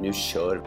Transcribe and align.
Nu 0.00 0.12
kör! 0.12 0.62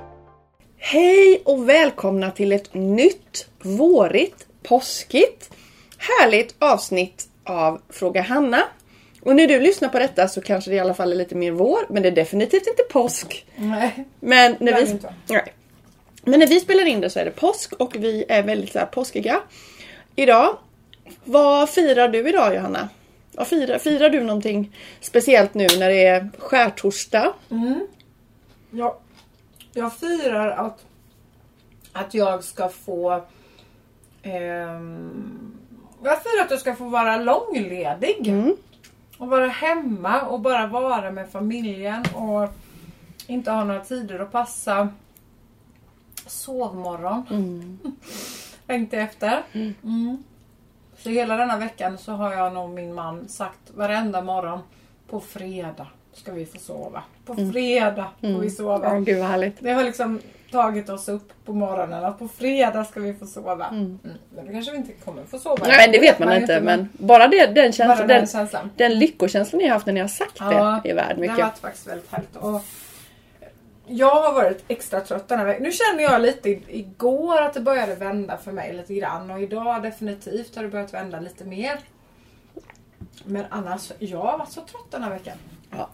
Hej 0.77 1.41
och 1.45 1.69
välkomna 1.69 2.31
till 2.31 2.51
ett 2.51 2.73
nytt, 2.73 3.47
vårigt, 3.61 4.47
påskigt, 4.63 5.49
härligt 5.97 6.55
avsnitt 6.59 7.29
av 7.43 7.81
Fråga 7.89 8.21
Hanna. 8.21 8.63
Och 9.21 9.35
när 9.35 9.47
du 9.47 9.59
lyssnar 9.59 9.89
på 9.89 9.99
detta 9.99 10.27
så 10.27 10.41
kanske 10.41 10.71
det 10.71 10.75
i 10.75 10.79
alla 10.79 10.93
fall 10.93 11.11
är 11.11 11.15
lite 11.15 11.35
mer 11.35 11.51
vår, 11.51 11.85
men 11.89 12.03
det 12.03 12.09
är 12.09 12.15
definitivt 12.15 12.67
inte 12.67 12.83
påsk. 12.89 13.45
Nej. 13.55 14.05
Men 14.19 14.55
när, 14.59 14.73
vi, 14.73 14.91
inte. 14.91 15.13
nej. 15.27 15.53
men 16.23 16.39
när 16.39 16.47
vi 16.47 16.59
spelar 16.59 16.85
in 16.85 17.01
det 17.01 17.09
så 17.09 17.19
är 17.19 17.25
det 17.25 17.31
påsk 17.31 17.73
och 17.73 17.95
vi 17.95 18.25
är 18.29 18.43
väldigt 18.43 18.71
så 18.71 18.79
här 18.79 18.85
påskiga. 18.85 19.41
Idag, 20.15 20.57
vad 21.23 21.69
firar 21.69 22.07
du 22.07 22.29
idag 22.29 22.55
Johanna? 22.55 22.89
Vad 23.31 23.47
firar, 23.47 23.77
firar 23.77 24.09
du 24.09 24.23
någonting 24.23 24.75
speciellt 25.01 25.53
nu 25.53 25.67
när 25.79 25.89
det 25.89 26.05
är 26.05 26.29
skärtorsdag? 26.37 27.33
Jag, 28.71 28.95
jag 29.73 29.93
firar 29.93 30.49
att, 30.49 30.85
att 31.93 32.13
jag 32.13 32.43
ska 32.43 32.69
få... 32.69 33.23
ehm, 34.23 35.57
jag 36.03 36.23
firar 36.23 36.43
att 36.45 36.51
jag 36.51 36.59
ska 36.59 36.75
få 36.75 36.89
vara 36.89 37.17
långledig. 37.17 38.27
Mm. 38.27 38.55
Och 39.17 39.27
vara 39.27 39.47
hemma 39.47 40.21
och 40.21 40.39
bara 40.39 40.67
vara 40.67 41.11
med 41.11 41.29
familjen 41.29 42.03
och 42.15 42.49
inte 43.27 43.51
ha 43.51 43.63
några 43.63 43.85
tider 43.85 44.19
att 44.19 44.31
passa. 44.31 44.89
Sovmorgon. 46.27 47.79
Tänkte 48.67 48.97
efter. 48.97 49.43
Mm. 49.53 50.23
Så 50.97 51.09
hela 51.09 51.37
denna 51.37 51.57
veckan 51.57 51.97
så 51.97 52.11
har 52.11 52.33
jag 52.33 52.53
nog 52.53 52.69
min 52.69 52.93
man 52.93 53.27
sagt 53.27 53.71
varenda 53.75 54.21
morgon 54.21 54.59
på 55.07 55.19
fredag 55.19 55.87
ska 56.13 56.31
vi 56.31 56.45
få 56.45 56.57
sova. 56.59 57.03
På 57.25 57.35
fredag 57.35 58.07
får 58.21 58.39
vi 58.39 58.49
sova. 58.49 58.79
Ja, 58.93 58.99
gud 58.99 59.19
vad 59.19 59.27
härligt. 59.27 59.55
Det 59.59 59.71
har 59.71 59.83
liksom 59.83 60.19
tagit 60.51 60.89
oss 60.89 61.09
upp 61.09 61.33
på 61.45 61.53
morgonen 61.53 62.05
att 62.05 62.19
på 62.19 62.27
fredag 62.27 62.83
ska 62.85 62.99
vi 62.99 63.13
få 63.13 63.25
sova. 63.25 63.67
Mm. 63.67 63.99
Men 64.35 64.45
då 64.45 64.51
kanske 64.51 64.71
vi 64.71 64.77
inte 64.77 64.91
kommer 64.91 65.23
få 65.23 65.39
sova. 65.39 65.65
Nej, 65.67 65.89
det 65.91 65.99
vet 65.99 66.19
man 66.19 66.33
inte, 66.37 66.61
men 66.61 66.89
bara 66.93 67.27
det, 67.27 67.45
den, 67.45 67.71
känslan, 67.71 67.87
Bara 67.87 68.07
den, 68.07 68.17
den 68.17 68.27
känslan. 68.27 68.71
den 68.75 68.99
lyckokänslan 68.99 69.57
ni 69.61 69.67
har 69.67 69.73
haft 69.73 69.85
när 69.85 69.93
ni 69.93 69.99
har 69.99 70.07
sagt 70.07 70.37
Ja, 70.39 70.79
det 70.83 70.89
är 70.91 70.95
värd 70.95 71.15
Det 71.15 71.21
mycket. 71.21 71.35
har 71.37 71.43
varit 71.43 71.57
faktiskt 71.57 71.87
väldigt 71.87 72.11
härligt. 72.11 72.35
Och 72.35 72.61
jag 73.87 74.15
har 74.21 74.33
varit 74.33 74.63
extra 74.67 75.01
trött 75.01 75.27
den 75.27 75.39
här 75.39 75.45
veckan. 75.45 75.63
Nu 75.63 75.71
känner 75.71 76.03
jag 76.03 76.21
lite 76.21 76.49
igår 76.67 77.41
att 77.41 77.53
det 77.53 77.61
började 77.61 77.95
vända 77.95 78.37
för 78.37 78.51
mig 78.51 78.73
lite 78.73 78.93
grann. 78.93 79.31
Och 79.31 79.41
idag 79.41 79.83
definitivt 79.83 80.55
har 80.55 80.63
det 80.63 80.69
börjat 80.69 80.93
vända 80.93 81.19
lite 81.19 81.45
mer. 81.45 81.77
Men 83.25 83.45
annars, 83.49 83.91
jag 83.99 84.17
har 84.19 84.37
varit 84.37 84.51
så 84.51 84.61
trött 84.61 84.91
den 84.91 85.03
här 85.03 85.09
veckan. 85.09 85.37
Ja. 85.71 85.89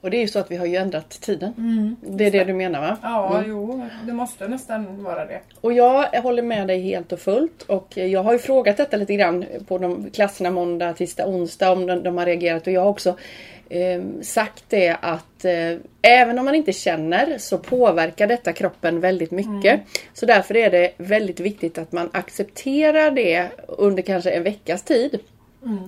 Och 0.00 0.10
det 0.10 0.16
är 0.16 0.20
ju 0.20 0.28
så 0.28 0.38
att 0.38 0.50
vi 0.50 0.56
har 0.56 0.66
ju 0.66 0.76
ändrat 0.76 1.10
tiden. 1.10 1.96
det 2.00 2.26
är 2.26 2.30
det 2.30 2.44
du 2.44 2.52
menar 2.52 2.80
va? 2.80 2.96
Ja, 3.02 3.42
jo, 3.46 3.86
det 4.06 4.12
måste 4.12 4.48
nästan 4.48 5.02
vara 5.02 5.24
det. 5.26 5.40
Och 5.60 5.72
jag 5.72 6.22
håller 6.22 6.42
med 6.42 6.66
dig 6.66 6.80
helt 6.80 7.12
och 7.12 7.20
fullt. 7.20 7.62
Och 7.62 7.96
jag 7.96 8.22
har 8.22 8.32
ju 8.32 8.38
frågat 8.38 8.76
detta 8.76 8.96
lite 8.96 9.14
grann 9.14 9.44
på 9.66 9.78
de 9.78 10.10
klasserna 10.10 10.50
måndag, 10.50 10.92
tisdag, 10.92 11.26
onsdag 11.26 11.72
om 11.72 11.86
de, 11.86 12.02
de 12.02 12.18
har 12.18 12.26
reagerat. 12.26 12.66
Och 12.66 12.72
jag 12.72 12.80
har 12.80 12.88
också 12.88 13.16
eh, 13.68 14.02
sagt 14.22 14.64
det 14.68 14.96
att 15.00 15.44
eh, 15.44 15.76
även 16.02 16.38
om 16.38 16.44
man 16.44 16.54
inte 16.54 16.72
känner 16.72 17.38
så 17.38 17.58
påverkar 17.58 18.26
detta 18.26 18.52
kroppen 18.52 19.00
väldigt 19.00 19.30
mycket. 19.30 19.80
Så 20.14 20.26
därför 20.26 20.56
är 20.56 20.70
det 20.70 20.92
väldigt 20.96 21.40
viktigt 21.40 21.78
att 21.78 21.92
man 21.92 22.10
accepterar 22.12 23.10
det 23.10 23.48
under 23.68 24.02
kanske 24.02 24.30
en 24.30 24.42
veckas 24.42 24.82
tid. 24.82 25.18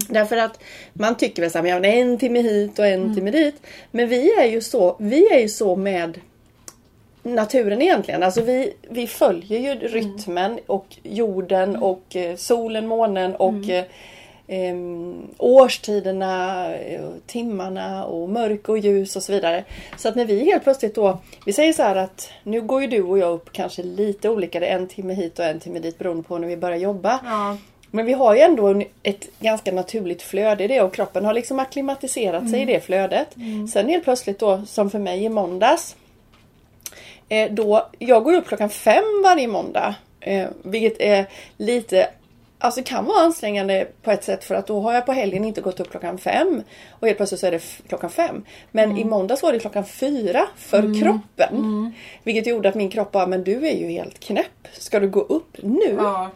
Därför 0.08 0.36
att 0.36 0.58
man 0.92 1.16
tycker 1.16 1.42
väl 1.42 1.50
såhär, 1.50 1.66
ja, 1.66 1.80
men 1.80 1.84
en 1.84 2.18
timme 2.18 2.42
hit 2.42 2.78
och 2.78 2.86
en 2.86 3.14
timme 3.14 3.30
dit. 3.30 3.62
Men 3.90 4.08
vi 4.08 4.32
är 4.32 4.46
ju 4.46 4.60
så, 4.60 4.96
vi 4.98 5.32
är 5.32 5.38
ju 5.38 5.48
så 5.48 5.76
med 5.76 6.20
naturen 7.22 7.82
egentligen. 7.82 8.22
Alltså 8.22 8.42
vi, 8.42 8.72
vi 8.90 9.06
följer 9.06 9.58
ju 9.58 9.88
rytmen 9.88 10.58
och 10.66 10.86
jorden 11.02 11.76
och 11.76 12.16
eh, 12.16 12.36
solen, 12.36 12.86
månen 12.86 13.34
och 13.34 13.68
eh, 13.68 13.84
årstiderna, 15.38 16.66
eh, 16.74 17.08
timmarna 17.26 18.04
och 18.04 18.28
mörk 18.28 18.68
och 18.68 18.78
ljus 18.78 19.16
och 19.16 19.22
så 19.22 19.32
vidare. 19.32 19.64
Så 19.96 20.08
att 20.08 20.14
när 20.14 20.24
vi 20.24 20.44
helt 20.44 20.64
plötsligt 20.64 20.94
då, 20.94 21.18
vi 21.46 21.52
säger 21.52 21.72
så 21.72 21.82
här 21.82 21.96
att 21.96 22.30
nu 22.42 22.60
går 22.60 22.82
ju 22.82 22.86
du 22.86 23.02
och 23.02 23.18
jag 23.18 23.32
upp 23.32 23.52
kanske 23.52 23.82
lite 23.82 24.28
olika, 24.28 24.60
det 24.60 24.66
är 24.66 24.76
en 24.76 24.88
timme 24.88 25.14
hit 25.14 25.38
och 25.38 25.44
en 25.44 25.60
timme 25.60 25.78
dit 25.78 25.98
beroende 25.98 26.22
på 26.22 26.38
när 26.38 26.48
vi 26.48 26.56
börjar 26.56 26.78
jobba. 26.78 27.20
Ja. 27.24 27.56
Men 27.94 28.06
vi 28.06 28.12
har 28.12 28.34
ju 28.34 28.40
ändå 28.40 28.82
ett 29.02 29.28
ganska 29.40 29.72
naturligt 29.72 30.22
flöde 30.22 30.64
i 30.64 30.68
det 30.68 30.80
och 30.80 30.94
kroppen 30.94 31.24
har 31.24 31.34
liksom 31.34 31.58
akklimatiserat 31.58 32.50
sig 32.50 32.62
i 32.62 32.64
det 32.64 32.80
flödet. 32.80 33.28
Sen 33.72 33.88
helt 33.88 34.04
plötsligt 34.04 34.38
då, 34.38 34.62
som 34.66 34.90
för 34.90 34.98
mig 34.98 35.24
i 35.24 35.28
måndags. 35.28 35.96
Eh, 37.28 37.52
då, 37.52 37.88
jag 37.98 38.24
går 38.24 38.34
upp 38.34 38.48
klockan 38.48 38.70
fem 38.70 39.04
varje 39.24 39.48
måndag. 39.48 39.94
Eh, 40.20 40.48
vilket 40.62 41.00
är 41.00 41.26
lite 41.56 42.08
Alltså 42.58 42.82
kan 42.82 43.04
vara 43.04 43.20
ansträngande 43.20 43.86
på 44.02 44.10
ett 44.10 44.24
sätt 44.24 44.44
för 44.44 44.54
att 44.54 44.66
då 44.66 44.80
har 44.80 44.92
jag 44.92 45.06
på 45.06 45.12
helgen 45.12 45.44
inte 45.44 45.60
gått 45.60 45.80
upp 45.80 45.90
klockan 45.90 46.18
fem. 46.18 46.62
Och 46.90 47.06
helt 47.06 47.16
plötsligt 47.16 47.40
så 47.40 47.46
är 47.46 47.50
det 47.50 47.62
klockan 47.88 48.10
fem. 48.10 48.44
Men 48.70 48.98
i 48.98 49.04
måndags 49.04 49.42
var 49.42 49.52
det 49.52 49.58
klockan 49.58 49.84
fyra 49.84 50.46
för 50.56 51.00
kroppen. 51.00 51.92
Vilket 52.22 52.46
gjorde 52.46 52.68
att 52.68 52.74
min 52.74 52.90
kropp 52.90 53.12
bara, 53.12 53.26
men 53.26 53.44
du 53.44 53.66
är 53.68 53.76
ju 53.76 53.86
helt 53.86 54.20
knäpp. 54.20 54.68
Ska 54.72 55.00
du 55.00 55.08
gå 55.08 55.20
upp 55.20 55.56
nu? 55.62 55.94
Ja. 55.98 56.30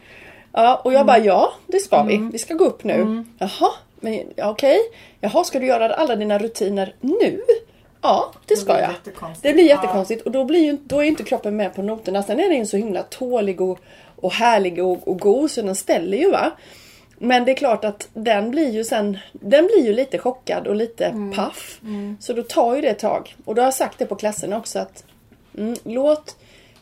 Ja, 0.53 0.81
och 0.85 0.93
jag 0.93 1.07
bara 1.07 1.19
ja, 1.19 1.53
det 1.67 1.79
ska 1.81 2.03
vi. 2.03 2.29
Vi 2.33 2.39
ska 2.39 2.55
gå 2.55 2.65
upp 2.65 2.85
nu. 2.85 3.25
Jaha, 3.39 3.71
men 4.01 4.21
ja, 4.37 4.51
okej. 4.51 4.79
Jaha, 5.21 5.45
ska 5.45 5.59
du 5.59 5.67
göra 5.67 5.95
alla 5.95 6.17
dina 6.17 6.39
rutiner 6.39 6.95
nu? 7.01 7.41
Ja, 8.03 8.33
det 8.47 8.57
ska 8.57 8.73
blir 8.73 8.83
jag. 8.83 8.91
Det 9.43 9.53
blir 9.53 9.65
Ja. 9.65 9.71
jättekonstigt 9.75 10.23
och 10.23 10.31
då, 10.31 10.45
blir 10.45 10.61
ju, 10.65 10.79
då 10.85 10.99
är 10.99 11.03
ju 11.03 11.09
inte 11.09 11.23
kroppen 11.23 11.57
med 11.57 11.75
på 11.75 11.83
noterna. 11.83 12.23
Sen 12.23 12.41
är 12.41 12.49
den 12.49 12.59
ju 12.59 12.67
så 12.67 12.77
himla 12.77 13.03
tålig 13.03 13.61
och, 13.61 13.79
och 14.17 14.33
härlig 14.33 14.85
och, 14.85 15.09
och 15.09 15.19
god 15.21 15.51
så 15.51 15.63
den 15.63 15.75
ställer 15.75 16.19
ju 16.19 16.31
va. 16.31 16.51
Men 17.19 17.45
det 17.45 17.53
är 17.53 17.57
klart 17.57 17.85
att 17.85 18.09
den 18.15 18.51
blir 18.51 18.71
ju 18.71 18.85
sen, 18.85 19.19
den 19.33 19.67
blir 19.67 19.87
ju 19.87 19.93
lite 19.93 20.19
chockad 20.19 20.67
och 20.67 20.77
lite 20.77 21.31
paff. 21.37 21.81
Så 22.21 22.33
då 22.33 22.43
tar 22.43 22.75
ju 22.75 22.81
det 22.81 22.89
ett 22.89 22.99
tag. 22.99 23.37
Och 23.45 23.55
då 23.55 23.63
har 23.63 23.67
jag 23.67 23.75
sagt 23.75 23.99
det 23.99 24.07
på 24.07 24.15
klasserna 24.15 24.59
också 24.59 24.79
att 24.79 25.05
mm, 25.59 25.77
låt 25.85 26.37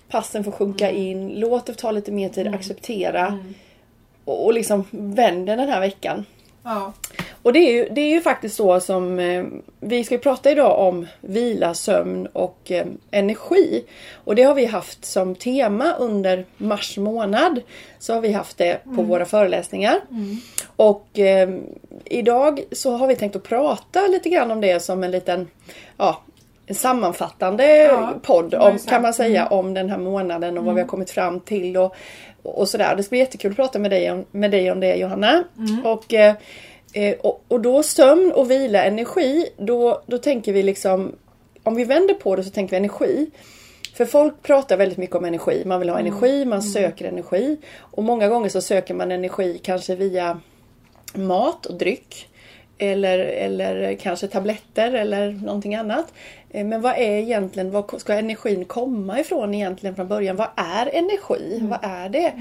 passen 0.08 0.44
få 0.44 0.52
sjunka 0.52 0.90
in, 0.90 1.28
låt 1.28 1.66
det 1.66 1.74
ta 1.74 1.90
lite 1.90 2.12
mer 2.12 2.28
tid, 2.28 2.46
acceptera. 2.46 3.38
Och, 4.24 4.44
och 4.44 4.54
liksom 4.54 4.84
vänder 4.90 5.56
den 5.56 5.68
här 5.68 5.80
veckan. 5.80 6.24
Ja. 6.64 6.92
Och 7.42 7.52
det 7.52 7.58
är 7.58 7.72
ju, 7.72 7.88
det 7.88 8.00
är 8.00 8.08
ju 8.08 8.20
faktiskt 8.20 8.56
så 8.56 8.80
som 8.80 9.18
eh, 9.18 9.44
vi 9.80 10.04
ska 10.04 10.18
prata 10.18 10.50
idag 10.50 10.78
om 10.88 11.06
vila, 11.20 11.74
sömn 11.74 12.26
och 12.26 12.70
eh, 12.70 12.86
energi. 13.10 13.84
Och 14.24 14.34
det 14.34 14.42
har 14.42 14.54
vi 14.54 14.66
haft 14.66 15.04
som 15.04 15.34
tema 15.34 15.94
under 15.98 16.44
mars 16.56 16.98
månad. 16.98 17.60
Så 17.98 18.14
har 18.14 18.20
vi 18.20 18.32
haft 18.32 18.58
det 18.58 18.84
på 18.96 19.02
våra 19.02 19.24
föreläsningar. 19.24 20.00
Och 20.76 21.18
eh, 21.18 21.58
idag 22.04 22.64
så 22.72 22.96
har 22.96 23.06
vi 23.06 23.16
tänkt 23.16 23.36
att 23.36 23.42
prata 23.42 24.06
lite 24.06 24.28
grann 24.28 24.50
om 24.50 24.60
det 24.60 24.80
som 24.80 25.04
en 25.04 25.10
liten 25.10 25.48
ja, 25.96 26.22
sammanfattande 26.70 27.76
Ja, 27.76 28.14
podd 28.22 28.54
om, 28.54 28.78
kan 28.78 29.02
man 29.02 29.14
säga 29.14 29.46
om 29.46 29.74
den 29.74 29.90
här 29.90 29.98
månaden 29.98 30.58
och 30.58 30.64
vad 30.64 30.74
vi 30.74 30.80
har 30.80 30.88
kommit 30.88 31.10
fram 31.10 31.40
till 31.40 31.76
och, 31.76 31.94
och 32.42 32.68
sådär. 32.68 32.96
Det 32.96 33.02
ska 33.02 33.10
bli 33.10 33.18
jättekul 33.18 33.50
att 33.50 33.56
prata 33.56 33.78
med 33.78 33.90
dig 33.90 34.10
om, 34.10 34.24
med 34.30 34.50
dig 34.50 34.72
om 34.72 34.80
det 34.80 34.94
Johanna. 34.94 35.44
Och, 35.84 36.14
eh, 36.14 36.34
eh, 36.92 37.14
och, 37.20 37.44
och 37.48 37.60
då 37.60 37.82
sömn 37.82 38.32
och 38.32 38.50
vila, 38.50 38.84
energi, 38.84 39.48
då, 39.56 40.02
då 40.06 40.18
tänker 40.18 40.52
vi 40.52 40.62
liksom 40.62 41.12
om 41.64 41.74
vi 41.74 41.84
vänder 41.84 42.14
på 42.14 42.36
det 42.36 42.44
så 42.44 42.50
tänker 42.50 42.70
vi 42.70 42.76
energi. 42.76 43.30
För 43.94 44.04
folk 44.04 44.42
pratar 44.42 44.76
väldigt 44.76 44.98
mycket 44.98 45.16
om 45.16 45.24
energi. 45.24 45.62
Man 45.66 45.80
vill 45.80 45.88
ha 45.88 45.98
energi, 45.98 46.44
man 46.44 46.62
söker 46.62 47.04
energi. 47.04 47.56
Och 47.78 48.02
många 48.02 48.28
gånger 48.28 48.48
så 48.48 48.60
söker 48.60 48.94
man 48.94 49.12
energi 49.12 49.60
kanske 49.62 49.94
via 49.94 50.40
mat 51.14 51.66
och 51.66 51.74
dryck. 51.74 52.28
Eller, 52.92 53.18
eller 53.18 53.94
kanske 53.94 54.28
tabletter 54.28 54.92
eller 54.92 55.30
någonting 55.30 55.74
annat. 55.74 56.12
Eh, 56.50 56.64
Men 56.64 56.80
vad 56.80 56.92
är 56.92 57.18
egentligen, 57.18 57.70
var 57.70 57.98
ska 57.98 58.14
energin 58.14 58.64
komma 58.64 59.20
ifrån 59.20 59.54
egentligen 59.54 59.96
från 59.96 60.08
början? 60.08 60.36
Vad 60.36 60.48
är 60.56 60.90
energi? 60.94 61.58
Vad 61.62 61.78
är 61.82 62.08
det? 62.08 62.32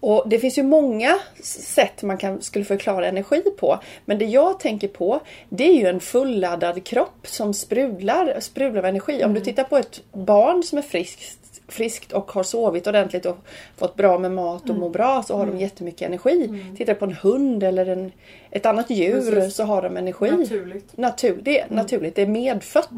Och 0.00 0.28
det 0.28 0.38
finns 0.38 0.58
ju 0.58 0.62
många 0.62 1.18
sätt 1.42 2.02
man 2.02 2.18
kan, 2.18 2.42
skulle 2.42 2.64
förklara 2.64 3.06
energi 3.06 3.42
på. 3.58 3.78
Men 4.04 4.18
det 4.18 4.24
jag 4.24 4.60
tänker 4.60 4.88
på 4.88 5.20
det 5.48 5.68
är 5.68 5.74
ju 5.74 5.86
en 5.86 6.00
fulladdad 6.00 6.84
kropp 6.84 7.26
som 7.26 7.54
sprudlar, 7.54 8.40
sprudlar 8.40 8.78
av 8.78 8.86
energi. 8.86 9.24
Om 9.24 9.34
du 9.34 9.40
tittar 9.40 9.64
på 9.64 9.76
ett 9.76 10.00
barn 10.12 10.62
som 10.62 10.78
är 10.78 10.82
friskt 10.82 11.43
friskt 11.68 12.12
och 12.12 12.32
har 12.32 12.42
sovit 12.42 12.86
ordentligt 12.86 13.26
och 13.26 13.36
fått 13.76 13.96
bra 13.96 14.18
med 14.18 14.32
mat 14.32 14.70
och 14.70 14.76
mår 14.76 14.90
bra 14.90 15.22
så 15.22 15.36
har 15.36 15.46
de 15.46 15.58
jättemycket 15.58 16.02
energi. 16.02 16.64
Tittar 16.76 16.94
på 16.94 17.04
en 17.04 17.12
hund 17.12 17.62
eller 17.62 17.86
en, 17.86 18.12
ett 18.50 18.66
annat 18.66 18.90
djur 18.90 19.30
Precis. 19.30 19.54
så 19.54 19.64
har 19.64 19.82
de 19.82 19.96
energi. 19.96 20.30
Naturligt. 20.30 20.96
Natur, 20.96 21.40
det 21.42 21.60
är 21.60 21.66
naturligt, 21.70 22.14
det 22.14 22.22
är 22.22 22.26
medfött 22.26 22.88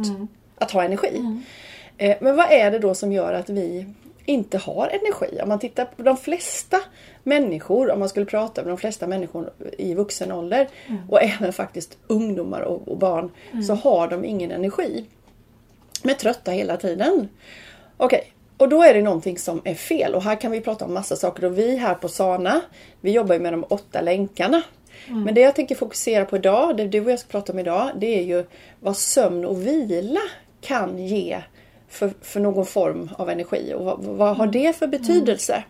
att 0.58 0.70
ha 0.70 0.84
energi. 0.84 1.40
Eh, 1.98 2.16
Men 2.20 2.36
vad 2.36 2.52
är 2.52 2.70
det 2.70 2.78
då 2.78 2.94
som 2.94 3.12
gör 3.12 3.32
att 3.32 3.50
vi 3.50 3.86
inte 4.24 4.58
har 4.58 4.88
energi? 4.88 5.42
Om 5.42 5.48
man 5.48 5.58
tittar 5.58 5.84
på 5.84 6.02
de 6.02 6.16
flesta 6.16 6.80
människor, 7.22 7.90
om 7.90 7.98
man 7.98 8.08
skulle 8.08 8.26
prata 8.26 8.62
med 8.62 8.70
de 8.70 8.78
flesta 8.78 9.06
människor 9.06 9.50
i 9.78 9.94
vuxen 9.94 10.32
ålder 10.32 10.68
och 11.08 11.22
även 11.22 11.52
faktiskt 11.52 11.98
ungdomar 12.06 12.60
och, 12.60 12.88
och 12.88 12.96
barn 12.96 13.30
så 13.66 13.74
har 13.74 14.08
de 14.08 14.24
ingen 14.24 14.50
energi. 14.50 15.04
De 16.02 16.10
är 16.10 16.14
trötta 16.14 16.50
hela 16.50 16.76
tiden. 16.76 17.28
Okej, 17.96 18.32
och 18.56 18.68
då 18.68 18.82
är 18.82 18.94
det 18.94 19.02
någonting 19.02 19.38
som 19.38 19.60
är 19.64 19.74
fel 19.74 20.14
och 20.14 20.22
här 20.22 20.40
kan 20.40 20.50
vi 20.50 20.60
prata 20.60 20.84
om 20.84 20.94
massa 20.94 21.16
saker 21.16 21.44
och 21.44 21.58
vi 21.58 21.76
här 21.76 21.94
på 21.94 22.08
Sana, 22.08 22.60
vi 23.00 23.10
jobbar 23.10 23.34
ju 23.34 23.40
med 23.40 23.52
de 23.52 23.64
åtta 23.68 24.00
länkarna. 24.00 24.62
Men 25.24 25.34
det 25.34 25.40
jag 25.40 25.54
tänker 25.54 25.74
fokusera 25.74 26.24
på 26.24 26.36
idag, 26.36 26.76
det 26.76 26.84
du 26.84 27.00
och 27.00 27.10
jag 27.10 27.18
ska 27.18 27.28
prata 27.28 27.52
om 27.52 27.58
idag, 27.58 27.90
det 27.96 28.18
är 28.18 28.22
ju 28.22 28.44
vad 28.80 28.96
sömn 28.96 29.44
och 29.44 29.66
vila 29.66 30.20
kan 30.60 31.06
ge 31.06 31.42
för, 31.88 32.12
för 32.22 32.40
någon 32.40 32.66
form 32.66 33.10
av 33.18 33.30
energi 33.30 33.74
och 33.74 33.84
vad, 33.84 34.04
vad 34.04 34.36
har 34.36 34.46
det 34.46 34.76
för 34.76 34.86
betydelse? 34.86 35.64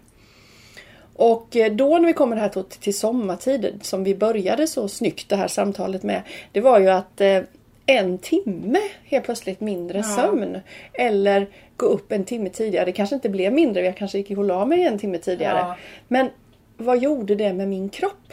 Och 1.15 1.57
eh, 1.57 1.73
då 1.73 1.99
när 1.99 2.07
vi 2.07 2.13
kommer 2.13 2.37
här 2.37 2.49
till, 2.49 2.65
till 2.65 2.99
sommartid, 2.99 3.79
som 3.83 4.05
vi 4.05 4.15
började 4.15 4.67
så 4.67 4.89
snyggt 4.89 5.29
det 5.29 5.37
här 5.37 5.49
samtalet 5.49 6.03
med, 6.03 6.23
det 6.53 6.61
var 6.61 6.81
ju 6.81 6.89
att 6.89 7.21
eh, 7.21 7.43
en 7.87 8.19
timme 8.19 8.79
helt 9.05 9.25
plötsligt 9.25 9.61
mindre 9.61 10.03
sömn. 10.03 10.61
Eller 10.93 11.47
gå 11.77 11.87
upp 11.87 12.13
en 12.13 12.25
timme 12.25 12.49
tidigare. 12.51 12.85
Det 12.85 12.93
kanske 12.93 13.15
inte 13.15 13.29
blev 13.29 13.53
mindre, 13.53 13.85
jag 13.85 13.97
kanske 13.97 14.19
gick 14.19 14.39
och 14.39 14.45
la 14.45 14.65
mig 14.65 14.85
en 14.85 14.99
timme 14.99 15.19
tidigare. 15.19 15.59
Ja. 15.59 15.77
Men 16.09 16.31
vad 16.77 17.03
gjorde 17.03 17.35
det 17.35 17.53
med 17.53 17.69
min 17.69 17.89
kropp? 17.89 18.33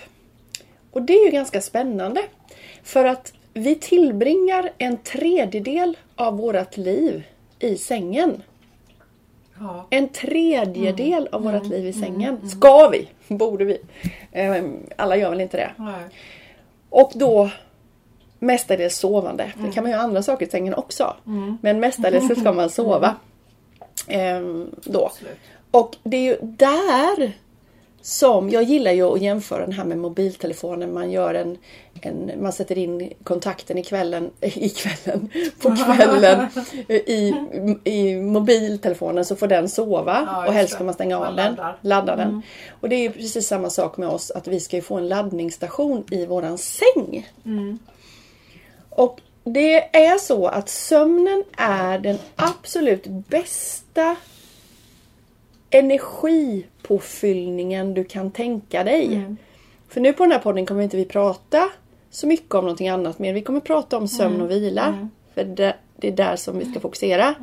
Och 0.92 1.02
det 1.02 1.14
är 1.14 1.26
ju 1.26 1.32
ganska 1.32 1.62
spännande. 1.62 2.22
För 2.84 3.06
att 3.06 3.34
vi 3.54 3.76
tillbringar 3.76 4.72
en 4.78 4.98
tredjedel 4.98 5.98
av 6.16 6.38
vårt 6.38 6.78
liv 6.78 7.24
i 7.60 7.78
sängen. 7.78 8.44
Ja. 9.60 9.88
En 9.90 10.10
tredjedel 10.10 11.30
av 11.32 11.44
vårt 11.44 11.66
liv 11.66 11.86
i 11.88 11.94
sängen. 11.94 12.50
Ska 12.50 12.88
vi? 12.88 13.10
Borde 13.28 13.66
vi? 13.66 13.78
Ehm, 14.32 14.78
Alla 14.96 15.16
gör 15.16 15.30
väl 15.30 15.42
inte 15.42 15.58
det. 15.58 15.72
Nej. 15.78 16.04
Och 16.90 17.12
då 17.16 17.50
mestadels 18.40 18.96
sovande. 18.98 19.54
Det 19.66 19.72
kan 19.72 19.84
man 19.84 19.92
göra 19.92 20.02
andra 20.02 20.24
saker 20.24 20.46
i 20.46 20.50
sängen 20.50 20.74
också. 20.74 21.16
Men 21.62 21.80
mestadels 21.80 22.40
ska 22.40 22.54
man 22.54 22.70
sova. 22.70 23.16
Ehm, 24.08 24.72
då. 24.84 25.06
Absolut. 25.06 25.38
Och 25.72 25.96
det 26.04 26.18
är 26.18 26.22
ju 26.22 26.38
där 26.42 27.34
som, 28.02 28.50
jag 28.50 28.64
gillar 28.64 28.92
ju 28.92 29.04
att 29.04 29.22
jämföra 29.22 29.66
den 29.66 29.72
här 29.72 29.86
med 29.86 29.98
mobiltelefonen. 29.98 30.94
Man 30.94 31.12
gör 31.12 31.34
en, 31.34 31.58
en 32.02 32.32
man 32.42 32.54
sätter 32.54 32.78
in 32.78 33.14
kontakten 33.24 33.78
i 33.78 33.84
kvällen, 33.84 34.32
i 34.42 34.70
kvällen, 34.70 35.30
på 35.62 35.76
kvällen 35.86 36.48
i, 36.88 37.34
i 37.84 38.16
mobiltelefonen 38.16 39.26
så 39.26 39.36
får 39.36 39.48
den 39.48 39.70
sova 39.70 40.24
Ja, 40.28 40.48
och 40.48 40.54
helst 40.54 40.74
ska 40.74 40.84
man 40.84 40.94
stänga 40.94 41.18
av 41.18 41.24
Man 41.24 41.36
den, 41.36 41.56
laddar. 41.56 41.78
ladda 41.82 42.16
den. 42.16 42.42
Och 42.82 42.90
det 42.90 42.96
är 42.96 43.10
precis 43.10 43.48
samma 43.48 43.70
sak 43.70 43.98
med 43.98 44.10
oss 44.10 44.32
att 44.32 44.48
vi 44.48 44.60
ska 44.60 44.76
ju 44.76 44.82
få 44.82 44.96
en 44.96 45.08
laddningsstation 45.08 46.04
i 46.12 46.26
våran 46.26 46.58
säng. 46.58 47.30
Och 48.90 49.20
det 49.44 49.98
är 49.98 50.18
så 50.18 50.48
att 50.48 50.70
sömnen 50.70 51.44
är 51.58 52.00
den 52.00 52.18
absolut 52.36 53.08
bästa 53.08 54.16
energipåfyllningen 55.70 57.94
du 57.94 58.04
kan 58.04 58.32
tänka 58.32 58.84
dig. 58.84 59.16
För 59.90 60.02
nu 60.02 60.14
på 60.14 60.24
den 60.24 60.32
här 60.32 60.40
podden 60.40 60.66
kommer 60.66 60.82
inte 60.82 60.98
vi 60.98 61.06
prata 61.06 61.70
så 62.10 62.28
mycket 62.28 62.56
om 62.56 62.64
någonting 62.64 62.90
annat 62.90 63.20
mer. 63.20 63.34
Vi 63.34 63.42
kommer 63.42 63.60
prata 63.60 63.98
om 63.98 64.08
sömn 64.08 64.42
och 64.42 64.52
vila. 64.52 65.10
För 65.34 65.44
det, 65.44 65.76
det 65.98 66.08
är 66.08 66.12
där 66.12 66.36
som 66.36 66.60
vi 66.60 66.72
ska 66.72 66.80
fokusera. 66.80 67.36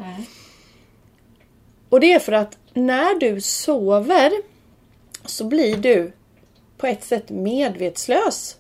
Och 1.89 2.01
det 2.01 2.13
är 2.13 2.19
för 2.19 2.33
att 2.33 2.59
när 2.75 3.21
du 3.21 3.41
sover 3.41 4.33
så 5.25 5.45
blir 5.45 5.77
du 5.77 6.13
på 6.79 6.87
ett 6.87 7.05
sätt 7.05 7.31
medvetslös. 7.31 8.57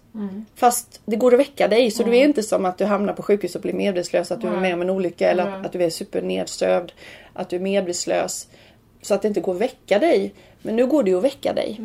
Fast 0.55 1.01
det 1.05 1.17
går 1.17 1.35
att 1.35 1.41
väcka 1.41 1.69
dig 1.69 1.91
så 1.91 2.03
du 2.03 2.17
är 2.17 2.25
inte 2.25 2.43
som 2.43 2.65
att 2.65 2.79
du 2.79 2.85
hamnar 2.85 3.13
på 3.13 3.23
sjukhus 3.23 3.55
och 3.55 3.61
blir 3.61 3.73
medvetslös, 3.73 4.33
att 4.33 4.41
du 4.41 4.47
är 4.47 4.51
Nej. 4.51 4.61
med 4.61 4.75
om 4.75 4.83
en 4.83 4.91
olycka 4.91 5.31
eller 5.31 5.47
att, 5.47 5.67
att 5.67 5.73
du 5.73 5.83
är 5.83 5.91
supernedsövd. 5.91 6.93
Att 7.33 7.49
du 7.49 7.57
är 7.57 7.61
medvetslös. 7.61 8.49
Så 9.03 9.15
att 9.15 9.23
det 9.23 9.29
inte 9.29 9.41
går 9.41 9.55
att 9.55 9.61
väcka 9.61 9.99
dig. 9.99 10.35
Men 10.63 10.77
nu 10.77 10.87
går 10.87 11.03
det 11.03 11.11
ju 11.11 11.19
att 11.19 11.25
väcka 11.25 11.53
dig. 11.53 11.81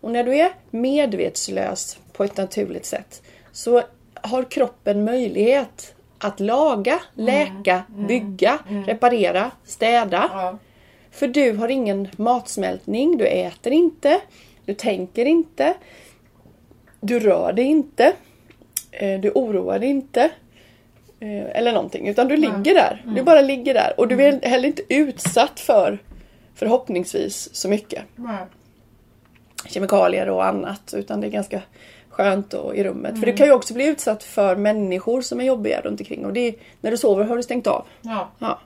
Och 0.00 0.10
när 0.10 0.24
du 0.24 0.36
är 0.36 0.52
medvetslös 0.70 1.98
på 2.12 2.24
ett 2.24 2.36
naturligt 2.36 2.86
sätt 2.86 3.22
så 3.52 3.82
har 4.14 4.42
kroppen 4.42 5.04
möjlighet 5.04 5.94
att 6.18 6.40
laga, 6.40 7.00
läka, 7.14 7.82
bygga, 8.08 8.58
reparera, 8.86 9.50
städa. 9.64 10.30
Ja. 10.32 10.58
För 11.10 11.28
du 11.28 11.52
har 11.52 11.68
ingen 11.68 12.08
matsmältning, 12.16 13.16
du 13.16 13.26
äter 13.26 13.72
inte, 13.72 14.20
du 14.64 14.74
tänker 14.74 15.24
inte, 15.24 15.74
du 17.00 17.18
rör 17.20 17.52
dig 17.52 17.64
inte, 17.64 18.12
eh, 18.90 19.20
du 19.20 19.30
oroar 19.30 19.78
dig 19.78 19.88
inte. 19.88 20.30
eh, 21.20 21.56
Eller 21.56 21.72
någonting, 21.72 22.08
utan 22.08 22.28
du 22.28 22.36
ligger 22.36 22.74
där. 22.74 23.02
Du 23.16 23.22
bara 23.22 23.40
ligger 23.40 23.74
där. 23.74 23.94
Och 24.00 24.08
du 24.08 24.22
är 24.22 24.40
heller 24.48 24.68
inte 24.68 24.82
utsatt 24.88 25.60
för, 25.60 25.98
förhoppningsvis, 26.54 27.54
så 27.54 27.68
mycket 27.68 28.02
kemikalier 29.68 30.28
och 30.28 30.44
annat. 30.46 30.94
Utan 30.96 31.20
det 31.20 31.26
är 31.26 31.30
ganska 31.30 31.62
skönt 32.08 32.54
och, 32.54 32.76
i 32.76 32.84
rummet. 32.84 33.18
För 33.20 33.26
du 33.26 33.32
kan 33.36 33.46
ju 33.46 33.52
också 33.52 33.74
bli 33.74 33.86
utsatt 33.86 34.22
för 34.24 34.56
människor 34.56 35.20
som 35.20 35.40
är 35.40 35.44
jobbiga 35.44 35.80
runt 35.80 36.00
omkring. 36.00 36.24
Och 36.26 36.32
det 36.32 36.40
är, 36.40 36.54
när 36.80 36.90
du 36.90 36.96
sover 36.96 37.24
har 37.24 37.36
du 37.36 37.42
stängt 37.42 37.66
av. 37.66 37.86
Ja. 38.02 38.30
Ja. 38.38 38.58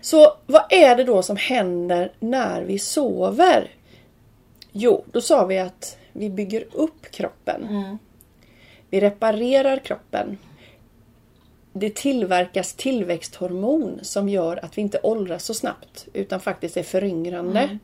Så 0.00 0.32
vad 0.46 0.62
är 0.70 0.96
det 0.96 1.04
då 1.04 1.22
som 1.22 1.36
händer 1.36 2.12
när 2.20 2.62
vi 2.62 2.78
sover? 2.78 3.70
Jo, 4.72 5.04
då 5.12 5.20
sa 5.20 5.46
vi 5.46 5.58
att 5.58 5.98
vi 6.14 6.30
bygger 6.30 6.64
upp 6.72 7.10
kroppen. 7.10 7.62
Vi 8.90 9.00
reparerar 9.00 9.76
kroppen. 9.76 10.38
Det 11.72 11.94
tillverkas 11.94 12.74
tillväxthormon 12.74 13.98
som 14.02 14.28
gör 14.28 14.64
att 14.64 14.78
vi 14.78 14.82
inte 14.82 15.00
åldras 15.02 15.44
så 15.44 15.54
snabbt 15.54 16.08
utan 16.12 16.40
faktiskt 16.40 16.76
är 16.76 16.82
föryngrande. 16.82 17.78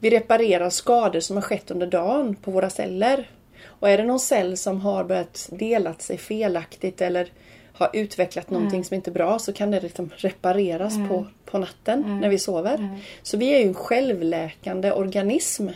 Vi 0.00 0.10
reparerar 0.10 0.70
skador 0.70 1.20
som 1.20 1.36
har 1.36 1.42
skett 1.42 1.70
under 1.70 1.86
dagen 1.86 2.34
på 2.34 2.50
våra 2.50 2.70
celler. 2.70 3.30
Och 3.64 3.88
är 3.90 3.98
det 3.98 4.04
någon 4.04 4.20
cell 4.20 4.56
som 4.56 4.80
har 4.80 5.04
börjat 5.04 5.48
delat 5.52 6.02
sig 6.02 6.18
felaktigt 6.18 7.00
eller 7.00 7.32
har 7.72 7.90
utvecklat 7.92 8.50
någonting 8.50 8.84
som 8.84 8.94
inte 8.94 9.10
är 9.10 9.12
bra 9.12 9.38
så 9.38 9.52
kan 9.52 9.70
det 9.70 9.80
liksom 9.80 10.10
repareras 10.16 10.94
på, 11.08 11.26
på 11.44 11.58
natten 11.58 12.18
när 12.20 12.28
vi 12.28 12.38
sover. 12.38 13.00
Så 13.22 13.36
vi 13.36 13.54
är 13.54 13.58
ju 13.58 13.68
en 13.68 13.74
självläkande 13.74 14.92
organism. 14.92 15.68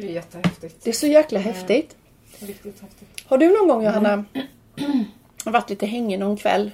Det 0.00 0.08
är 0.08 0.12
jättehäftigt. 0.12 0.84
Det 0.84 0.90
är 0.90 0.94
så 0.94 1.06
jäkla 1.06 1.38
häftigt. 1.38 1.96
Riktigt 2.38 2.80
häftigt. 2.80 3.08
Har 3.26 3.38
du 3.38 3.58
någon 3.58 3.68
gång 3.68 3.84
Johanna 3.84 4.24
varit 5.44 5.70
lite 5.70 5.86
hängig 5.86 6.18
någon 6.18 6.36
kväll 6.36 6.70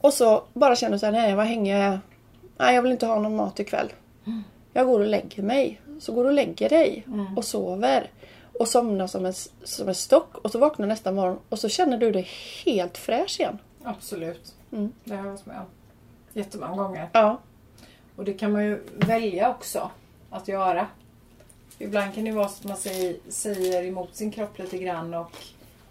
och 0.00 0.12
så 0.14 0.44
bara 0.52 0.76
känner 0.76 0.98
så 0.98 1.06
här, 1.06 1.12
nej 1.12 1.34
vad 1.34 1.46
hänger 1.46 1.78
jag? 1.78 1.98
Nej 2.58 2.74
jag 2.74 2.82
vill 2.82 2.92
inte 2.92 3.06
ha 3.06 3.20
någon 3.20 3.36
mat 3.36 3.60
ikväll. 3.60 3.92
Jag 4.72 4.86
går 4.86 5.00
och 5.00 5.06
lägger 5.06 5.42
mig. 5.42 5.80
Så 6.00 6.12
går 6.12 6.22
du 6.24 6.28
och 6.28 6.34
lägger 6.34 6.68
dig 6.68 7.06
och 7.36 7.44
sover. 7.44 8.10
Och 8.58 8.68
somnar 8.68 9.06
som 9.06 9.26
en, 9.26 9.32
som 9.64 9.88
en 9.88 9.94
stock. 9.94 10.38
Och 10.38 10.50
så 10.50 10.58
vaknar 10.58 10.86
nästa 10.86 11.12
morgon 11.12 11.38
och 11.48 11.58
så 11.58 11.68
känner 11.68 11.98
du 11.98 12.12
dig 12.12 12.28
helt 12.64 12.98
fräsch 12.98 13.40
igen. 13.40 13.58
Absolut. 13.82 14.54
Mm. 14.72 14.92
Det 15.04 15.16
har 15.16 15.24
jag 15.24 15.32
varit 15.32 15.46
med 15.46 15.58
om. 15.58 15.66
Jättemånga 16.32 16.82
gånger. 16.82 17.08
Ja. 17.12 17.40
Och 18.16 18.24
det 18.24 18.32
kan 18.32 18.52
man 18.52 18.64
ju 18.64 18.82
välja 18.96 19.50
också 19.50 19.90
att 20.30 20.48
göra. 20.48 20.86
Ibland 21.78 22.14
kan 22.14 22.24
det 22.24 22.32
vara 22.32 22.48
så 22.48 22.60
att 22.60 22.68
man 22.68 22.76
säger, 22.76 23.16
säger 23.28 23.84
emot 23.84 24.14
sin 24.16 24.30
kropp 24.30 24.58
lite 24.58 24.78
grann 24.78 25.14
och 25.14 25.36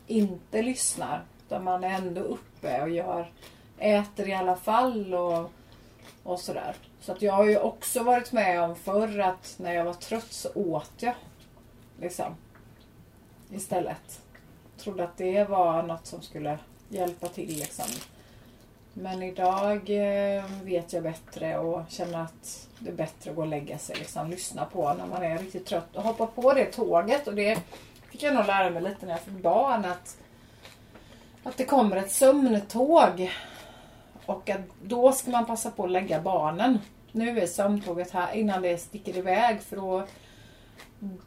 inte 0.07 0.61
lyssnar. 0.61 1.23
Utan 1.45 1.63
man 1.63 1.83
är 1.83 1.89
ändå 1.89 2.21
uppe 2.21 2.81
och 2.81 2.89
gör, 2.89 3.31
äter 3.77 4.29
i 4.29 4.33
alla 4.33 4.55
fall 4.55 5.13
och, 5.13 5.51
och 6.23 6.39
sådär. 6.39 6.75
Så 7.01 7.11
att 7.11 7.21
jag 7.21 7.33
har 7.33 7.45
ju 7.45 7.59
också 7.59 8.03
varit 8.03 8.31
med 8.31 8.61
om 8.61 8.75
förr 8.75 9.19
att 9.19 9.55
när 9.57 9.73
jag 9.73 9.85
var 9.85 9.93
trött 9.93 10.31
så 10.31 10.49
åt 10.53 10.93
jag. 10.97 11.15
Liksom. 11.99 12.35
Istället. 13.51 14.21
trodde 14.77 15.03
att 15.03 15.17
det 15.17 15.43
var 15.43 15.83
något 15.83 16.05
som 16.05 16.21
skulle 16.21 16.59
hjälpa 16.89 17.27
till 17.27 17.59
liksom. 17.59 17.85
Men 19.01 19.23
idag 19.23 19.89
eh, 19.89 20.43
vet 20.63 20.93
jag 20.93 21.03
bättre 21.03 21.57
och 21.57 21.81
känner 21.89 22.21
att 22.21 22.67
det 22.79 22.89
är 22.89 22.93
bättre 22.93 23.29
att 23.29 23.35
gå 23.35 23.41
och 23.41 23.47
lägga 23.47 23.77
sig. 23.77 23.95
Liksom, 23.95 24.29
lyssna 24.29 24.65
på 24.65 24.93
när 24.93 25.05
man 25.05 25.23
är 25.23 25.37
riktigt 25.37 25.65
trött 25.65 25.95
och 25.95 26.03
hoppa 26.03 26.25
på 26.25 26.53
det 26.53 26.65
tåget. 26.65 27.27
Och 27.27 27.35
det 27.35 27.59
fick 28.11 28.23
jag 28.23 28.35
nog 28.35 28.45
lära 28.45 28.69
mig 28.69 28.81
lite 28.81 29.05
när 29.05 29.13
jag 29.13 29.21
fick 29.21 29.33
barn. 29.33 29.85
Att, 29.85 30.17
att 31.43 31.57
det 31.57 31.65
kommer 31.65 31.95
ett 31.95 32.11
sömntåg. 32.11 33.31
Och 34.25 34.49
att 34.49 34.61
då 34.83 35.11
ska 35.11 35.31
man 35.31 35.45
passa 35.45 35.71
på 35.71 35.83
att 35.83 35.91
lägga 35.91 36.21
barnen. 36.21 36.79
Nu 37.11 37.39
är 37.39 37.47
sömntåget 37.47 38.11
här 38.11 38.33
innan 38.33 38.61
det 38.61 38.77
sticker 38.77 39.17
iväg. 39.17 39.61
För 39.61 39.75
då, 39.75 40.07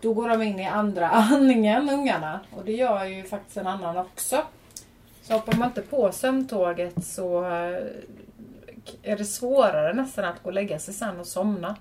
då 0.01 0.15
går 0.15 0.29
de 0.29 0.43
in 0.43 0.61
i 0.61 0.67
andra 0.67 1.09
andningen, 1.11 1.91
ungarna. 1.91 2.41
Och 2.57 2.65
det 2.65 2.73
gör 2.73 3.05
ju 3.05 3.25
faktiskt 3.25 3.57
en 3.57 3.67
annan 3.67 3.97
också. 3.97 4.43
Så 5.23 5.33
hoppar 5.33 5.53
man 5.57 5.69
inte 5.69 5.83
på 5.83 6.13
sömntåget 6.13 7.05
så 7.05 7.45
eh, 7.45 7.85
är 9.03 9.17
det 9.17 9.25
svårare 9.25 9.93
nästan 9.93 10.25
att 10.25 10.43
gå 10.43 10.49
och 10.49 10.53
lägga 10.53 10.79
sig 10.79 10.95
sen 10.95 11.21
och 11.21 11.27
somna. 11.27 11.77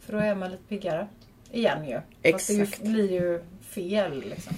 För 0.00 0.12
då 0.12 0.18
är 0.18 0.34
man 0.34 0.50
lite 0.50 0.62
piggare. 0.62 1.06
Igen 1.52 1.84
ju. 1.84 2.00
Fast 2.32 2.48
det 2.48 2.60
Exakt. 2.60 2.82
blir 2.82 3.12
ju 3.12 3.40
fel 3.62 4.20
liksom. 4.20 4.56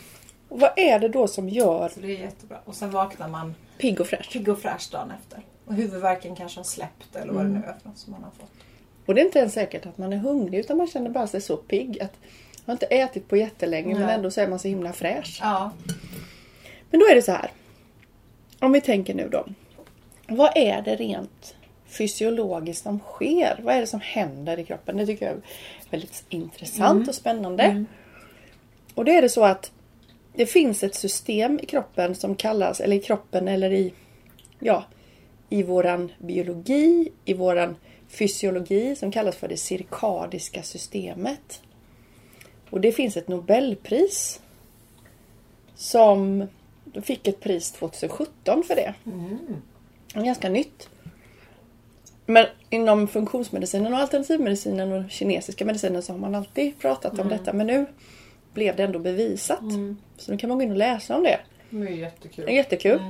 Och 0.49 0.61
vad 0.61 0.71
är 0.77 0.99
det 0.99 1.09
då 1.09 1.27
som 1.29 1.49
gör 1.49 1.89
Så 1.89 2.01
det 2.01 2.07
är 2.07 2.21
jättebra. 2.21 2.59
Och 2.65 2.75
sen 2.75 2.91
vaknar 2.91 3.29
man 3.29 3.55
pigg 3.79 4.01
och 4.01 4.07
fräsch? 4.07 4.33
pigg 4.33 4.49
och 4.49 4.59
fräsch 4.59 4.89
dagen 4.93 5.11
efter. 5.11 5.43
Och 5.65 5.75
huvudvärken 5.75 6.37
kanske 6.37 6.59
har 6.59 6.65
släppt 6.65 7.17
eller 7.17 7.33
vad 7.33 7.45
det 7.45 7.49
nu 7.49 7.59
är 7.59 7.75
för 7.83 7.89
något 7.89 7.99
som 7.99 8.13
man 8.13 8.23
har 8.23 8.31
fått. 8.31 8.51
Och 9.07 9.15
det 9.15 9.21
är 9.21 9.25
inte 9.25 9.39
ens 9.39 9.53
säkert 9.53 9.87
att 9.87 9.99
man 9.99 10.13
är 10.13 10.17
hungrig 10.17 10.59
utan 10.59 10.77
man 10.77 10.87
känner 10.87 11.11
bara 11.11 11.27
sig 11.27 11.41
så 11.41 11.57
pigg 11.57 12.03
att 12.03 12.13
man 12.65 12.65
har 12.65 12.73
inte 12.73 12.87
ätit 12.87 13.29
på 13.29 13.37
jättelänge 13.37 13.95
men 13.95 14.07
Nej. 14.07 14.15
ändå 14.15 14.31
så 14.31 14.41
är 14.41 14.49
man 14.49 14.59
så 14.59 14.69
himla 14.69 14.93
fräsch. 14.93 15.39
Ja. 15.43 15.71
Men 16.91 17.01
då 17.01 17.07
är 17.07 17.15
det 17.15 17.23
så 17.23 17.33
här. 17.33 17.51
Om 18.63 18.73
vi 18.73 18.81
tänker 18.81 19.15
nu 19.15 19.29
då. 19.29 19.47
Vad 20.29 20.57
är 20.57 20.83
det 20.83 20.97
rent 20.97 21.55
fysiologiskt 21.87 22.83
som 22.83 22.99
sker? 22.99 23.61
Vad 23.63 23.75
är 23.75 23.81
det 23.81 23.87
som 23.87 24.01
händer 24.01 24.59
i 24.59 24.65
kroppen? 24.65 24.97
Det 24.97 25.07
tycker 25.07 25.27
jag 25.27 25.35
är 25.35 25.43
väldigt 25.91 26.25
intressant 26.29 27.09
och 27.09 27.15
spännande. 27.15 27.85
Och 28.95 29.05
det 29.05 29.17
är 29.17 29.23
det 29.23 29.29
så 29.29 29.45
att 29.45 29.73
det 30.35 30.47
finns 30.47 30.83
ett 30.83 30.95
system 30.95 31.61
i 31.63 31.67
kroppen 31.67 32.15
som 32.15 32.35
kallas, 32.35 32.81
eller 32.81 32.97
i 32.97 33.01
kroppen 33.01 33.49
eller 33.49 33.73
i, 33.73 33.93
ja, 34.59 34.85
i 35.49 35.63
våran 35.63 36.13
biologi, 36.19 37.13
i 37.25 37.35
våran 37.35 37.77
fysiologi 38.09 38.97
som 38.97 39.13
kallas 39.13 39.37
för 39.37 39.49
det 39.49 39.57
cirkadiska 39.57 40.63
systemet. 40.63 41.63
Och 42.71 42.81
det 42.81 42.93
finns 42.93 43.17
ett 43.17 43.29
Nobelpris 43.29 44.41
som 45.75 46.47
de 46.93 47.03
fick 47.03 47.29
ett 47.29 47.41
pris 47.41 47.73
2017 47.73 48.63
för 48.65 48.75
det. 48.75 48.95
Ganska 50.15 50.49
nytt. 50.49 50.89
Men 52.27 52.47
inom 52.71 53.09
funktionsmedicinen 53.09 53.93
och 53.95 53.99
alternativmedicinen 53.99 54.93
och 54.93 55.11
kinesiska 55.11 55.65
medicinen 55.65 56.03
så 56.03 56.13
har 56.13 56.19
man 56.19 56.35
alltid 56.35 56.79
pratat 56.79 57.19
om 57.19 57.29
detta. 57.29 57.53
Men 57.53 57.67
nu 57.67 57.87
blev 58.55 58.77
det 58.77 58.83
ändå 58.83 58.99
bevisat. 58.99 59.61
Så 60.17 60.31
nu 60.33 60.39
kan 60.39 60.49
man 60.49 60.59
gå 60.59 60.65
in 60.65 60.71
och 60.71 60.77
läsa 60.77 61.17
om 61.17 61.23
det. 61.23 61.41
Det 61.71 61.77
är 61.87 61.91
jättekul. 61.91 62.45
Det 62.47 62.53
är 62.53 62.57
jättekul. 62.57 63.01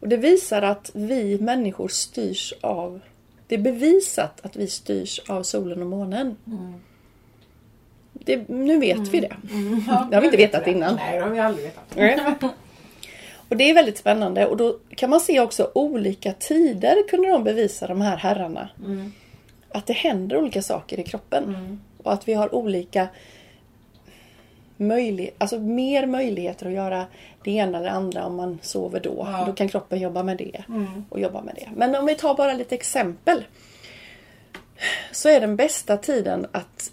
Och 0.00 0.08
det 0.08 0.16
visar 0.16 0.62
att 0.62 0.90
vi 0.94 1.38
människor 1.40 1.88
styrs 1.88 2.54
av... 2.60 3.00
Det 3.46 3.54
är 3.54 3.58
bevisat 3.58 4.40
att 4.42 4.56
vi 4.56 4.66
styrs 4.66 5.20
av 5.28 5.42
solen 5.42 5.80
och 5.82 5.86
månen. 5.88 6.36
Det, 8.12 8.48
nu 8.48 8.78
vet 8.78 9.08
vi 9.08 9.20
det. 9.20 9.36
Ja, 9.88 10.06
Det 10.10 10.16
har 10.16 10.20
vi 10.20 10.26
inte 10.26 10.36
vetat 10.36 10.64
det. 10.64 10.70
innan. 10.70 10.94
Nej, 10.96 11.16
det 11.18 11.22
har 11.24 11.30
vi 11.30 11.38
aldrig 11.38 11.64
vetat. 11.66 12.52
Och 13.50 13.56
det 13.56 13.70
är 13.70 13.74
väldigt 13.74 13.98
spännande 13.98 14.46
och 14.46 14.56
då 14.56 14.78
kan 14.96 15.10
man 15.10 15.20
se 15.20 15.40
också 15.40 15.70
olika 15.74 16.32
tider 16.32 17.08
kunde 17.08 17.28
de 17.28 17.44
bevisa 17.44 17.86
de 17.86 18.00
här 18.00 18.16
herrarna. 18.16 18.68
Att 19.68 19.86
det 19.86 19.92
händer 19.92 20.36
olika 20.36 20.62
saker 20.62 21.00
i 21.00 21.02
kroppen. 21.02 21.80
Och 22.02 22.12
att 22.12 22.28
vi 22.28 22.34
har 22.34 22.54
olika 22.54 23.08
möjlig, 24.76 25.34
alltså 25.38 25.58
mer 25.58 26.06
möjligheter 26.06 26.66
att 26.66 26.72
göra 26.72 27.06
det 27.44 27.50
ena 27.50 27.78
eller 27.78 27.88
andra 27.88 28.26
om 28.26 28.36
man 28.36 28.58
sover 28.62 29.00
då. 29.00 29.28
Ja. 29.32 29.44
Då 29.46 29.52
kan 29.52 29.68
kroppen 29.68 30.00
jobba 30.00 30.22
med 30.22 30.36
det 30.36 30.64
och 31.08 31.20
jobba 31.20 31.42
med 31.42 31.54
det. 31.54 31.68
Men 31.76 31.94
om 31.94 32.06
vi 32.06 32.14
tar 32.14 32.34
bara 32.34 32.52
lite 32.52 32.74
exempel. 32.74 33.44
Så 35.12 35.28
är 35.28 35.40
den 35.40 35.56
bästa 35.56 35.96
tiden 35.96 36.46
att 36.52 36.92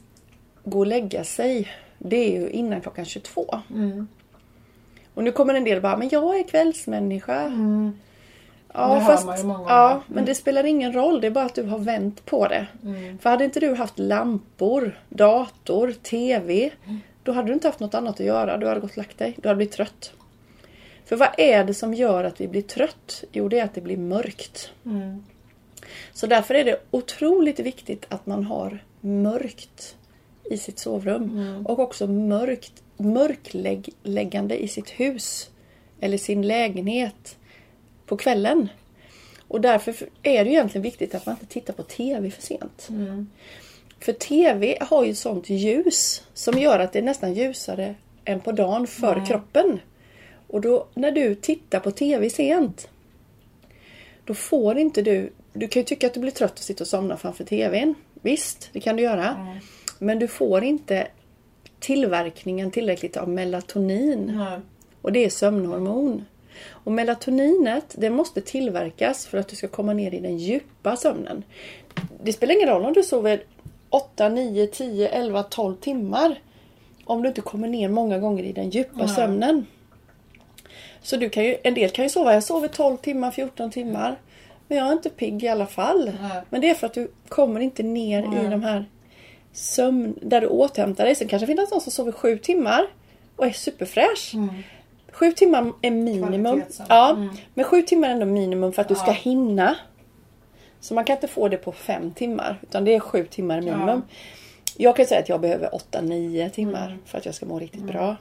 gå 0.63 0.79
och 0.79 0.87
lägga 0.87 1.23
sig 1.23 1.67
det 1.97 2.17
är 2.17 2.41
ju 2.41 2.49
innan 2.49 2.81
klockan 2.81 3.05
22. 3.05 3.59
Och 5.17 5.23
nu 5.23 5.31
kommer 5.31 5.53
en 5.53 5.63
del 5.63 5.81
bara, 5.81 5.97
men 5.97 6.09
jag 6.09 6.39
är 6.39 6.43
kvällsmänniska. 6.43 7.51
Ja, 8.73 8.95
Det 8.95 9.01
fast, 9.01 9.25
man 9.25 9.37
ju 9.37 9.43
många 9.43 9.69
ja, 9.69 9.87
gånger. 9.89 10.03
men 10.07 10.25
det 10.25 10.35
spelar 10.35 10.63
ingen 10.63 10.93
roll. 10.93 11.21
Det 11.21 11.27
är 11.27 11.31
bara 11.31 11.45
att 11.45 11.55
du 11.55 11.63
har 11.63 11.79
vänt 11.79 12.25
på 12.25 12.47
det. 12.47 12.67
För 13.21 13.29
hade 13.29 13.45
inte 13.45 13.59
du 13.59 13.75
haft 13.75 13.99
lampor, 13.99 14.99
dator, 15.09 15.91
TV. 15.91 16.71
Då 17.23 17.31
hade 17.31 17.47
du 17.47 17.53
inte 17.53 17.67
haft 17.67 17.79
något 17.79 17.93
annat 17.95 18.19
att 18.19 18.25
göra. 18.25 18.57
Du 18.57 18.67
hade 18.67 18.79
gått 18.79 18.91
och 18.91 18.97
lagt 18.97 19.17
dig. 19.17 19.35
Du 19.41 19.47
hade 19.47 19.57
blivit 19.57 19.73
trött. 19.73 20.11
För 21.05 21.15
vad 21.15 21.29
är 21.37 21.63
det 21.63 21.73
som 21.73 21.93
gör 21.93 22.23
att 22.23 22.41
vi 22.41 22.47
blir 22.47 22.61
trött? 22.61 23.23
Jo, 23.31 23.49
det 23.49 23.59
är 23.59 23.63
att 23.63 23.73
det 23.73 23.81
blir 23.81 23.97
mörkt. 23.97 24.71
Så 26.13 26.27
därför 26.27 26.53
är 26.53 26.65
det 26.65 26.79
otroligt 26.91 27.59
viktigt 27.59 28.05
att 28.09 28.25
man 28.25 28.43
har 28.43 28.79
mörkt 29.01 29.95
i 30.43 30.57
sitt 30.57 30.79
sovrum. 30.79 31.65
Och 31.67 31.79
också 31.79 32.07
mörkt, 32.07 32.83
mörkläggande 32.97 34.63
i 34.63 34.67
sitt 34.67 34.89
hus. 34.89 35.49
Eller 35.99 36.17
sin 36.17 36.41
lägenhet. 36.47 37.37
På 38.05 38.17
kvällen. 38.17 38.69
Och 39.47 39.61
därför 39.61 39.95
är 40.23 40.45
det 40.45 40.51
egentligen 40.51 40.83
viktigt 40.83 41.15
att 41.15 41.25
man 41.25 41.35
inte 41.35 41.53
tittar 41.53 41.73
på 41.73 41.83
TV 41.83 42.31
för 42.31 42.41
sent. 42.41 42.87
För 43.99 44.13
TV 44.13 44.77
har 44.81 45.05
ju 45.05 45.15
sånt 45.15 45.49
ljus 45.49 46.23
som 46.33 46.59
gör 46.59 46.79
att 46.79 46.93
det 46.93 46.99
är 46.99 47.03
nästan 47.03 47.33
ljusare 47.33 47.95
än 48.25 48.39
på 48.39 48.51
dagen 48.51 48.87
för 48.87 49.25
kroppen. 49.25 49.79
Och 50.47 50.61
då 50.61 50.87
när 50.93 51.11
du 51.11 51.35
tittar 51.35 51.79
på 51.79 51.91
TV 51.91 52.29
sent 52.29 52.89
då 54.25 54.33
får 54.33 54.77
inte 54.77 55.01
du... 55.01 55.33
Du 55.53 55.67
kan 55.67 55.79
ju 55.79 55.83
tycka 55.83 56.07
att 56.07 56.13
du 56.13 56.19
blir 56.19 56.31
trött 56.31 56.53
och 56.53 56.59
sitta 56.59 56.83
och 56.83 56.87
somna 56.87 57.17
framför 57.17 57.43
TVn. 57.43 57.95
Visst, 58.21 58.69
det 58.73 58.79
kan 58.79 58.95
du 58.95 59.03
göra. 59.03 59.57
Men 59.99 60.19
du 60.19 60.27
får 60.27 60.63
inte 60.63 61.07
tillverkningen 61.79 62.71
tillräckligt 62.71 63.17
av 63.17 63.29
melatonin. 63.29 64.31
Nej. 64.37 64.59
Och 65.01 65.11
det 65.11 65.25
är 65.25 65.29
sömnhormon. 65.29 66.25
Och 66.69 66.91
melatoninet 66.91 67.95
det 67.97 68.09
måste 68.09 68.41
tillverkas 68.41 69.25
för 69.25 69.37
att 69.37 69.47
du 69.47 69.55
ska 69.55 69.67
komma 69.67 69.93
ner 69.93 70.13
i 70.13 70.19
den 70.19 70.37
djupa 70.37 70.95
sömnen. 70.95 71.43
Det 72.23 72.33
spelar 72.33 72.55
ingen 72.55 72.69
roll 72.69 72.85
om 72.85 72.93
du 72.93 73.03
sover 73.03 73.43
8, 73.89 74.29
9, 74.29 74.67
10, 74.67 75.09
11, 75.09 75.43
12 75.43 75.75
timmar. 75.75 76.39
Om 77.05 77.21
du 77.21 77.27
inte 77.27 77.41
kommer 77.41 77.67
ner 77.67 77.89
många 77.89 78.19
gånger 78.19 78.43
i 78.43 78.51
den 78.51 78.69
djupa 78.69 79.05
Nej. 79.05 79.09
sömnen. 79.09 79.65
Så 81.01 81.17
du 81.17 81.29
kan 81.29 81.43
ju, 81.43 81.57
en 81.63 81.73
del 81.73 81.89
kan 81.89 82.05
ju 82.05 82.09
sova, 82.09 82.33
jag 82.33 82.43
sover 82.43 82.67
12 82.67 82.97
timmar, 82.97 83.31
14 83.31 83.71
timmar. 83.71 84.15
Men 84.67 84.77
jag 84.77 84.87
är 84.87 84.91
inte 84.91 85.09
pigg 85.09 85.43
i 85.43 85.47
alla 85.47 85.65
fall. 85.65 86.11
Nej. 86.21 86.41
Men 86.49 86.61
det 86.61 86.69
är 86.69 86.75
för 86.75 86.87
att 86.87 86.93
du 86.93 87.11
kommer 87.29 87.59
inte 87.59 87.83
ner 87.83 88.23
i 88.23 88.27
Nej. 88.27 88.49
de 88.49 88.63
här 88.63 88.85
sömn, 89.53 90.19
där 90.21 90.41
du 90.41 90.47
återhämtar 90.47 91.05
dig. 91.05 91.15
Sen 91.15 91.27
kanske 91.27 91.45
det 91.45 91.55
finns 91.57 91.71
någon 91.71 91.81
som 91.81 91.91
sover 91.91 92.11
7 92.11 92.37
timmar 92.37 92.87
och 93.35 93.45
är 93.45 93.51
superfräsch. 93.51 94.33
Sju 95.11 95.31
timmar 95.31 95.71
är 95.81 95.91
minimum. 95.91 96.63
Ja, 96.89 97.09
Mm. 97.11 97.29
Men 97.53 97.65
sju 97.65 97.81
timmar 97.81 98.07
är 98.09 98.11
ändå 98.13 98.25
minimum 98.25 98.73
för 98.73 98.81
att 98.81 98.87
du 98.87 98.95
ska 98.95 99.07
Ja. 99.07 99.11
hinna. 99.13 99.75
Så 100.79 100.93
man 100.93 101.05
kan 101.05 101.15
inte 101.15 101.27
få 101.27 101.47
det 101.47 101.57
på 101.57 101.71
fem 101.71 102.11
timmar. 102.11 102.59
Utan 102.61 102.85
det 102.85 102.95
är 102.95 102.99
sju 102.99 103.25
timmar 103.25 103.61
minimum. 103.61 104.01
Jag 104.77 104.95
kan 104.95 105.05
säga 105.05 105.19
att 105.19 105.29
jag 105.29 105.41
behöver 105.41 105.75
åtta, 105.75 106.01
nio 106.01 106.49
timmar 106.49 106.85
Mm. 106.87 106.99
för 107.05 107.17
att 107.17 107.25
jag 107.25 107.35
ska 107.35 107.45
må 107.45 107.59
riktigt 107.59 107.81
bra. 107.83 108.15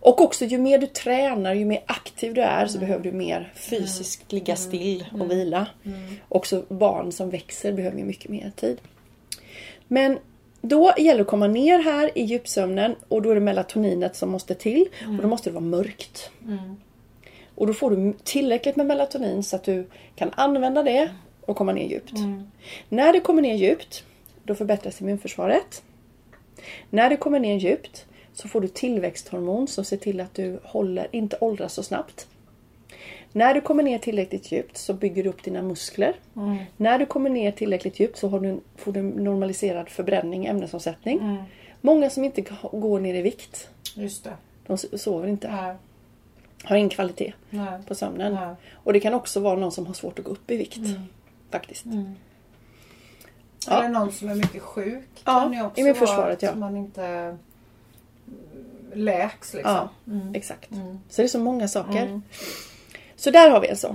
Och 0.00 0.20
också 0.20 0.44
ju 0.44 0.58
mer 0.58 0.78
du 0.78 0.86
tränar, 0.86 1.54
ju 1.54 1.64
mer 1.64 1.82
aktiv 1.86 2.34
du 2.34 2.40
är 2.40 2.66
så 2.66 2.78
behöver 2.78 3.04
du 3.04 3.12
mer 3.12 3.52
fysiskt 3.54 4.32
ligga 4.32 4.56
still 4.56 5.04
och 5.20 5.30
vila. 5.30 5.66
Också 6.28 6.64
barn 6.68 7.12
som 7.12 7.30
växer 7.30 7.72
behöver 7.72 7.98
ju 7.98 8.04
mycket 8.04 8.30
mer 8.30 8.52
tid. 8.56 8.80
Men 9.88 10.18
då 10.60 10.94
gäller 10.98 11.14
det 11.14 11.22
att 11.22 11.26
komma 11.26 11.46
ner 11.46 11.78
här 11.78 12.18
i 12.18 12.22
djupsömnen 12.22 12.94
och 13.08 13.22
då 13.22 13.30
är 13.30 13.34
det 13.34 13.40
melatoninet 13.40 14.16
som 14.16 14.30
måste 14.30 14.54
till. 14.54 14.86
Och 15.16 15.22
då 15.22 15.28
måste 15.28 15.50
det 15.50 15.54
vara 15.54 15.64
mörkt. 15.64 16.30
Och 17.54 17.66
då 17.66 17.74
får 17.74 17.90
du 17.90 18.14
tillräckligt 18.24 18.76
med 18.76 18.86
melatonin 18.86 19.42
så 19.42 19.56
att 19.56 19.64
du 19.64 19.86
kan 20.16 20.30
använda 20.34 20.82
det 20.82 21.10
och 21.40 21.56
komma 21.56 21.72
ner 21.72 21.88
djupt. 21.88 22.12
När 22.88 23.12
det 23.12 23.20
kommer 23.20 23.42
ner 23.42 23.54
djupt, 23.54 24.04
då 24.44 24.54
förbättras 24.54 25.00
immunförsvaret. 25.00 25.82
När 26.90 27.10
det 27.10 27.16
kommer 27.16 27.40
ner 27.40 27.56
djupt 27.56 28.06
så 28.32 28.48
får 28.48 28.60
du 28.60 28.68
tillväxthormon 28.68 29.68
som 29.68 29.84
ser 29.84 29.96
till 29.96 30.20
att 30.20 30.34
du 30.34 30.60
håller, 30.64 31.08
inte 31.12 31.36
åldras 31.40 31.74
så 31.74 31.82
snabbt. 31.82 32.26
När 33.32 33.54
du 33.54 33.60
kommer 33.60 33.82
ner 33.82 33.98
tillräckligt 33.98 34.52
djupt 34.52 34.76
så 34.76 34.94
bygger 34.94 35.22
du 35.22 35.28
upp 35.28 35.42
dina 35.42 35.62
muskler. 35.62 36.14
När 36.76 36.98
du 36.98 37.06
kommer 37.06 37.30
ner 37.30 37.52
tillräckligt 37.52 38.00
djupt 38.00 38.18
så 38.18 38.28
du, 38.38 38.60
får 38.76 38.92
du 38.92 39.02
normaliserad 39.02 39.88
förbränning, 39.88 40.46
ämnesomsättning. 40.46 41.44
Många 41.80 42.10
som 42.10 42.24
inte 42.24 42.44
går 42.72 43.00
ner 43.00 43.14
i 43.14 43.22
vikt, 43.22 43.68
Just 43.94 44.24
det. 44.24 44.36
de 44.66 44.78
sover 44.78 45.28
inte. 45.28 45.50
Nej. 45.50 45.76
har 46.64 46.76
ingen 46.76 46.90
kvalitet 46.90 47.32
Nej. 47.50 47.82
på 47.86 47.94
sömnen. 47.94 48.34
Nej. 48.34 48.54
Och 48.74 48.92
det 48.92 49.00
kan 49.00 49.14
också 49.14 49.40
vara 49.40 49.58
någon 49.58 49.72
som 49.72 49.86
har 49.86 49.94
svårt 49.94 50.18
att 50.18 50.24
gå 50.24 50.30
upp 50.30 50.50
i 50.50 50.56
vikt. 50.56 50.80
Faktiskt. 51.50 51.84
Ja. 53.66 53.78
Eller 53.78 53.88
någon 53.88 54.12
som 54.12 54.28
är 54.28 54.34
mycket 54.34 54.62
sjuk. 54.62 55.08
Ja, 55.24 55.40
kan 55.42 55.52
ju 55.52 55.62
också 55.62 55.80
immunförsvaret, 55.80 56.42
vara 56.42 56.52
ja. 56.52 56.58
man 56.58 56.76
inte 56.76 57.04
mm, 57.04 57.38
läks 58.92 59.54
liksom. 59.54 59.88
Ja, 60.04 60.12
exakt. 60.34 60.70
Mm. 60.70 60.98
Så 61.08 61.22
det 61.22 61.26
är 61.26 61.28
så 61.28 61.38
många 61.38 61.68
saker. 61.68 62.20
Så 63.18 63.30
där 63.30 63.50
har 63.50 63.60
vi 63.60 63.68
en 63.68 63.76
sak. 63.76 63.92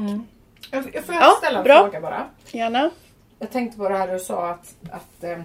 Jag, 0.72 0.96
jag 0.96 1.04
får 1.06 1.16
Ja, 1.16 1.36
ställa 1.38 1.58
en 1.58 1.64
bra. 1.64 1.84
fråga 1.84 2.02
bara. 2.02 2.28
Gärna. 2.52 2.90
Jag 3.40 3.52
tänkte 3.52 3.78
på 3.78 3.90
det 3.90 3.98
här 3.98 4.08
du 4.14 4.20
sa 4.20 4.50
att, 4.50 4.76
att 4.92 5.24
eh, 5.24 5.42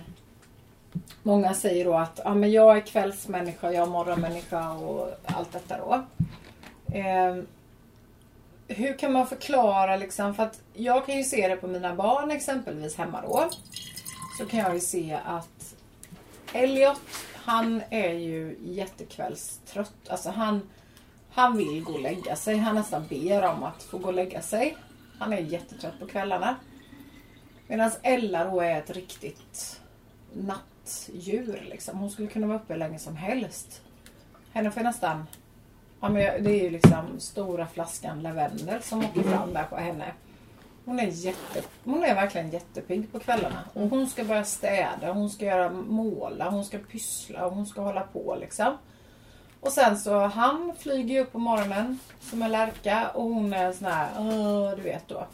många 1.22 1.54
säger 1.54 1.84
då 1.84 1.94
att 1.94 2.20
ja, 2.24 2.34
men 2.34 2.50
jag 2.52 2.76
är 2.76 2.80
kvällsmänniska, 2.80 3.72
jag 3.72 3.82
är 3.86 3.90
morgonmänniska 3.90 4.70
och 4.70 5.08
allt 5.24 5.52
detta 5.52 5.76
då. 5.78 6.04
Eh, 6.98 7.36
hur 8.68 8.98
kan 8.98 9.12
man 9.12 9.26
förklara 9.26 9.96
liksom, 9.96 10.34
för 10.34 10.42
att 10.42 10.60
jag 10.74 11.06
kan 11.06 11.16
ju 11.16 11.24
se 11.24 11.48
det 11.48 11.56
på 11.56 11.66
mina 11.66 11.94
barn 11.94 12.30
exempelvis 12.30 12.96
hemma 12.96 13.20
då. 13.22 13.44
Så 14.38 14.46
kan 14.46 14.60
jag 14.60 14.74
ju 14.74 14.80
se 14.80 15.18
att 15.24 15.74
Elliot, 16.52 17.00
han 17.34 17.82
är 17.90 18.12
ju 18.12 18.56
jättekvällstrött. 18.62 19.92
Alltså 20.08 20.30
han, 20.30 20.68
han 21.38 21.56
vill 21.56 21.84
gå 21.84 21.92
och 21.92 22.00
lägga 22.00 22.36
sig. 22.36 22.56
Han 22.56 22.74
nästan 22.74 23.06
ber 23.08 23.44
om 23.44 23.62
att 23.62 23.82
få 23.82 23.98
gå 23.98 24.06
och 24.06 24.14
lägga 24.14 24.42
sig. 24.42 24.76
Han 25.18 25.32
är 25.32 25.38
jättetrött 25.38 26.00
på 26.00 26.06
kvällarna. 26.06 26.56
Medan 27.66 27.90
Ella 28.02 28.44
då 28.44 28.60
är 28.60 28.78
ett 28.78 28.90
riktigt 28.90 29.80
nattdjur. 30.32 31.66
Liksom. 31.70 31.98
Hon 31.98 32.10
skulle 32.10 32.28
kunna 32.28 32.46
vara 32.46 32.58
uppe 32.58 32.72
hur 32.72 32.78
länge 32.78 32.98
som 32.98 33.16
helst. 33.16 33.82
Henne 34.52 34.70
får 34.70 34.82
jag 34.82 34.88
nästan... 34.88 35.26
Ja, 36.00 36.08
men 36.08 36.44
det 36.44 36.50
är 36.50 36.62
ju 36.62 36.70
liksom 36.70 37.20
stora 37.20 37.66
flaskan 37.66 38.22
lavendel 38.22 38.82
som 38.82 38.98
åker 38.98 39.22
fram 39.22 39.52
där 39.54 39.64
på 39.64 39.76
henne. 39.76 40.12
Hon 40.84 41.00
är, 41.00 41.06
jätte, 41.06 41.62
hon 41.84 42.04
är 42.04 42.14
verkligen 42.14 42.50
jättepigg 42.50 43.12
på 43.12 43.18
kvällarna. 43.18 43.64
Och 43.72 43.88
hon 43.88 44.06
ska 44.06 44.24
börja 44.24 44.44
städa, 44.44 45.12
hon 45.12 45.30
ska 45.30 45.44
göra 45.44 45.70
måla, 45.70 46.50
hon 46.50 46.64
ska 46.64 46.78
pyssla 46.78 47.46
och 47.46 47.54
hon 47.54 47.66
ska 47.66 47.80
hålla 47.80 48.00
på 48.00 48.36
liksom. 48.40 48.76
Och 49.60 49.72
sen 49.72 49.98
så 49.98 50.18
han 50.18 50.72
flyger 50.78 51.14
ju 51.14 51.20
upp 51.20 51.32
på 51.32 51.38
morgonen 51.38 51.98
som 52.20 52.42
en 52.42 52.52
lärka 52.52 53.08
och 53.08 53.24
hon 53.24 53.52
är 53.52 53.72
sån 53.72 53.86
här, 53.86 54.76
du 54.76 54.82
vet 54.82 55.08
då. 55.08 55.26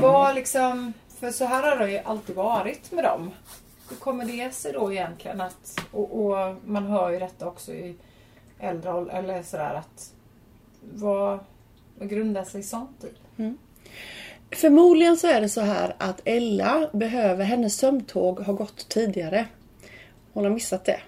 Vad 0.00 0.34
liksom, 0.34 0.92
för 1.20 1.30
så 1.30 1.44
här 1.44 1.62
har 1.62 1.86
det 1.86 1.92
ju 1.92 1.98
alltid 1.98 2.36
varit 2.36 2.92
med 2.92 3.04
dem. 3.04 3.30
Hur 3.90 3.96
kommer 3.96 4.24
det 4.24 4.54
sig 4.54 4.72
då 4.72 4.92
egentligen 4.92 5.40
att, 5.40 5.80
och, 5.92 6.26
och 6.26 6.56
man 6.64 6.86
hör 6.86 7.10
ju 7.10 7.18
detta 7.18 7.46
också 7.46 7.72
i 7.72 7.96
äldre 8.58 8.92
ålder, 8.92 9.14
eller 9.14 9.42
sådär 9.42 9.74
att 9.74 10.12
vad, 10.80 11.38
vad 11.98 12.08
grundar 12.08 12.44
sig 12.44 12.62
sånt 12.62 13.04
i? 13.04 13.42
Mm. 13.42 13.58
Förmodligen 14.50 15.16
så 15.16 15.26
är 15.26 15.40
det 15.40 15.48
så 15.48 15.60
här 15.60 15.96
att 15.98 16.20
Ella 16.24 16.90
behöver, 16.92 17.44
hennes 17.44 17.76
sömntåg 17.76 18.40
har 18.40 18.52
gått 18.52 18.88
tidigare. 18.88 19.46
Hon 20.32 20.44
har 20.44 20.50
missat 20.50 20.84
det. 20.84 21.00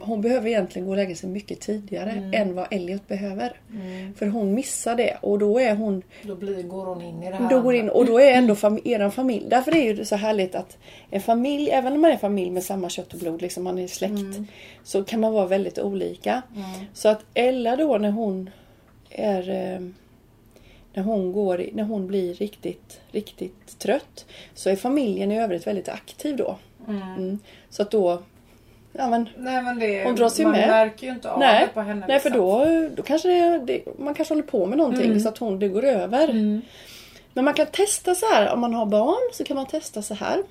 Hon 0.00 0.20
behöver 0.20 0.48
egentligen 0.48 0.86
gå 0.86 0.90
och 0.92 0.96
lägga 0.96 1.14
sig 1.14 1.30
mycket 1.30 1.60
tidigare 1.60 2.30
än 2.32 2.54
vad 2.54 2.66
Elliot 2.70 3.08
behöver. 3.08 3.60
För 4.16 4.26
hon 4.26 4.54
missar 4.54 4.96
det 4.96 5.16
och 5.22 5.38
då 5.38 5.58
är 5.58 5.74
hon 5.74 6.02
Då 6.22 6.36
blir, 6.36 6.62
går 6.62 6.86
hon 6.86 7.02
in 7.02 7.22
i 7.22 7.30
det 7.30 7.36
här. 7.36 7.50
då 7.50 7.60
går 7.60 7.74
in, 7.74 7.88
och 7.88 8.06
då 8.06 8.20
är 8.20 8.32
ändå 8.32 8.54
fam, 8.54 8.78
eran 8.84 9.12
familj. 9.12 9.46
Därför 9.48 9.76
är 9.76 9.94
det 9.94 10.04
så 10.04 10.16
härligt 10.16 10.54
att 10.54 10.78
en 11.10 11.20
familj, 11.20 11.70
även 11.70 11.92
om 11.92 12.00
man 12.00 12.10
är 12.10 12.16
familj 12.16 12.50
med 12.50 12.64
samma 12.64 12.88
kött 12.88 13.12
och 13.12 13.18
blod, 13.18 13.42
liksom 13.42 13.64
man 13.64 13.78
är 13.78 13.86
släkt. 13.86 14.38
Så 14.84 15.04
kan 15.04 15.20
man 15.20 15.32
vara 15.32 15.46
väldigt 15.46 15.78
olika. 15.78 16.42
Så 16.92 17.08
att 17.08 17.24
Ella 17.34 17.76
då 17.76 17.98
när 17.98 18.10
hon 18.10 18.50
är 19.10 19.50
eh, 19.50 19.80
när 20.98 21.02
hon, 21.02 21.32
går, 21.32 21.66
när 21.72 21.84
hon 21.84 22.06
blir 22.06 22.34
riktigt, 22.34 23.00
riktigt 23.10 23.78
trött 23.78 24.26
så 24.54 24.70
är 24.70 24.76
familjen 24.76 25.32
i 25.32 25.40
övrigt 25.40 25.66
väldigt 25.66 25.88
aktiv 25.88 26.36
då. 26.36 26.58
Mm. 26.88 27.38
Så 27.70 27.82
att 27.82 27.90
då, 27.90 28.22
ja 28.98 29.08
men 29.08 29.28
Nej 29.36 29.62
men 29.62 29.78
det, 29.78 30.04
Hon 30.04 30.14
dras 30.14 30.40
ju 30.40 30.42
man 30.44 30.52
med. 30.52 30.68
märker 30.68 31.06
ju 31.06 31.12
inte 31.12 31.30
av 31.30 31.38
Nej, 31.38 31.66
det 31.66 31.72
på 31.74 31.80
henne. 31.80 32.04
nej 32.08 32.20
för 32.20 32.30
liksom. 32.30 32.46
då, 32.46 32.88
då 32.96 33.02
kanske 33.02 33.28
det, 33.28 33.58
det, 33.58 33.98
man 33.98 34.14
kanske 34.14 34.34
håller 34.34 34.46
på 34.46 34.66
med 34.66 34.78
någonting 34.78 35.20
så 35.20 35.28
att 35.28 35.38
hon, 35.38 35.58
det 35.58 35.68
går 35.68 35.84
över. 35.84 36.32
Men 37.34 37.44
man 37.44 37.54
kan 37.54 37.66
testa 37.66 38.14
så 38.14 38.26
här, 38.26 38.52
om 38.52 38.60
man 38.60 38.74
har 38.74 38.86
barn 38.86 39.30
så 39.32 39.44
kan 39.44 39.56
man 39.56 39.66
testa 39.66 40.02
så 40.02 40.14
här. 40.14 40.42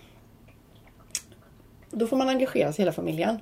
Då 1.92 2.08
får 2.08 2.18
man 2.18 2.30
engagera 2.30 2.74
sig 2.74 2.82
hela 2.84 2.92
familjen. 2.92 3.40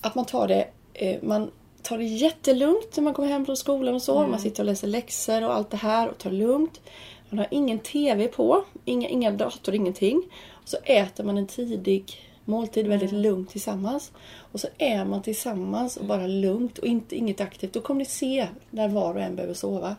Att 0.00 0.14
man 0.14 0.24
tar 0.24 0.48
det, 0.48 0.68
eh, 0.94 1.16
man 1.22 1.50
tar 1.82 1.98
det 1.98 2.04
jättelugnt 2.04 2.96
när 2.96 3.04
man 3.04 3.14
kommer 3.14 3.28
hem 3.28 3.46
från 3.46 3.56
skolan 3.56 3.94
och 3.94 4.02
så. 4.02 4.26
Man 4.26 4.38
sitter 4.40 4.62
och 4.62 4.66
läser 4.66 4.88
läxor 4.88 5.44
och 5.44 5.54
allt 5.54 5.70
det 5.70 5.76
här 5.76 6.08
och 6.08 6.18
tar 6.18 6.30
det 6.30 6.36
lugnt. 6.36 6.80
Man 7.28 7.38
har 7.38 7.46
ingen 7.50 7.78
TV 7.78 8.28
på, 8.28 8.64
inga, 8.84 9.08
inga 9.08 9.30
dator, 9.30 9.74
ingenting. 9.74 10.22
Och 10.52 10.68
så 10.68 10.76
äter 10.84 11.24
man 11.24 11.38
en 11.38 11.46
tidig 11.46 12.25
måltid 12.46 12.86
väldigt 12.86 13.12
lugnt 13.12 13.50
tillsammans. 13.50 14.12
Och 14.52 14.60
så 14.60 14.68
är 14.78 15.04
man 15.04 15.22
tillsammans 15.22 15.96
och 15.96 16.04
bara 16.04 16.26
lugnt 16.26 16.78
och 16.78 16.86
inte, 16.86 17.16
inget 17.16 17.40
aktivt. 17.40 17.72
Då 17.72 17.80
kommer 17.80 17.98
ni 17.98 18.04
se 18.04 18.46
när 18.70 18.88
var 18.88 19.14
och 19.14 19.20
en 19.20 19.36
behöver 19.36 19.54
sova. 19.54 19.96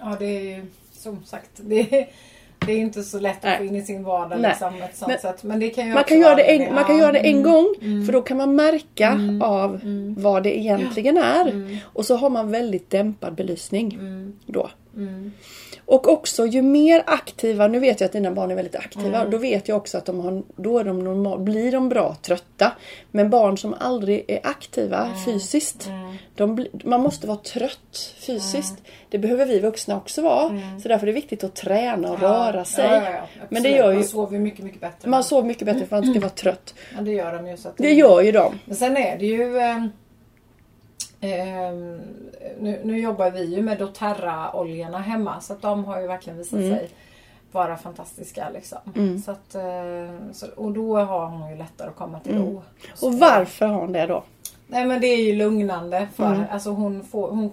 Ja 0.00 0.16
det 0.18 0.26
är 0.26 0.56
ju 0.56 0.66
som 0.92 1.24
sagt. 1.24 1.50
Det 1.56 1.98
är, 1.98 2.08
det 2.66 2.72
är 2.72 2.78
inte 2.78 3.02
så 3.02 3.20
lätt 3.20 3.44
att 3.44 3.58
få 3.58 3.64
in 3.64 3.76
i 3.76 3.82
sin 3.82 4.04
vardag 4.04 4.40
liksom, 4.40 4.74
ett 4.74 4.96
sånt 4.96 5.08
Men 5.08 5.18
sätt. 5.18 5.42
Men 5.42 5.60
det 5.60 5.68
kan 5.68 5.86
ju 5.86 5.94
Man 5.94 6.04
kan, 6.04 6.20
göra 6.20 6.34
det 6.34 6.42
en, 6.42 6.74
man 6.74 6.84
kan 6.84 6.98
göra 6.98 7.12
det 7.12 7.18
en 7.18 7.42
gång 7.42 7.74
för 8.06 8.12
då 8.12 8.22
kan 8.22 8.36
man 8.36 8.56
märka 8.56 9.38
av 9.42 9.80
vad 10.16 10.42
det 10.42 10.58
egentligen 10.58 11.16
är. 11.16 11.78
Och 11.84 12.04
så 12.04 12.16
har 12.16 12.30
man 12.30 12.50
väldigt 12.50 12.90
dämpad 12.90 13.34
belysning 13.34 13.98
då. 14.46 14.70
Och 15.86 16.08
också 16.08 16.46
ju 16.46 16.62
mer 16.62 17.02
aktiva, 17.06 17.66
nu 17.68 17.78
vet 17.78 18.00
jag 18.00 18.06
att 18.06 18.12
dina 18.12 18.30
barn 18.30 18.50
är 18.50 18.54
väldigt 18.54 18.76
aktiva, 18.76 19.24
då 19.24 19.38
vet 19.38 19.68
jag 19.68 19.76
också 19.76 19.98
att 19.98 20.04
de 20.04 20.20
har, 20.20 20.42
då 20.56 20.78
är 20.78 20.84
de 20.84 21.04
normal, 21.04 21.38
blir 21.38 21.72
de 21.72 21.88
bra 21.88 22.16
trötta. 22.22 22.72
Men 23.10 23.30
barn 23.30 23.58
som 23.58 23.74
aldrig 23.80 24.24
är 24.28 24.40
aktiva 24.46 25.08
fysiskt, 25.24 25.90
de 26.34 26.54
bli, 26.54 26.70
man 26.84 27.00
måste 27.00 27.26
vara 27.26 27.38
trött 27.38 28.14
fysiskt. 28.26 28.82
Det 29.08 29.18
behöver 29.18 29.46
vi 29.46 29.60
vuxna 29.60 29.96
också 29.96 30.22
vara. 30.22 30.60
Så 30.82 30.88
därför 30.88 31.06
är 31.06 31.06
det 31.06 31.12
viktigt 31.12 31.44
att 31.44 31.54
träna 31.54 32.12
och 32.12 32.20
röra 32.20 32.64
sig. 32.64 32.84
Ja, 32.84 32.94
ja, 33.04 33.10
ja, 33.10 33.26
Men 33.48 33.62
det 33.62 33.68
gör 33.68 33.90
ju, 33.90 33.96
Man 33.96 34.04
sover 34.04 34.38
mycket, 34.38 34.64
mycket 34.64 34.80
bättre. 34.80 35.08
man 35.10 35.24
sover 35.24 35.48
mycket 35.48 35.66
bättre 35.66 35.86
för 35.86 35.96
att 35.96 36.04
man 36.04 36.14
ska 36.14 36.20
vara 36.20 36.30
trött. 36.30 36.74
Ja, 36.96 37.02
det 37.02 37.12
gör 37.12 37.32
de 37.32 37.46
ju. 37.48 37.56
Så 37.56 37.68
att 37.68 37.76
Det 37.76 37.92
gör 37.92 38.20
ju 38.20 38.32
de. 38.32 38.58
Men 38.64 38.76
sen 38.76 38.96
är 38.96 39.18
det 39.18 39.26
ju... 39.26 39.60
ehm, 41.22 42.00
nu, 42.60 42.80
nu 42.84 42.98
jobbar 43.00 43.30
vi 43.30 43.44
ju 43.44 43.62
med 43.62 43.78
doTERRA-oljorna 43.78 44.98
hemma 44.98 45.40
så 45.40 45.52
att 45.52 45.62
de 45.62 45.84
har 45.84 46.00
ju 46.00 46.06
verkligen 46.06 46.38
visat 46.38 46.58
Mm. 46.58 46.70
sig 46.70 46.88
vara 47.52 47.76
fantastiska. 47.76 48.50
Liksom. 48.54 48.78
Så 49.24 49.30
att, 49.30 49.54
eh, 49.54 50.32
så, 50.32 50.46
och 50.56 50.72
då 50.72 50.96
har 50.98 51.26
hon 51.26 51.50
ju 51.50 51.56
lättare 51.56 51.88
att 51.88 51.96
komma 51.96 52.20
till 52.20 52.38
ro. 52.38 52.62
Så- 52.94 53.06
Mm. 53.08 53.14
Och 53.14 53.20
varför 53.20 53.66
har 53.66 53.80
hon 53.80 53.92
det 53.92 54.06
då? 54.06 54.22
Nej 54.66 54.84
men 54.86 55.00
det 55.00 55.06
är 55.06 55.22
ju 55.22 55.32
lugnande 55.32 56.08
för 56.14 56.26
Mm. 56.34 56.44
alltså 56.50 56.70
hon 56.70 57.04
får... 57.04 57.28
Hon, 57.30 57.50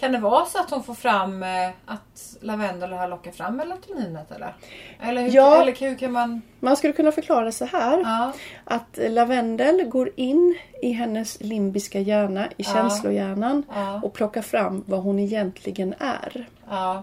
kan 0.00 0.12
det 0.12 0.18
vara 0.18 0.44
så 0.46 0.58
att 0.58 0.70
hon 0.70 0.82
får 0.82 0.94
fram 0.94 1.42
eh, 1.42 1.68
att 1.86 2.36
lavendel 2.40 2.92
här 2.92 3.08
lockar 3.08 3.32
fram 3.32 3.56
melatoninet 3.56 4.30
eller? 4.30 4.54
Eller 5.00 5.22
hur, 5.22 5.30
Ja. 5.34 5.62
eller 5.62 5.72
hur 5.76 5.94
kan 5.98 6.12
man... 6.12 6.42
Man 6.60 6.76
skulle 6.76 6.92
kunna 6.92 7.12
förklara 7.12 7.52
så 7.52 7.64
här. 7.64 7.98
Ja. 7.98 8.32
Att 8.64 8.98
lavendel 9.08 9.84
går 9.84 10.10
in 10.16 10.56
i 10.82 10.92
hennes 10.92 11.40
limbiska 11.40 12.00
hjärna, 12.00 12.48
i 12.56 12.64
känslohjärnan 12.64 13.62
Ja. 13.74 14.00
och 14.02 14.12
plockar 14.12 14.42
fram 14.42 14.84
vad 14.86 15.00
hon 15.02 15.18
egentligen 15.18 15.94
är. 15.98 16.48
Ja. 16.70 17.02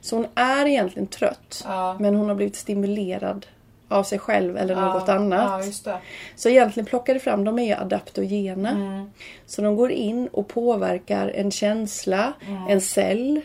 Så 0.00 0.16
hon 0.16 0.26
är 0.34 0.66
egentligen 0.66 1.06
trött. 1.06 1.62
Ja. 1.66 1.96
Men 2.00 2.14
hon 2.14 2.28
har 2.28 2.34
blivit 2.34 2.56
stimulerad 2.56 3.46
av 3.88 4.02
sig 4.02 4.18
själv 4.18 4.56
eller 4.56 4.74
något 4.74 5.04
ja, 5.06 5.14
annat. 5.14 5.82
Ja. 5.84 6.00
Så 6.36 6.48
egentligen 6.48 6.86
plockar 6.86 7.14
det 7.14 7.20
fram, 7.20 7.44
de 7.44 7.58
är 7.58 7.64
ju 7.64 7.72
adaptogena. 7.72 8.70
Mm. 8.70 9.10
Så 9.46 9.62
de 9.62 9.76
går 9.76 9.90
in 9.92 10.28
och 10.32 10.48
påverkar 10.48 11.28
en 11.28 11.50
känsla, 11.50 12.32
Mm. 12.48 12.68
en 12.68 12.80
cell, 12.80 13.40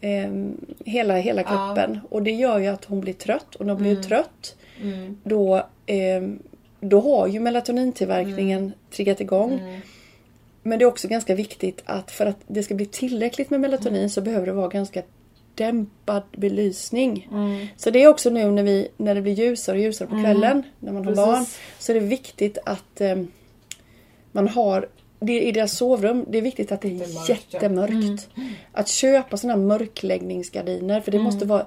ehm, 0.00 0.56
hela, 0.84 1.16
hela 1.16 1.42
kroppen. 1.42 2.00
Och 2.10 2.22
det 2.22 2.30
gör 2.30 2.58
ju 2.58 2.66
att 2.66 2.84
hon 2.84 3.00
blir 3.00 3.12
trött. 3.12 3.54
Och 3.54 3.66
när 3.66 3.72
hon 3.72 3.82
blir 3.82 3.92
Mm. 3.92 4.02
trött 4.02 4.56
då, 5.22 5.66
ehm, 5.86 6.38
då 6.80 7.00
har 7.00 7.26
ju 7.26 7.40
melatonintillverkningen 7.40 8.58
Mm. 8.58 8.72
triggat 8.90 9.20
igång. 9.20 9.80
Men 10.62 10.78
det 10.78 10.84
är 10.84 10.86
också 10.86 11.08
ganska 11.08 11.34
viktigt 11.34 11.82
att 11.86 12.10
för 12.10 12.26
att 12.26 12.36
det 12.46 12.62
ska 12.62 12.74
bli 12.74 12.86
tillräckligt 12.86 13.50
med 13.50 13.60
melatonin 13.60 13.96
Mm. 13.98 14.08
så 14.08 14.20
behöver 14.20 14.46
det 14.46 14.52
vara 14.52 14.68
ganska 14.68 15.02
dämpad 15.56 16.22
belysning. 16.36 17.28
Så 17.76 17.90
det 17.90 18.02
är 18.02 18.08
också 18.08 18.30
nu 18.30 18.50
när, 18.50 18.62
vi, 18.62 18.88
när 18.96 19.14
det 19.14 19.22
blir 19.22 19.32
ljusare 19.32 19.76
och 19.76 19.82
ljusare 19.82 20.08
på 20.08 20.22
kvällen 20.22 20.62
när 20.80 20.92
man 20.92 21.04
har 21.06 21.12
Mm. 21.12 21.24
Precis. 21.24 21.26
barn. 21.26 21.44
Så 21.78 21.92
är 21.92 22.00
det 22.00 22.06
viktigt 22.06 22.58
att 22.64 23.00
eh, 23.00 23.16
man 24.32 24.48
har 24.48 24.88
det, 25.20 25.40
I 25.42 25.52
deras 25.52 25.72
sovrum, 25.76 26.24
det 26.28 26.38
är 26.38 26.42
viktigt 26.42 26.72
att 26.72 26.80
det 26.80 26.88
är, 26.88 26.98
Det 26.98 27.04
är 27.04 27.14
mörkt, 27.14 27.28
ja. 27.28 27.34
jättemörkt. 27.34 28.28
Att 28.72 28.88
köpa 28.88 29.36
sådana 29.36 29.58
här 29.58 29.66
mörkläggningsgardiner 29.66 31.00
för 31.00 31.12
det 31.12 31.18
måste 31.18 31.44
vara 31.46 31.66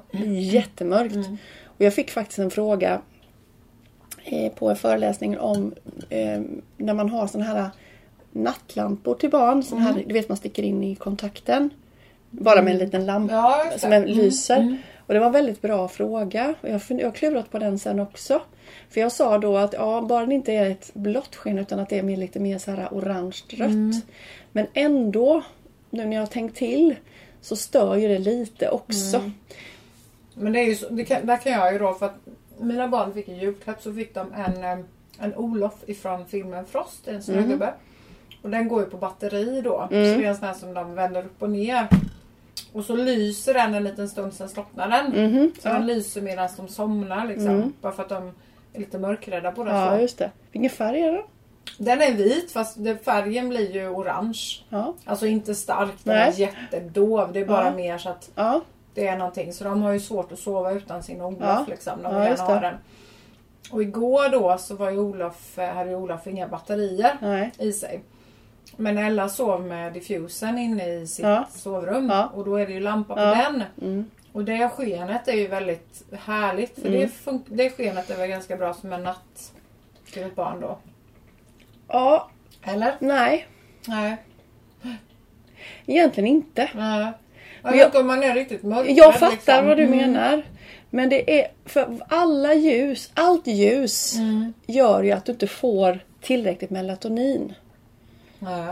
jättemörkt. 0.52 1.30
Och 1.66 1.82
jag 1.86 1.94
fick 1.94 2.12
faktiskt 2.12 2.40
en 2.40 2.52
fråga 2.52 3.02
eh, 4.24 4.52
på 4.52 4.70
en 4.70 4.76
föreläsning 4.76 5.40
om 5.40 5.74
eh, 6.10 6.42
när 6.78 6.94
man 6.94 7.10
har 7.10 7.28
sån 7.28 7.42
här 7.42 7.70
nattlampor 8.32 9.16
till 9.16 9.30
barn. 9.30 9.64
Sån 9.64 9.80
här, 9.80 10.04
du 10.08 10.14
vet 10.14 10.30
man 10.30 10.38
sticker 10.38 10.64
in 10.64 10.84
i 10.84 10.96
kontakten. 10.96 11.70
Bara 12.32 12.62
med 12.62 12.74
en 12.74 12.80
liten 12.80 13.06
lampa 13.06 13.34
Ja, 13.34 13.78
som 13.78 13.94
är, 13.94 14.06
lyser. 14.06 14.78
Och 15.10 15.14
det 15.14 15.20
var 15.20 15.28
en 15.28 15.34
väldigt 15.34 15.62
bra 15.62 15.88
fråga. 15.88 16.56
Och 16.62 16.70
jag, 16.70 16.74
har 16.74 17.12
klurat 17.12 17.52
på 17.52 17.60
den 17.60 17.80
sen 17.80 18.00
också. 18.00 18.42
För 18.90 19.02
jag 19.02 19.12
sa 19.12 19.38
då 19.38 19.58
att 19.58 19.74
ja, 19.74 20.02
bara 20.02 20.26
det 20.26 20.34
inte 20.34 20.54
är 20.54 20.70
ett 20.70 20.94
blått 20.94 21.36
sken 21.36 21.58
utan 21.58 21.80
att 21.80 21.90
det 21.90 22.00
är 22.00 22.04
mer, 22.04 22.18
lite 22.18 22.40
mer 22.40 22.58
så 22.58 22.72
här 22.72 22.88
orange 22.92 23.38
rött. 23.50 24.04
Men 24.52 24.68
ändå, 24.74 25.42
nu 25.90 26.06
när 26.06 26.16
jag 26.16 26.22
har 26.22 26.28
tänkt 26.28 26.58
till, 26.58 26.96
så 27.42 27.56
stör 27.56 27.96
ju 27.96 28.08
det 28.08 28.20
lite 28.20 28.70
också. 28.70 29.32
Men 30.34 30.54
det 30.54 30.60
är 30.60 30.66
ju 30.66 30.76
så, 30.76 30.90
det 30.90 31.06
kan, 31.06 31.26
där 31.26 31.38
kan 31.38 31.52
jag 31.52 31.74
ju 31.74 31.80
då 31.80 31.94
för 31.94 32.06
att 32.06 32.18
mina 32.60 32.88
barn 32.88 33.14
fick 33.14 33.28
en 33.28 33.38
julklapp 33.38 33.82
så 33.82 33.94
fick 33.94 34.14
de 34.14 34.34
en, 34.34 34.64
eh, 34.64 34.86
en 35.20 35.36
Olof 35.36 35.74
ifrån 35.86 36.26
filmen 36.26 36.66
Frost, 36.66 37.08
en 37.08 37.24
snögubbe. 37.24 37.74
Och 38.42 38.50
den 38.50 38.68
går 38.68 38.80
ju 38.80 38.90
på 38.90 38.98
batteri 38.98 39.62
då. 39.62 39.88
Så 39.90 39.94
det 39.96 39.98
är 39.98 40.24
en 40.24 40.36
sån 40.36 40.48
här 40.48 40.54
som 40.54 40.74
de 40.74 40.96
vänder 40.96 41.26
upp 41.26 41.42
och 41.42 41.50
ner. 41.50 41.88
Och 42.74 42.86
så 42.86 42.96
lyser 42.96 43.54
den 43.54 43.74
en 43.76 43.84
liten 43.84 44.10
stund 44.10 44.34
sen 44.34 44.50
slocknar 44.50 44.90
den. 44.90 45.32
Mhm, 45.32 45.52
Så 45.62 45.68
den 45.70 45.88
lyser 45.88 46.22
medan 46.22 46.50
de 46.58 46.68
somnar 46.68 47.28
liksom. 47.28 47.74
Bara 47.82 47.92
för 47.94 48.04
att 48.04 48.10
de 48.10 48.32
är 48.74 48.80
lite 48.80 49.00
mörkrädda 49.00 49.52
båda 49.52 49.72
Ja, 49.86 49.90
två. 49.96 50.02
just 50.02 50.18
det. 50.18 50.32
Vilken 50.52 50.70
färg 50.70 51.02
är 51.02 51.12
det? 51.12 51.24
Den 51.78 52.02
är 52.02 52.14
vit 52.14 52.52
fast 52.52 52.78
färgen 53.06 53.50
blir 53.50 53.74
ju 53.76 53.90
orange. 53.90 54.40
Ja. 54.70 54.94
Alltså 55.06 55.26
inte 55.28 55.56
stark, 55.56 55.92
den 56.04 56.16
Nej. 56.16 56.28
är 56.28 56.40
jättedov. 56.40 57.34
Det 57.34 57.40
är 57.40 57.46
bara 57.46 57.66
Ja. 57.66 57.72
mer 57.76 57.98
så 57.98 58.10
att 58.10 58.30
Ja, 58.36 58.62
det 58.94 59.08
är 59.08 59.18
någonting. 59.18 59.54
Så 59.54 59.64
de 59.64 59.82
har 59.82 59.92
ju 59.92 60.00
svårt 60.00 60.32
att 60.32 60.40
sova 60.40 60.72
utan 60.72 61.04
sin 61.04 61.22
Olof. 61.22 61.40
Ja. 61.42 61.66
Liksom. 61.68 62.04
De 62.04 62.14
Ja, 62.16 62.36
ha 62.36 62.60
den. 62.60 62.76
Och 63.72 63.82
igår 63.84 64.30
då 64.30 64.58
så 64.60 64.76
var 64.76 64.90
ju 64.92 64.98
Olof, 64.98 65.60
eh, 65.60 65.74
hade 65.74 65.90
ju 65.90 65.96
Olof 65.96 66.28
inga 66.28 66.48
batterier 66.48 67.18
nej. 67.22 67.52
i 67.58 67.72
sig. 67.74 68.02
Men 68.82 68.98
Ella 68.98 69.30
sov 69.30 69.62
med 69.62 69.94
diffusen 69.94 70.58
inne 70.58 70.88
i 70.94 71.08
sitt 71.08 71.26
Ja. 71.26 71.48
sovrum. 71.52 72.10
Ja. 72.10 72.32
Och 72.36 72.46
då 72.46 72.56
är 72.56 72.68
det 72.68 72.74
ju 72.74 72.80
lampa 72.80 73.14
på 73.16 73.20
den. 73.22 73.64
Mm. 73.82 74.06
Och 74.32 74.44
det 74.44 74.70
skenet 74.70 75.28
är 75.28 75.34
ju 75.34 75.48
väldigt 75.48 76.04
härligt. 76.20 76.76
För 76.82 76.88
Mm. 76.88 77.10
det, 77.10 77.56
det 77.64 77.70
skenet 77.70 78.10
är 78.10 78.18
väl 78.18 78.30
ganska 78.30 78.56
bra 78.58 78.74
som 78.74 78.94
en 78.94 79.04
natt 79.04 79.54
till 80.14 80.24
ett 80.24 80.36
barn 80.36 80.62
då. 80.62 80.78
Ja, 81.88 82.30
Eller? 82.64 82.96
nej. 83.00 83.48
Nej. 83.88 84.18
Egentligen 85.86 86.28
inte. 86.28 86.70
Nej. 86.76 87.12
Jag 87.64 87.72
vet 87.72 87.86
inte 87.86 88.00
om 88.00 88.08
man 88.08 88.24
är 88.24 88.34
riktigt 88.34 88.64
mörk. 88.64 88.86
Jag 88.90 89.14
fattar 89.14 89.32
liksom. 89.36 89.68
vad 89.68 89.78
du 89.78 89.84
Mm. 89.84 89.98
menar. 89.98 90.44
Men 90.90 91.10
det 91.10 91.40
är 91.42 91.48
för 91.66 91.98
alla 92.10 92.54
ljus, 92.54 93.12
allt 93.14 93.48
ljus 93.48 94.16
Mm. 94.16 94.54
gör 94.66 95.04
ju 95.04 95.12
att 95.12 95.26
du 95.26 95.32
inte 95.32 95.48
får 95.48 96.00
tillräckligt 96.22 96.70
melatonin. 96.70 97.54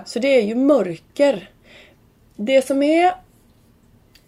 Så 0.06 0.19
det 0.19 0.27
är 0.27 0.41
ju 0.41 0.56
mörker. 0.56 1.49
Det 2.36 2.62
som 2.65 2.84
är 2.84 3.13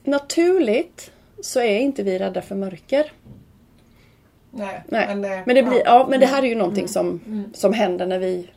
naturligt 0.04 1.12
så 1.41 1.60
är 1.60 1.80
inte 1.80 2.04
vi 2.04 2.19
rädda 2.19 2.41
för 2.41 2.56
mörker. 2.56 3.12
Nej. 4.52 4.82
Nej. 4.88 5.08
Men 5.08 5.21
det, 5.21 5.43
Men 5.45 5.56
det, 5.56 5.63
blir, 5.63 5.82
ja, 5.86 6.08
men 6.10 6.19
det 6.19 6.25
här 6.25 6.38
är 6.38 6.45
ju 6.45 6.52
Mm. 6.52 6.60
någonting 6.60 6.88
som, 6.88 7.19
som 7.54 7.73
händer 7.73 8.06
när 8.06 8.19
vi... 8.19 8.49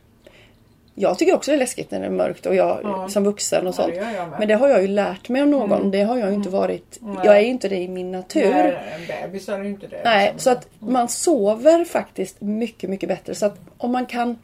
Jag 0.95 1.19
tycker 1.19 1.35
också 1.35 1.51
det 1.51 1.57
är 1.57 1.59
läskigt 1.59 1.91
när 1.91 2.01
det 2.01 2.07
är 2.07 2.11
mörkt 2.11 2.47
och 2.47 2.55
jag 2.55 2.81
Ja. 2.83 3.09
som 3.09 3.25
vuxen 3.25 3.61
och 3.67 3.69
Ja, 3.69 3.73
sånt. 3.73 3.95
det 3.95 4.13
jag 4.13 4.29
med. 4.29 4.39
Men 4.39 4.49
det 4.49 4.55
har 4.55 4.69
jag 4.69 4.83
ju 4.83 4.89
lärt 4.89 5.29
mig 5.29 5.43
av 5.43 5.49
någon. 5.49 5.91
Det 5.91 6.03
har 6.03 6.17
jag 6.17 6.29
ju 6.29 6.35
inte 6.35 6.49
varit... 6.51 6.99
Nej. 7.01 7.17
Jag 7.25 7.37
är 7.37 7.41
ju 7.41 7.47
inte 7.47 7.69
det 7.69 7.77
i 7.77 7.89
min 7.89 8.13
natur. 8.13 8.51
Nej, 8.51 8.77
en 8.95 9.27
bebis 9.31 9.49
är 9.49 9.63
ju 9.63 9.69
inte 9.69 9.87
det. 9.87 10.01
Nej, 10.05 10.25
liksom. 10.33 10.39
så 10.41 10.51
att 10.51 10.69
man 10.79 11.09
sover 11.09 11.85
faktiskt 11.85 12.41
mycket, 12.41 12.91
mycket 12.91 13.09
bättre. 13.09 13.35
Så 13.35 13.47
att 13.47 13.59
om 13.79 13.93
man 13.93 14.07
kan 14.07 14.39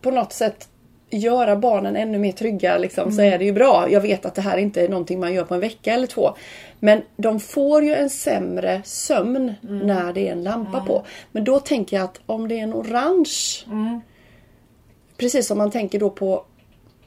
på 0.00 0.10
något 0.10 0.32
sätt 0.32 0.68
göra 1.10 1.56
barnen 1.56 1.96
ännu 1.96 2.18
mer 2.18 2.32
trygga 2.32 2.78
liksom, 2.78 3.12
så 3.12 3.22
är 3.22 3.38
det 3.38 3.44
ju 3.44 3.52
bra. 3.52 3.90
Jag 3.90 4.00
vet 4.00 4.26
att 4.26 4.34
det 4.34 4.42
här 4.42 4.56
inte 4.58 4.82
är 4.84 4.88
någonting 4.88 5.20
man 5.20 5.32
gör 5.34 5.44
på 5.44 5.54
en 5.54 5.60
vecka 5.60 5.94
eller 5.94 6.06
två. 6.06 6.34
Men 6.80 7.02
de 7.16 7.40
får 7.40 7.84
ju 7.84 7.94
en 7.94 8.10
sämre 8.10 8.82
sömn 8.84 9.54
när 9.60 10.12
det 10.12 10.28
är 10.28 10.32
en 10.32 10.42
lampa 10.42 10.80
på. 10.80 11.04
Men 11.32 11.44
då 11.44 11.60
tänker 11.60 11.96
jag 11.96 12.04
att 12.04 12.20
om 12.26 12.48
det 12.48 12.58
är 12.58 12.62
en 12.62 12.74
orange 12.74 13.64
Mm. 13.66 14.00
Precis 15.16 15.46
som 15.46 15.58
man 15.58 15.70
tänker 15.70 16.00
då 16.00 16.10
på... 16.10 16.44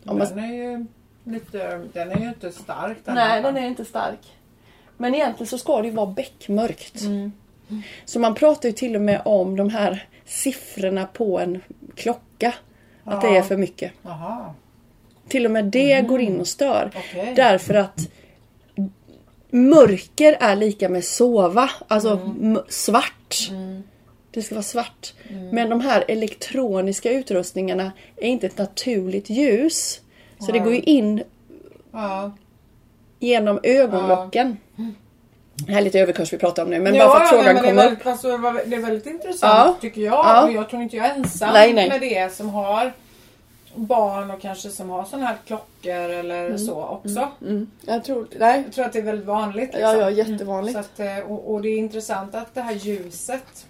Om 0.06 0.18
man, 0.18 0.28
Den 0.28 0.40
är 0.40 0.54
ju 0.54 0.86
lite, 1.24 1.82
den 1.94 2.12
är 2.12 2.20
ju 2.20 2.28
inte 2.28 2.52
stark 2.52 2.98
den 3.06 3.16
Nej, 3.16 3.36
lampan. 3.36 3.54
den 3.54 3.64
är 3.64 3.68
inte 3.68 3.86
stark. 3.86 4.20
Men 4.98 5.16
egentligen 5.16 5.48
så 5.48 5.58
ska 5.58 5.82
det 5.82 5.88
ju 5.88 5.94
vara 5.94 6.08
beckmörkt. 6.08 7.02
Mm. 7.02 7.32
Så 8.06 8.20
man 8.20 8.36
pratar 8.36 8.70
ju 8.70 8.74
till 8.74 8.96
och 8.96 9.02
med 9.02 9.22
om 9.26 9.56
de 9.56 9.70
här 9.70 10.08
siffrorna 10.26 11.06
på 11.06 11.40
en 11.40 11.62
klocka. 11.96 12.54
Att 13.04 13.22
det 13.22 13.38
är 13.38 13.42
för 13.42 13.58
mycket. 13.58 13.92
Jaha, 14.02 14.54
Till 15.28 15.46
och 15.46 15.52
med 15.52 15.66
det 15.66 16.02
går 16.02 16.22
in 16.22 16.40
och 16.40 16.48
stör. 16.48 16.92
okej. 16.96 17.34
Därför 17.36 17.74
att 17.74 18.00
mörker 19.50 20.38
är 20.40 20.56
lika 20.56 20.90
med 20.90 21.04
sova. 21.04 21.70
Alltså 21.88 22.20
m- 22.42 22.60
svart. 22.70 23.50
Det 24.32 24.42
ska 24.42 24.56
vara 24.56 24.64
svart. 24.64 25.14
Men 25.52 25.70
de 25.70 25.82
här 25.82 26.04
elektroniska 26.08 27.12
utrustningarna 27.12 27.92
är 28.18 28.28
inte 28.28 28.48
ett 28.48 28.58
naturligt 28.58 29.30
ljus. 29.30 30.02
Så 30.40 30.52
det 30.52 30.60
går 30.60 30.74
ju 30.74 30.80
in 30.80 31.24
genom 33.20 33.60
ögonlocken. 33.64 34.58
Det 35.65 35.71
här 35.71 35.80
är 35.80 35.84
lite 35.84 36.00
överkurs 36.00 36.34
vi 36.34 36.38
pratar 36.38 36.63
om 36.63 36.69
nu 36.69 36.80
men 36.80 36.95
ja, 36.95 37.08
bara 37.08 37.17
för 37.17 37.24
att 37.24 37.30
frågan 37.30 37.56
det, 37.56 37.62
är 37.62 37.63
kom 37.63 37.78
upp. 37.78 37.84
väldigt, 37.86 38.08
alltså, 38.08 38.38
det 38.38 38.63
det 38.65 38.76
är 38.76 38.80
väldigt 38.82 39.06
intressant 39.06 39.41
Ja. 39.41 39.78
tycker 39.82 40.02
jag. 40.02 40.13
Ja. 40.13 40.43
Och 40.45 40.52
jag 40.52 40.69
tror 40.69 40.82
inte 40.82 40.97
jag 40.97 41.06
är 41.06 41.13
ensam 41.15 41.54
Nej, 41.54 41.74
nej. 41.74 41.89
med 41.89 42.02
det 42.02 42.34
som 42.36 42.50
har 42.50 42.93
barn 43.76 44.32
och 44.32 44.41
kanske 44.41 44.69
som 44.69 44.89
har 44.89 45.04
sådana 45.06 45.26
här 45.28 45.38
klockor 45.47 46.10
eller 46.10 46.58
så 46.58 46.84
också. 46.84 47.28
Mm. 47.41 47.71
Jag 47.82 48.04
tror, 48.04 48.28
nej. 48.39 48.63
Jag 48.65 48.74
tror 48.74 48.86
att 48.86 48.93
det 48.93 49.00
är 49.00 49.04
väldigt 49.04 49.26
vanligt. 49.28 49.74
Liksom. 49.74 49.82
Ja, 49.82 49.95
ja, 49.95 50.10
jättevanligt. 50.10 50.74
Så 50.74 50.80
att, 50.80 51.00
eh, 51.00 51.32
och, 51.32 51.54
och 51.54 51.62
det 51.62 51.69
är 51.69 51.78
intressant 51.78 52.36
att 52.36 52.56
det 52.56 52.62
här 52.62 52.74
ljuset 52.74 53.65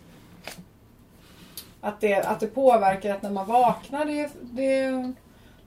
att 1.82 2.02
det, 2.02 2.16
att 2.16 2.40
det 2.40 2.48
påverkar 2.48 3.12
att 3.16 3.22
när 3.22 3.30
man 3.30 3.48
vaknar 3.48 4.06
det, 4.06 4.30
det, 4.42 5.14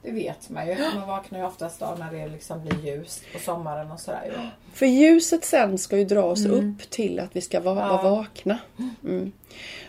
det 0.04 0.10
vet 0.10 0.50
man 0.50 0.66
ju. 0.68 0.76
Man 0.94 1.08
vaknar 1.08 1.38
ju 1.38 1.44
oftast 1.44 1.80
då 1.80 1.96
när 1.98 2.12
det 2.12 2.28
liksom 2.28 2.62
blir 2.62 2.86
ljust 2.86 3.22
på 3.32 3.38
sommaren 3.38 3.90
och 3.90 4.00
sådär. 4.00 4.22
ju. 4.26 4.32
För 4.74 4.86
ljuset 4.86 5.44
sen 5.44 5.78
ska 5.78 5.98
ju 5.98 6.04
dra 6.04 6.22
oss 6.22 6.46
upp 6.46 6.90
till 6.90 7.20
att 7.20 7.36
vi 7.36 7.40
ska 7.40 7.60
vara, 7.60 7.80
Ja. 7.80 7.88
vara 7.88 8.02
vakna. 8.14 8.58
Mm. 9.04 9.32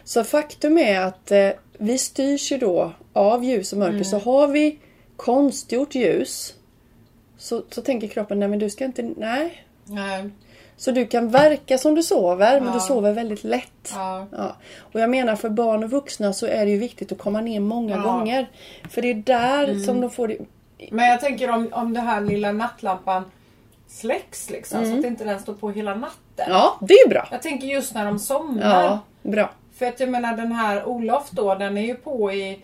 Så 0.03 0.23
faktum 0.23 0.77
är 0.77 1.01
att 1.01 1.31
eh, 1.31 1.49
vi 1.77 1.97
styrs 1.97 2.51
ju 2.51 2.57
då 2.57 2.91
av 3.13 3.43
ljus 3.43 3.73
och 3.73 3.79
mörker. 3.79 4.03
Så 4.03 4.19
har 4.19 4.47
vi 4.47 4.79
konstgjort 5.15 5.95
ljus 5.95 6.53
så, 7.37 7.63
så 7.71 7.81
tänker 7.81 8.07
kroppen, 8.07 8.39
nej 8.39 8.49
men 8.49 8.59
du 8.59 8.69
ska 8.69 8.85
inte, 8.85 9.03
nej. 9.17 9.63
Nej. 9.85 10.29
Så 10.77 10.91
du 10.91 11.07
kan 11.07 11.29
verka 11.29 11.77
som 11.77 11.95
du 11.95 12.03
sover 12.03 12.59
men 12.59 12.67
Ja. 12.69 12.73
du 12.73 12.79
sover 12.79 13.13
väldigt 13.13 13.43
lätt. 13.43 13.91
Ja. 13.95 14.27
Ja. 14.31 14.55
Och 14.79 14.99
jag 14.99 15.09
menar 15.09 15.35
för 15.35 15.49
barn 15.49 15.83
och 15.83 15.89
vuxna 15.89 16.33
så 16.33 16.45
är 16.45 16.65
det 16.65 16.71
ju 16.71 16.77
viktigt 16.77 17.11
att 17.11 17.17
komma 17.17 17.41
ner 17.41 17.59
många 17.59 17.95
Ja. 17.95 18.01
gånger. 18.01 18.47
För 18.89 19.01
det 19.01 19.09
är 19.09 19.13
där 19.13 19.79
som 19.79 20.01
de 20.01 20.09
får 20.09 20.27
det. 20.27 20.37
Men 20.91 21.05
jag 21.09 21.19
tänker 21.21 21.49
om, 21.49 21.69
om 21.71 21.93
den 21.93 22.03
här 22.07 22.21
lilla 22.21 22.51
nattlampan 22.51 23.23
släcks 23.87 24.49
liksom 24.49 24.85
så 24.85 24.99
att 24.99 25.05
inte 25.05 25.23
den 25.23 25.39
står 25.39 25.53
på 25.53 25.71
hela 25.71 25.95
natten. 25.95 26.45
Ja, 26.47 26.77
det 26.81 26.93
är 26.93 27.09
bra. 27.09 27.27
Jag 27.31 27.41
tänker 27.41 27.67
just 27.67 27.93
när 27.93 28.05
de 28.05 28.19
somnar. 28.19 28.83
Ja, 28.83 28.99
bra. 29.23 29.51
För 29.77 29.85
att 29.85 29.99
jag 29.99 30.09
menar 30.09 30.37
den 30.37 30.51
här 30.51 30.85
Olof 30.85 31.29
då 31.31 31.55
den 31.55 31.77
är 31.77 31.81
ju 31.81 31.95
på 31.95 32.31
i 32.31 32.59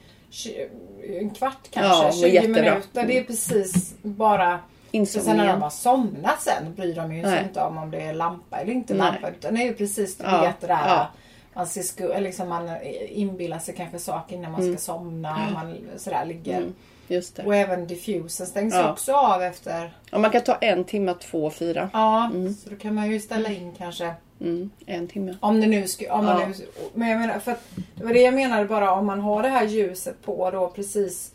en 1.20 1.30
kvart 1.30 1.68
kanske, 1.72 2.06
Ja, 2.06 2.12
20 2.12 2.28
jättebra. 2.36 2.62
minuter. 2.64 3.04
Det 3.08 3.18
är 3.18 3.24
precis 3.24 3.94
bara 4.02 4.60
för 4.92 5.06
sen 5.06 5.38
när 5.38 5.44
de 5.46 5.50
Insomningen. 5.50 5.62
har 5.62 5.70
somnat 5.70 6.42
sen 6.42 6.74
bryr 6.76 6.96
de 6.96 7.14
ju 7.16 7.24
sig 7.24 7.44
inte 7.44 7.62
om 7.62 7.78
om 7.78 7.92
det 7.92 8.02
är 8.02 8.14
lampa 8.14 8.58
eller 8.58 8.74
inte 8.74 8.94
Nej. 8.94 9.12
lampa. 9.12 9.30
Utan 9.30 9.56
det 9.56 9.62
är 9.62 9.66
ju 9.66 9.74
precis 9.74 10.18
du 10.18 10.24
Ja, 10.24 10.42
vet 10.42 10.62
det 10.62 10.68
där. 10.68 10.88
ja. 10.88 11.08
Man, 11.54 11.68
ser 11.68 11.82
sku, 11.82 12.20
liksom 12.20 12.50
man 12.50 12.70
inbillar 13.10 13.60
sig 13.60 13.76
kanske 13.76 14.00
saker 14.00 14.36
innan 14.36 14.52
man 14.52 14.68
ska 14.74 14.78
somna. 14.78 15.32
Och 15.48 15.54
man 15.54 15.78
sådär 15.98 16.26
ligger. 16.26 16.58
Mm, 16.58 16.74
just 17.08 17.36
det. 17.36 17.44
Och 17.44 17.56
även 17.56 17.88
diffusen 17.88 18.48
stängs 18.48 18.74
Ja. 18.76 18.92
också 18.92 19.14
av 19.14 19.42
efter. 19.44 19.94
Ja, 20.12 20.18
man 20.18 20.32
kan 20.32 20.42
ta 20.42 20.56
en 20.56 20.84
timme, 20.84 21.14
två, 21.14 21.50
fyra. 21.50 21.90
Ja, 21.94 22.32
så 22.64 22.70
då 22.70 22.76
kan 22.76 22.96
man 22.96 23.12
ju 23.12 23.20
ställa 23.20 23.50
in 23.50 23.74
kanske. 23.78 24.14
Mm, 24.42 24.70
en 24.86 25.08
timme. 25.08 25.36
Om 25.40 25.62
det 25.62 25.68
nu 25.68 25.88
skulle... 25.88 26.10
Om 26.12 26.26
man 26.26 26.40
Ja. 26.42 26.48
nu, 26.48 26.54
men 26.94 27.10
jag 27.10 27.20
menar, 27.20 27.40
för 27.40 27.52
att, 27.52 27.64
det 27.96 28.04
var 28.04 28.14
det 28.14 28.22
jag 28.22 28.34
menade 28.34 28.66
bara 28.66 28.92
om 28.92 29.06
man 29.06 29.20
har 29.20 29.44
det 29.44 29.50
här 29.50 29.66
ljuset 29.68 30.16
på 30.26 30.52
då 30.52 30.68
precis 30.68 31.32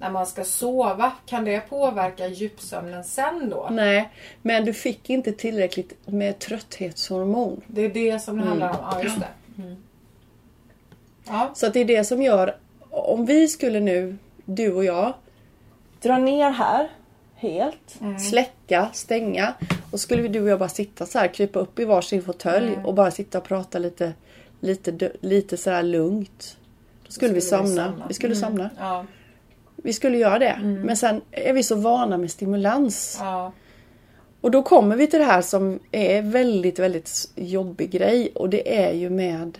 när 0.00 0.10
man 0.10 0.26
ska 0.26 0.44
sova. 0.44 1.12
Kan 1.26 1.44
det 1.44 1.60
påverka 1.60 2.28
djupsömnen 2.28 3.04
sen 3.04 3.50
då? 3.50 3.68
Nej, 3.70 4.10
men 4.42 4.64
du 4.64 4.74
fick 4.74 5.10
inte 5.10 5.32
tillräckligt 5.32 6.06
med 6.06 6.38
trötthetshormon. 6.38 7.60
Det 7.66 7.80
är 7.80 7.88
det 7.88 8.18
som 8.18 8.38
det 8.38 8.44
handlar 8.44 8.68
om. 8.68 8.76
Ja, 8.82 9.02
just 9.02 9.20
det. 9.20 9.62
Mm. 9.62 9.76
Ja. 11.26 11.50
Så 11.54 11.68
det 11.68 11.80
är 11.80 11.84
det 11.84 12.04
som 12.04 12.22
gör, 12.22 12.56
om 12.90 13.26
vi 13.26 13.48
skulle 13.48 13.80
nu, 13.80 14.16
du 14.44 14.72
och 14.72 14.84
jag, 14.84 15.12
dra 16.02 16.18
ner 16.18 16.50
här 16.50 16.88
helt, 17.34 17.98
släcka, 18.30 18.88
stänga 18.92 19.54
och 19.90 20.00
skulle 20.00 20.22
vi 20.22 20.28
du 20.28 20.42
och 20.42 20.48
jag 20.48 20.58
bara 20.58 20.68
sitta 20.68 21.06
så 21.06 21.18
här, 21.18 21.28
krypa 21.28 21.58
upp 21.58 21.78
i 21.78 21.84
varsin 21.84 22.22
fåtölj 22.22 22.78
och 22.84 22.94
bara 22.94 23.10
sitta 23.10 23.38
och 23.38 23.44
prata 23.44 23.78
lite, 23.78 24.12
lite, 24.60 25.12
lite 25.20 25.56
så 25.56 25.70
här 25.70 25.82
lugnt. 25.82 26.56
Då 27.06 27.12
skulle, 27.12 27.32
vi 27.32 27.40
somna. 27.40 28.04
Vi 28.08 28.14
skulle 28.14 28.36
somna. 28.36 28.70
Ja. 28.78 29.04
Vi 29.82 29.92
skulle 29.92 30.18
göra 30.18 30.38
det. 30.38 30.58
Men 30.62 30.96
sen 30.96 31.20
är 31.30 31.52
vi 31.52 31.62
så 31.62 31.74
vana 31.74 32.18
med 32.18 32.30
stimulans. 32.30 33.16
Ja. 33.20 33.52
Och 34.40 34.50
då 34.50 34.62
kommer 34.62 34.96
vi 34.96 35.06
till 35.06 35.18
det 35.18 35.24
här 35.24 35.42
som 35.42 35.78
är 35.90 36.22
väldigt, 36.22 36.78
väldigt 36.78 37.30
jobbig 37.34 37.90
grej. 37.90 38.30
Och 38.34 38.50
det 38.50 38.78
är 38.84 38.92
ju 38.92 39.10
med 39.10 39.58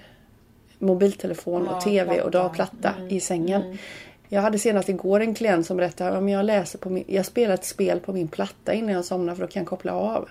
mobiltelefon 0.78 1.68
och 1.68 1.74
Ja, 1.76 1.80
TV 1.80 2.20
och 2.20 2.30
platta. 2.33 2.38
dagplatta 2.48 2.94
i 3.09 3.20
sängen. 3.20 3.78
Jag 4.28 4.42
hade 4.42 4.59
senast 4.59 4.88
igår 4.88 5.20
en 5.20 5.35
klient 5.35 5.66
som 5.66 5.76
berättade 5.76 6.18
om 6.18 6.28
jag 6.28 6.44
läser 6.44 6.78
på 6.78 6.90
min, 6.90 7.04
jag 7.06 7.26
spelar 7.26 7.54
ett 7.54 7.64
spel 7.64 8.00
på 8.00 8.12
min 8.12 8.28
platta 8.28 8.74
innan 8.74 8.94
jag 8.94 9.04
somnar 9.04 9.35
för 9.35 9.42
då 9.42 9.48
kan 9.48 9.61
jag 9.61 9.68
koppla 9.68 9.92
av. 9.92 10.28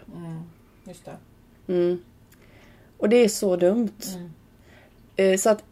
Just 0.87 1.05
det. 1.05 1.97
Och 2.97 3.09
det 3.09 3.17
är 3.17 3.27
så 3.29 3.55
dumt. 3.55 3.91
Eh, 5.15 5.37
Så 5.37 5.49
att 5.49 5.63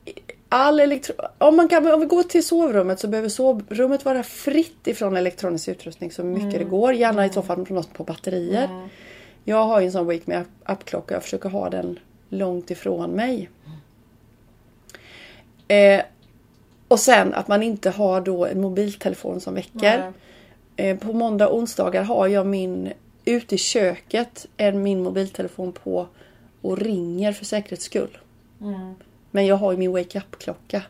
all 0.49 0.79
elektro... 0.79 1.15
om, 1.37 1.55
man 1.55 1.67
kan, 1.67 1.93
om 1.93 1.99
vi 1.99 2.05
går 2.05 2.23
till 2.23 2.43
sovrummet 2.47 2.99
så 2.99 3.07
behöver 3.07 3.29
sovrummet 3.29 4.05
vara 4.05 4.23
fritt 4.23 4.87
ifrån 4.87 5.17
elektronisk 5.17 5.67
utrustning 5.67 6.11
så 6.11 6.23
mycket 6.23 6.59
det 6.59 6.65
går. 6.65 6.93
Gärna 6.93 7.25
i 7.25 7.29
så 7.29 7.41
fall 7.41 7.65
något 7.69 7.93
på 7.93 8.03
batterier. 8.03 8.69
Jag 9.43 9.63
har 9.65 9.79
ju 9.79 9.85
en 9.85 9.91
sån 9.91 10.05
Wake 10.05 10.21
Me 10.25 10.39
Up- 10.39 10.71
Up-klocka. 10.71 11.13
Jag 11.13 11.23
försöker 11.23 11.49
ha 11.49 11.69
den 11.69 11.99
långt 12.29 12.71
ifrån 12.71 13.11
mig. 13.11 13.49
Eh, 15.67 16.01
och 16.87 16.99
sen 16.99 17.33
att 17.33 17.47
man 17.47 17.63
inte 17.63 17.89
har 17.89 18.21
då 18.21 18.45
en 18.45 18.61
mobiltelefon 18.61 19.39
som 19.39 19.53
väcker. 19.53 19.97
Eh, 20.75 20.97
på 20.97 21.13
måndag 21.13 21.47
och 21.47 21.57
onsdagar 21.57 22.03
har 22.03 22.27
jag 22.27 22.47
min 22.47 22.93
ute 23.25 23.55
i 23.55 23.57
köket 23.57 24.45
är 24.57 24.71
min 24.71 25.03
mobiltelefon 25.03 25.71
på 25.71 26.07
och 26.61 26.77
ringer 26.77 27.33
för 27.33 27.45
säkerhets 27.45 27.83
skull. 27.85 28.17
Men 29.31 29.45
jag 29.45 29.55
har 29.55 29.71
ju 29.71 29.77
min 29.77 29.91
wake 29.91 30.17
up 30.19 30.39
klocka. 30.39 30.81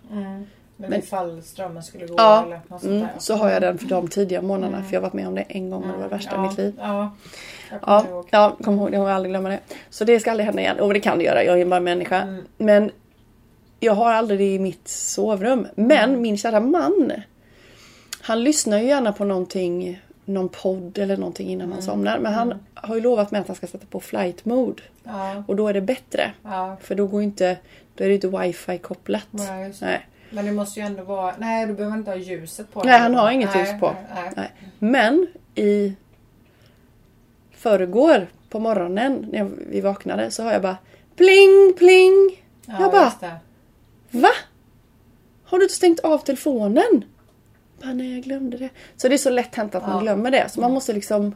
Men, 0.80 0.94
ifall 0.94 1.44
strömmen 1.44 1.84
skulle 1.84 2.06
gå 2.08 2.14
Ja, 2.18 2.44
eller 2.46 2.56
något 2.68 2.82
sånt 2.82 2.84
mm, 2.84 3.00
där. 3.00 3.10
så 3.18 3.36
har 3.36 3.50
jag 3.50 3.62
den 3.62 3.78
för 3.78 3.88
de 3.88 4.08
tidiga 4.08 4.42
månaderna 4.42 4.84
för 4.84 4.94
jag 4.94 5.00
har 5.02 5.04
varit 5.04 5.14
med 5.14 5.28
om 5.28 5.36
det 5.36 5.42
en 5.42 5.70
gång 5.70 5.82
och 5.84 5.88
det 5.88 5.94
var 5.98 6.04
det 6.04 6.10
värsta 6.10 6.32
i 6.32 6.34
ja, 6.36 6.48
mitt 6.50 6.58
liv. 6.58 6.74
Ja, 6.78 7.16
jag 7.72 7.82
kommer 7.82 7.98
Ja, 8.04 8.08
ihåg. 8.10 8.28
ja 8.32 8.56
kom 8.64 8.76
ihåg 8.76 8.92
det. 8.92 8.96
Jag 8.96 9.02
kommer 9.02 9.12
aldrig 9.14 9.32
glömma 9.32 9.50
det. 9.50 9.60
Så 9.90 10.04
det 10.06 10.20
ska 10.20 10.32
aldrig 10.32 10.46
hända 10.46 10.62
igen. 10.62 10.80
Och 10.80 10.94
det 10.94 11.00
kan 11.00 11.18
det 11.18 11.24
göra. 11.24 11.44
Jag 11.44 11.62
är 11.62 11.66
bara 11.66 11.80
människa. 11.80 12.22
Mm. 12.22 12.44
Men 12.58 12.92
jag 13.80 13.94
har 13.94 14.14
aldrig 14.14 14.40
det 14.40 14.54
i 14.54 14.60
mitt 14.60 14.88
sovrum. 14.88 15.68
Men 15.76 16.10
Mm. 16.10 16.22
min 16.22 16.38
kära 16.38 16.60
man. 16.60 17.12
Han 18.22 18.44
lyssnar 18.44 18.78
ju 18.80 18.86
gärna 18.88 19.14
på 19.14 19.26
någonting. 19.26 20.02
Någon 20.30 20.50
podd 20.50 20.98
eller 20.98 21.18
någonting 21.18 21.50
innan 21.50 21.66
Mm. 21.66 21.74
han 21.74 21.82
somnar. 21.82 22.20
Men 22.20 22.34
han 22.34 22.54
har 22.74 22.96
ju 22.96 23.02
lovat 23.02 23.32
mig 23.32 23.42
att 23.42 23.48
han 23.48 23.56
ska 23.56 23.68
sätta 23.68 23.86
på 23.86 24.00
flight 24.00 24.46
mode. 24.46 24.82
Ja, 25.04 25.44
Och 25.48 25.56
då 25.56 25.68
är 25.68 25.74
det 25.74 25.82
bättre. 25.82 26.32
ja. 26.44 26.78
För 26.82 26.96
då 26.96 27.08
går 27.08 27.22
inte, 27.22 27.58
då 27.96 28.04
är 28.04 28.08
det 28.08 28.14
inte 28.16 28.28
wifi 28.28 28.78
kopplat. 28.78 29.28
Nej. 29.32 29.74
Nej. 29.82 30.08
Men 30.30 30.46
det 30.46 30.52
måste 30.52 30.80
ju 30.80 30.86
ändå 30.86 31.04
vara... 31.04 31.34
Nej, 31.38 31.66
du 31.68 31.74
behöver 31.74 31.98
inte 31.98 32.12
ha 32.12 32.18
ljuset 32.18 32.74
på. 32.74 32.84
Nej, 32.84 33.00
han 33.00 33.16
har 33.16 33.32
inget 33.32 33.56
Nej, 33.56 33.72
ljus 33.72 33.80
på. 33.80 33.96
Nej, 34.16 34.32
Nej. 34.36 34.52
Men 34.80 35.28
i 35.56 35.94
förrgår 37.52 38.28
på 38.50 38.60
morgonen 38.60 39.28
när 39.32 39.50
vi 39.70 39.82
vaknade 39.82 40.32
så 40.32 40.44
har 40.44 40.52
jag 40.54 40.62
bara 40.62 40.78
pling 41.16 41.74
pling. 41.78 42.44
Ja, 42.66 42.74
jag 42.80 42.92
bara 42.92 43.14
va? 44.12 44.30
Har 45.46 45.58
du 45.58 45.64
inte 45.64 45.76
stängt 45.76 46.00
av 46.00 46.18
telefonen? 46.18 47.04
Nej 47.84 48.14
jag 48.14 48.24
glömde 48.24 48.58
det. 48.58 48.70
Så 48.98 49.08
det 49.08 49.16
är 49.16 49.18
så 49.18 49.30
lätt 49.30 49.56
hänt 49.56 49.76
att 49.76 49.84
man 49.88 49.96
Ja. 49.96 50.02
glömmer 50.02 50.32
det. 50.32 50.50
Så 50.50 50.62
man 50.62 50.72
måste 50.74 50.94
liksom 50.94 51.36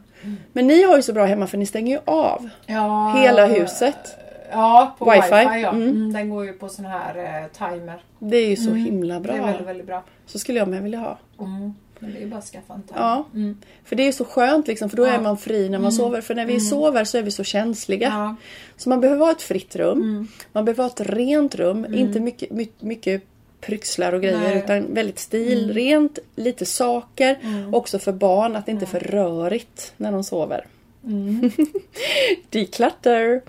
Men 0.52 0.66
ni 0.66 0.82
har 0.82 0.96
ju 0.96 1.02
så 1.02 1.12
bra 1.12 1.24
hemma 1.24 1.46
för 1.46 1.58
ni 1.58 1.66
stänger 1.66 1.96
ju 1.96 2.00
av 2.04 2.48
Ja, 2.66 3.14
hela 3.22 3.46
huset. 3.46 4.16
Ja, 4.50 4.96
på 4.98 5.04
Wifi. 5.10 5.22
wifi. 5.22 5.60
ja. 5.62 5.68
Mm. 5.70 5.88
Mm, 5.88 6.12
den 6.12 6.30
går 6.30 6.44
ju 6.46 6.52
på 6.52 6.68
sån 6.68 6.84
här 6.84 7.16
eh, 7.18 7.68
timer. 7.70 8.04
Det 8.18 8.36
är 8.36 8.48
ju 8.48 8.56
så 8.56 8.70
himla 8.74 9.14
Mm. 9.14 9.26
Det 9.26 9.32
är 9.32 9.38
bra. 9.38 9.46
väldigt, 9.46 9.66
väldigt 9.66 9.86
bra. 9.86 10.02
Så 10.26 10.38
skulle 10.38 10.58
jag 10.58 10.68
med 10.68 10.82
vilja 10.82 10.98
ha. 10.98 11.18
Mm. 11.40 11.74
Men 11.98 12.12
det 12.12 12.18
är 12.18 12.20
ju 12.20 12.26
bara 12.30 12.38
att 12.38 12.44
skaffa 12.44 12.74
en 12.74 12.82
timer. 12.82 13.00
Ja. 13.00 13.24
Mm. 13.34 13.58
För 13.84 13.96
det 13.96 14.02
är 14.08 14.12
så 14.12 14.24
skönt 14.24 14.66
liksom 14.68 14.90
för 14.90 14.96
då 14.96 15.06
Ja. 15.06 15.10
är 15.12 15.20
man 15.20 15.36
fri 15.38 15.68
när 15.68 15.78
man 15.78 15.92
sover. 15.92 16.20
För 16.20 16.34
när 16.34 16.46
vi 16.46 16.60
sover 16.60 17.04
så 17.04 17.18
är 17.18 17.22
vi 17.22 17.30
så 17.30 17.44
känsliga. 17.44 18.08
Ja. 18.08 18.36
Så 18.76 18.88
man 18.88 19.00
behöver 19.00 19.24
ha 19.24 19.32
ett 19.32 19.42
fritt 19.42 19.76
rum. 19.76 19.98
Mm. 20.00 20.28
Man 20.52 20.64
behöver 20.64 20.82
ha 20.84 20.90
ett 20.90 21.00
rent 21.00 21.54
rum. 21.54 21.94
Inte 21.94 22.20
mycket, 22.20 22.50
mycket, 22.50 22.82
mycket 22.82 23.22
pryxlar 23.62 24.12
och 24.12 24.22
grejer 24.22 24.38
Nej. 24.38 24.58
utan 24.58 24.94
väldigt 24.94 25.18
stilrent. 25.18 26.18
Lite 26.36 26.66
saker. 26.66 27.38
Mm. 27.42 27.74
Också 27.74 27.98
för 27.98 28.12
barn 28.12 28.56
att 28.56 28.66
det 28.66 28.72
inte 28.72 28.84
är 28.84 28.86
för 28.86 29.00
rörigt 29.00 29.92
när 29.96 30.12
de 30.12 30.24
sover. 30.24 30.66
Mm. 31.04 31.50
Declutter. 32.50 33.42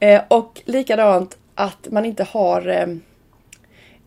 Eh, 0.00 0.22
och 0.28 0.62
likadant 0.64 1.38
att 1.54 1.88
man 1.90 2.04
inte 2.04 2.24
har 2.24 2.68
eh, 2.68 2.86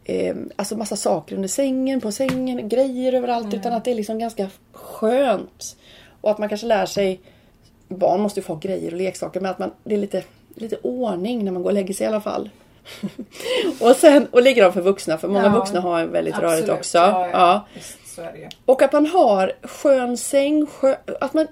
eh, 0.04 0.36
alltså 0.56 0.78
massa 0.78 0.96
saker 0.96 1.36
under 1.36 1.50
sängen, 1.50 2.02
på 2.02 2.12
sängen, 2.12 2.70
grejer 2.70 3.14
överallt. 3.14 3.46
Mm. 3.46 3.60
Utan 3.60 3.74
att 3.74 3.86
det 3.86 3.92
är 3.92 3.96
liksom 3.96 4.20
ganska 4.20 4.50
skönt. 4.72 5.78
Och 6.22 6.32
att 6.32 6.38
man 6.38 6.50
kanske 6.50 6.68
lär 6.68 6.86
sig 6.86 7.20
Barn 7.88 8.22
måste 8.22 8.40
ju 8.40 8.44
få 8.44 8.54
ha 8.54 8.60
grejer 8.60 8.92
och 8.92 8.98
leksaker 8.98 9.40
men 9.40 9.52
att 9.52 9.60
man, 9.60 9.72
det 9.84 9.96
är 9.96 10.00
lite, 10.00 10.24
lite 10.56 10.78
ordning 10.82 11.46
när 11.46 11.52
man 11.52 11.64
går 11.64 11.70
och 11.70 11.74
lägger 11.74 11.94
sig 11.94 12.06
i 12.06 12.08
alla 12.08 12.22
fall. 12.22 12.50
Och 13.80 13.96
sen, 13.96 14.28
och 14.32 14.42
likadant 14.42 14.74
för 14.74 14.82
vuxna 14.82 15.18
för 15.18 15.28
många 15.28 15.46
Ja, 15.46 15.52
vuxna 15.52 15.80
har 15.80 16.00
en 16.00 16.12
väldigt 16.12 16.38
rörigt 16.38 16.70
Absolut. 16.70 16.80
också. 16.80 16.98
Ja, 16.98 17.28
ja. 17.32 17.68
Visst. 17.74 17.98
Och 18.66 18.82
att 18.82 18.94
man 18.94 19.06
har 19.06 19.52
skön 19.64 20.18
säng, 20.18 20.66
skö, 20.68 20.96
att 21.22 21.34
man, 21.34 21.48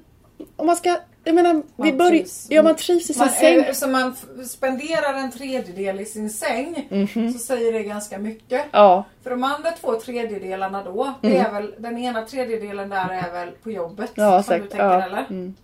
om 0.56 0.66
man 0.66 0.76
ska, 0.76 0.98
jag 1.24 1.36
menar, 1.36 1.54
vi 1.54 1.64
Man 1.90 1.98
börjar, 1.98 2.10
trivs. 2.12 2.48
ja 2.50 2.64
man 2.64 2.76
trivs 2.76 3.10
i 3.10 3.14
sin 3.14 3.20
Man, 3.26 3.30
säng. 3.30 3.74
så 3.76 3.88
man 3.88 4.16
spenderar 4.48 5.14
en 5.14 5.32
tredjedel 5.32 6.00
i 6.00 6.06
sin 6.06 6.30
säng 6.30 6.88
Mhm. 6.90 7.34
så 7.34 7.40
säger 7.40 7.74
det 7.74 7.84
ganska 7.84 8.18
mycket. 8.20 8.66
Ja, 8.72 9.04
För 9.24 9.30
de 9.30 9.44
andra 9.44 9.72
två 9.72 10.00
tredjedelarna 10.00 10.84
då, 10.84 11.14
det 11.22 11.38
är 11.38 11.52
väl, 11.52 11.74
den 11.78 11.98
ena 11.98 12.22
tredjedelen 12.26 12.90
där 12.90 13.10
är 13.28 13.32
väl 13.32 13.50
på 13.64 13.72
jobbet. 13.72 14.18
Mm. 14.18 14.30
Ja, 14.30 14.44
som 14.44 14.54
du 14.54 14.60
säkert. 14.60 14.72
tänker 14.72 14.86
Ja. 14.86 15.04
eller? 15.04 15.26
Mm. 15.30 15.56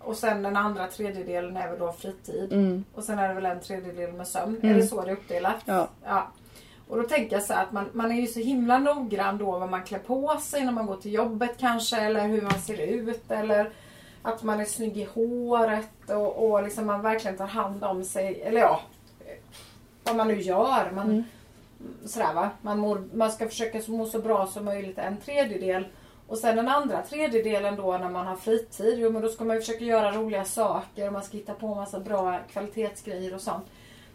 Och 0.00 0.16
sen 0.16 0.42
den 0.42 0.56
andra 0.56 0.86
tredjedelen 0.86 1.56
är 1.56 1.70
väl 1.70 1.78
då 1.78 1.92
fritid. 1.92 2.52
Mm. 2.52 2.84
Och 2.94 3.04
sen 3.04 3.18
är 3.18 3.28
det 3.28 3.34
väl 3.34 3.46
en 3.46 3.60
tredjedel 3.60 4.12
med 4.12 4.28
sömn. 4.28 4.60
Är 4.62 4.74
det 4.74 4.82
så 4.86 5.02
det 5.02 5.10
är 5.10 5.12
uppdelat? 5.12 5.56
Ja. 5.64 5.88
ja. 6.04 6.26
Och 6.88 6.96
då 6.96 7.02
tänker 7.02 7.36
jag 7.36 7.42
så 7.42 7.52
här 7.52 7.62
att 7.62 7.72
man, 7.72 7.88
man 7.92 8.12
är 8.12 8.20
ju 8.20 8.26
så 8.26 8.40
himla 8.40 8.78
noggrann 8.78 9.38
då 9.38 9.58
vad 9.58 9.70
man 9.70 9.82
klär 9.84 9.98
på 9.98 10.36
sig 10.40 10.64
när 10.64 10.72
man 10.72 10.86
går 10.86 10.96
till 10.96 11.12
jobbet 11.12 11.50
kanske. 11.58 11.96
Eller 11.96 12.26
hur 12.28 12.42
man 12.42 12.58
ser 12.60 12.80
ut. 12.80 13.30
Eller 13.30 13.70
att 14.22 14.42
man 14.42 14.60
är 14.60 14.64
snygg 14.64 14.96
i 14.96 15.04
håret. 15.14 16.10
Och, 16.10 16.50
och 16.50 16.62
liksom 16.62 16.86
man 16.86 17.02
verkligen 17.02 17.36
tar 17.36 17.46
hand 17.46 17.84
om 17.84 18.04
sig. 18.04 18.42
Eller 18.42 18.60
ja, 18.60 18.80
vad 20.04 20.16
man 20.16 20.28
nu 20.28 20.40
gör. 20.40 20.90
Man, 20.94 21.10
Mm. 21.10 21.24
sådär 22.06 22.34
va. 22.34 22.50
Man, 22.62 22.78
mår, 22.78 23.04
man 23.12 23.30
ska 23.32 23.48
försöka 23.48 23.80
må 23.86 24.06
så 24.06 24.18
bra 24.18 24.46
som 24.46 24.64
möjligt 24.64 24.98
en 24.98 25.16
tredjedel. 25.16 25.86
Och 26.28 26.38
sen 26.38 26.56
den 26.56 26.68
andra 26.68 27.02
tredjedelen 27.02 27.76
då 27.76 27.98
när 27.98 28.08
man 28.08 28.26
har 28.26 28.36
fritid. 28.36 28.98
Jo 28.98 29.10
men 29.12 29.22
då 29.22 29.28
ska 29.28 29.44
man 29.44 29.56
ju 29.56 29.60
försöka 29.62 29.84
göra 29.84 30.12
roliga 30.12 30.44
saker. 30.44 31.06
Och 31.06 31.12
man 31.12 31.22
ska 31.22 31.36
hitta 31.36 31.54
på 31.54 31.74
massa 31.74 32.00
bra 32.00 32.38
kvalitetsgrejer 32.52 33.34
och 33.34 33.40
sånt. 33.40 33.66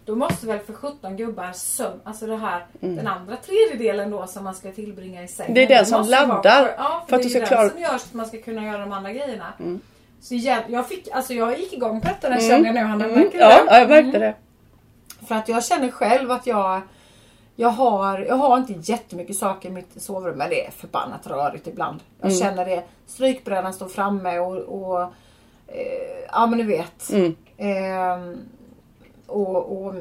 Då 0.05 0.15
måste 0.15 0.47
väl 0.47 0.59
för 0.59 0.73
17 0.73 1.17
gubbar 1.17 1.51
sömn, 1.53 1.99
alltså 2.03 2.25
det 2.27 2.35
här, 2.37 2.65
den 2.79 3.07
andra 3.07 3.35
tredjedelen 3.37 4.11
då 4.11 4.27
som 4.27 4.43
man 4.43 4.55
ska 4.55 4.71
tillbringa 4.71 5.23
i 5.23 5.27
sängen. 5.27 5.51
Mm. 5.51 5.55
Det 5.55 5.63
är 5.73 5.77
den 5.77 5.83
det 5.83 5.85
som 5.89 6.05
laddar 6.09 6.75
Ja, 6.77 7.03
för 7.03 7.09
för 7.09 7.15
att 7.15 7.23
det 7.23 7.27
du 7.27 7.27
är 7.27 7.29
ska 7.29 7.37
ju 7.37 7.39
den 7.39 7.47
klara- 7.47 7.69
som 7.69 7.79
gör 7.81 7.89
så 7.89 7.95
att 8.07 8.13
man 8.13 8.25
ska 8.25 8.41
kunna 8.41 8.65
göra 8.65 8.77
de 8.77 8.91
andra 8.91 9.11
grejerna. 9.13 9.53
Mm. 9.59 9.79
Så 10.21 10.33
igen, 10.33 10.63
jag 10.67 10.87
fick, 10.87 11.07
alltså 11.11 11.33
jag 11.33 11.59
gick 11.59 11.73
igång 11.73 12.01
på 12.01 12.07
detta, 12.07 12.29
det 12.29 12.35
Mm. 12.35 12.49
känner 12.49 12.65
jag 12.65 12.73
nu 12.75 12.81
Hanna. 12.81 13.05
Mm. 13.05 13.19
Märker 13.19 13.31
du 13.37 13.43
Ja, 13.43 13.49
det? 13.49 13.63
ja, 13.67 13.79
jag 13.79 13.89
märkte 13.89 14.19
det. 14.19 14.35
För 15.27 15.35
att 15.35 15.49
jag 15.49 15.65
känner 15.65 15.91
själv 15.91 16.31
att 16.31 16.47
jag 16.47 16.81
jag 17.55 17.69
har, 17.69 18.19
jag 18.19 18.35
har 18.35 18.57
inte 18.57 18.73
jättemycket 18.91 19.35
saker 19.37 19.69
i 19.69 19.71
mitt 19.71 20.01
sovrum 20.01 20.37
men 20.37 20.49
det 20.49 20.65
är 20.67 20.71
förbannat 20.71 21.27
rörigt 21.27 21.67
ibland. 21.67 21.99
Jag 22.21 22.31
Mm. 22.31 22.39
känner 22.43 22.65
det. 22.65 22.83
Strykbrädan 23.07 23.73
står 23.73 23.87
framme 23.87 24.39
och, 24.39 24.57
och 24.57 25.01
eh, 25.67 26.27
ja 26.31 26.45
men 26.47 26.59
du 26.59 26.65
vet. 26.65 27.09
Mm. 27.11 27.35
Ehm, 27.57 28.37
och, 29.27 29.85
och 29.85 29.95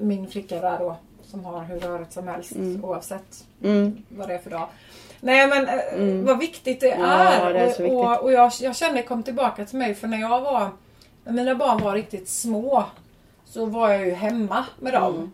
min 0.00 0.26
flicka 0.28 0.60
där 0.60 0.78
då 0.78 0.96
som 1.22 1.44
har 1.44 1.64
hur 1.64 1.80
rörigt 1.80 2.12
som 2.12 2.28
helst 2.28 2.52
oavsett 2.82 3.44
Mm. 3.62 4.02
vad 4.08 4.28
det 4.28 4.34
är 4.34 4.38
för 4.38 4.50
dag. 4.50 4.68
Nej 5.20 5.46
men 5.46 5.68
eh, 5.68 6.24
vad 6.26 6.38
viktigt 6.38 6.80
det 6.80 6.86
Ja, 6.86 7.06
är. 7.06 7.52
det 7.52 7.58
är 7.60 7.66
viktigt. 7.66 7.92
och, 7.92 8.22
och 8.22 8.32
jag, 8.32 8.52
jag 8.60 8.76
kände 8.76 9.02
kom 9.02 9.22
tillbaka 9.22 9.64
till 9.64 9.78
mig 9.78 9.94
för 9.94 10.08
när 10.08 10.20
jag 10.20 10.40
var 10.40 10.68
när 11.24 11.32
mina 11.32 11.54
barn 11.54 11.82
var 11.82 11.92
riktigt 11.92 12.28
små 12.28 12.84
så 13.44 13.66
var 13.66 13.90
jag 13.90 14.06
ju 14.06 14.12
hemma 14.14 14.64
med 14.80 14.92
dem. 14.92 15.32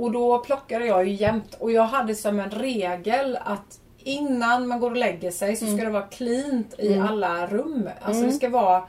Mm. 0.00 0.04
Och 0.04 0.12
då 0.12 0.38
plockade 0.38 0.86
jag 0.86 1.06
ju 1.08 1.12
jämt 1.14 1.56
och 1.58 1.72
jag 1.72 1.82
hade 1.82 2.14
som 2.14 2.40
en 2.40 2.50
regel 2.50 3.38
att 3.44 3.78
innan 3.98 4.68
man 4.68 4.80
går 4.80 4.90
och 4.90 4.96
lägger 4.96 5.30
sig 5.30 5.56
så 5.56 5.64
Mm. 5.64 5.76
ska 5.76 5.84
det 5.86 5.92
vara 5.92 6.02
cleant 6.06 6.74
i 6.78 6.98
alla 6.98 7.46
rum. 7.46 7.88
Alltså 8.02 8.22
det 8.22 8.32
ska 8.32 8.48
vara 8.48 8.82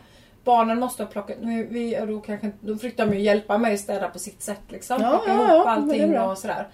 Barnen 0.43 0.79
måste 0.79 1.03
ha 1.03 1.09
plockat, 1.11 1.37
nu, 1.41 1.67
vi, 1.71 1.95
då, 2.07 2.19
kanske, 2.19 2.51
då 2.59 2.75
fick 2.75 2.97
de 2.97 3.13
ju 3.13 3.19
hjälpa 3.21 3.57
mig 3.57 3.73
att 3.73 3.79
städa 3.79 4.07
på 4.07 4.19
sitt 4.19 4.41
sätt 4.43 4.61
liksom. 4.69 5.01
Ja, 5.01 5.09
Plocka 5.09 5.27
ja, 5.27 5.33
ihop 5.39 5.49
ja, 5.65 5.69
allting 5.69 6.19
och 6.19 6.37
sådär. 6.37 6.67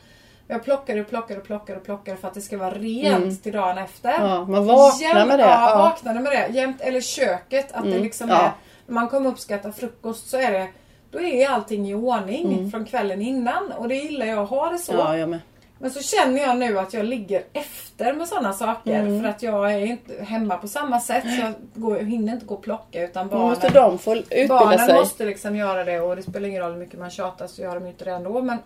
Jag 0.47 0.63
plockade 0.63 1.01
och 1.01 1.07
plockade 1.09 1.39
och 1.39 1.45
plockade 1.45 1.79
och 1.79 1.85
plockade 1.85 2.17
för 2.17 2.27
att 2.27 2.33
det 2.33 2.41
ska 2.41 2.57
vara 2.57 2.71
rent 2.71 3.43
till 3.43 3.53
dagen 3.53 3.77
efter. 3.77 4.13
Mm. 4.13 4.27
Ja, 4.29 4.45
man 4.45 4.65
vaknar 4.65 5.07
Jämt- 5.07 5.27
med 5.27 5.39
det. 5.39 5.43
Ja, 5.45 5.69
Ja. 5.69 5.77
vaknade 5.77 6.19
med 6.19 6.31
det. 6.31 6.47
Jämt, 6.59 6.81
eller 6.81 7.01
köket. 7.01 7.71
Att 7.71 7.83
det 7.83 7.99
liksom 7.99 8.29
Ja. 8.29 8.35
är, 8.35 8.51
när 8.85 8.93
man 8.93 9.07
kommer 9.09 9.29
upp 9.29 9.35
och 9.35 9.39
ska 9.41 9.55
äta 9.55 9.71
frukost 9.71 10.29
så 10.29 10.37
är 10.37 10.51
det 10.51 10.67
då 11.11 11.21
är 11.21 11.49
allting 11.49 11.89
i 11.89 11.93
ordning 11.93 12.71
från 12.71 12.85
kvällen 12.85 13.21
innan 13.21 13.71
och 13.71 13.87
det 13.87 13.95
gillar 13.95 14.25
jag 14.25 14.39
att 14.39 14.49
ha 14.49 14.69
det 14.69 14.77
så. 14.77 14.91
Mm. 14.91 15.05
Ja, 15.05 15.17
jag 15.17 15.29
med. 15.29 15.39
Men 15.79 15.91
så 15.91 16.01
känner 16.01 16.41
jag 16.41 16.57
nu 16.57 16.79
att 16.79 16.93
jag 16.93 17.05
ligger 17.05 17.43
efter 17.53 18.13
med 18.13 18.27
sådana 18.27 18.53
saker. 18.53 18.99
Mm. 18.99 19.21
För 19.21 19.29
att 19.29 19.43
jag 19.43 19.73
är 19.73 19.79
inte 19.79 20.23
hemma 20.23 20.57
på 20.57 20.67
samma 20.67 20.99
sätt. 20.99 21.23
Så 21.23 21.41
jag 21.41 21.53
går, 21.73 21.99
hinner 21.99 22.33
inte 22.33 22.45
gå 22.45 22.55
och 22.55 22.63
plocka 22.63 23.03
utan 23.03 23.27
barnen, 23.27 23.49
måste 23.49 23.69
de 23.69 23.99
få 23.99 24.15
utbilda 24.15 24.59
barnen 24.59 24.85
sig. 24.85 24.95
måste 24.95 25.25
liksom 25.25 25.55
göra 25.55 25.83
det. 25.83 25.99
Och 25.99 26.15
det 26.15 26.21
spelar 26.21 26.49
ingen 26.49 26.61
roll 26.61 26.71
hur 26.71 26.79
mycket 26.79 26.99
man 26.99 27.09
tjatar 27.09 27.47
så 27.47 27.61
gör 27.61 27.73
de 27.75 27.87
inte 27.87 28.05
det 28.05 28.11
ändå. 28.11 28.41
Men, 28.41 28.57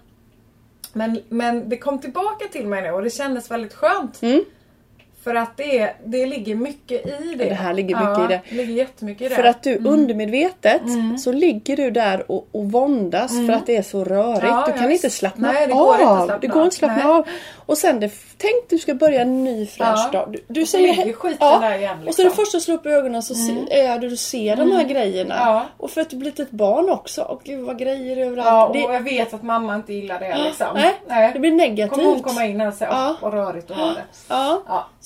men, 0.93 1.19
men 1.29 1.69
det 1.69 1.77
kom 1.77 1.99
tillbaka 1.99 2.45
till 2.51 2.67
mig 2.67 2.81
nu 2.81 2.91
och 2.91 3.03
det 3.03 3.09
kändes 3.09 3.51
väldigt 3.51 3.73
skönt. 3.73 4.21
Mm. 4.21 4.43
För 5.23 5.35
att 5.35 5.57
det, 5.57 5.93
det 6.05 6.25
ligger 6.25 6.55
mycket 6.55 7.05
i 7.05 7.35
det. 7.37 7.45
Det 7.49 7.53
här 7.55 7.73
ligger 7.73 7.95
mycket 7.95 8.17
ja, 8.17 8.25
i 8.25 8.27
det. 8.27 8.55
Ligger 8.55 8.73
jättemycket 8.73 9.21
i 9.25 9.29
det. 9.29 9.35
För 9.35 9.43
att 9.43 9.63
du 9.63 9.77
undermedvetet 9.77 10.81
Mm. 10.81 11.17
så 11.17 11.31
ligger 11.31 11.77
du 11.77 11.91
där 11.91 12.31
och, 12.31 12.47
och 12.51 12.71
våndas 12.71 13.31
för 13.47 13.53
att 13.53 13.65
det 13.65 13.77
är 13.77 13.81
så 13.81 14.03
rörigt. 14.03 14.43
Ja, 14.43 14.63
du 14.65 14.71
ja, 14.71 14.77
kan 14.77 14.87
visst. 14.89 15.03
inte 15.03 15.15
slappna 15.15 15.51
Nej, 15.51 15.67
det 15.67 15.73
av. 15.73 15.79
går 15.79 15.93
inte 15.93 16.05
slappna 16.05 16.37
det 16.37 16.47
går 16.47 16.63
inte 16.63 16.75
slappna 16.75 16.97
Nej. 17.03 17.05
av. 17.13 17.27
Och 17.65 17.77
sen 17.77 17.99
det, 17.99 18.11
tänk 18.37 18.69
du 18.69 18.77
ska 18.77 18.93
börja 18.93 19.21
en 19.21 19.43
ny 19.43 19.65
fräsch 19.65 20.09
Ja. 20.13 20.19
dag. 20.19 20.31
Du, 20.31 20.43
du 20.47 20.61
Och 20.61 20.67
säger 20.67 21.13
skiten 21.13 21.61
där 21.61 21.77
igen, 21.77 22.07
Och 22.07 22.15
så 22.15 22.21
det 22.21 22.27
liksom. 22.27 22.45
första 22.45 22.57
du 22.57 22.61
slår 22.61 22.75
upp 22.75 22.85
ögonen 22.85 23.23
så 23.23 23.35
se, 23.35 23.53
är 23.69 23.99
du, 23.99 24.09
du 24.09 24.17
ser 24.17 24.55
de 24.55 24.71
här 24.71 24.83
grejerna. 24.83 25.35
Ja. 25.37 25.65
Och 25.77 25.91
för 25.91 26.01
att 26.01 26.09
du 26.09 26.15
blir 26.17 26.41
ett 26.41 26.51
barn 26.51 26.89
också. 26.89 27.21
Och 27.21 27.41
gud 27.43 27.59
vad 27.65 27.79
grejer 27.79 28.17
överallt. 28.17 28.47
Ja, 28.47 28.67
och 28.67 28.73
det, 28.73 28.93
jag 28.93 29.01
vet 29.03 29.33
att 29.33 29.43
mamma 29.43 29.75
inte 29.75 29.93
gillar 29.93 30.19
det 30.19 30.37
liksom. 30.43 30.67
nej, 31.07 31.31
det 31.33 31.39
blir 31.39 31.51
negativt. 31.51 31.89
Kommer 31.93 32.09
hon 32.09 32.19
komma 32.19 32.45
in 32.45 32.59
här 32.61 32.67
och 32.67 32.73
säga 32.73 32.89
Ja. 32.91 33.15
vad 33.21 33.33
rörigt 33.33 33.67
du 33.67 33.73
har 33.73 33.87
det. 33.93 34.03
Ja. 34.27 34.61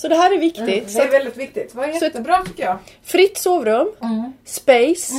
Så 0.06 0.10
det 0.10 0.16
här 0.16 0.34
är 0.34 0.38
viktigt. 0.40 0.66
Det 0.86 0.90
Så 0.92 1.02
är 1.02 1.12
väldigt 1.12 1.38
viktigt. 1.38 1.72
Det 1.72 1.78
var 1.78 1.88
jättebra 1.88 2.44
tycker 2.46 2.64
jag. 2.64 2.78
fritt 3.04 3.38
sovrum. 3.38 3.88
Mm. 4.02 4.34
Space. 4.46 5.14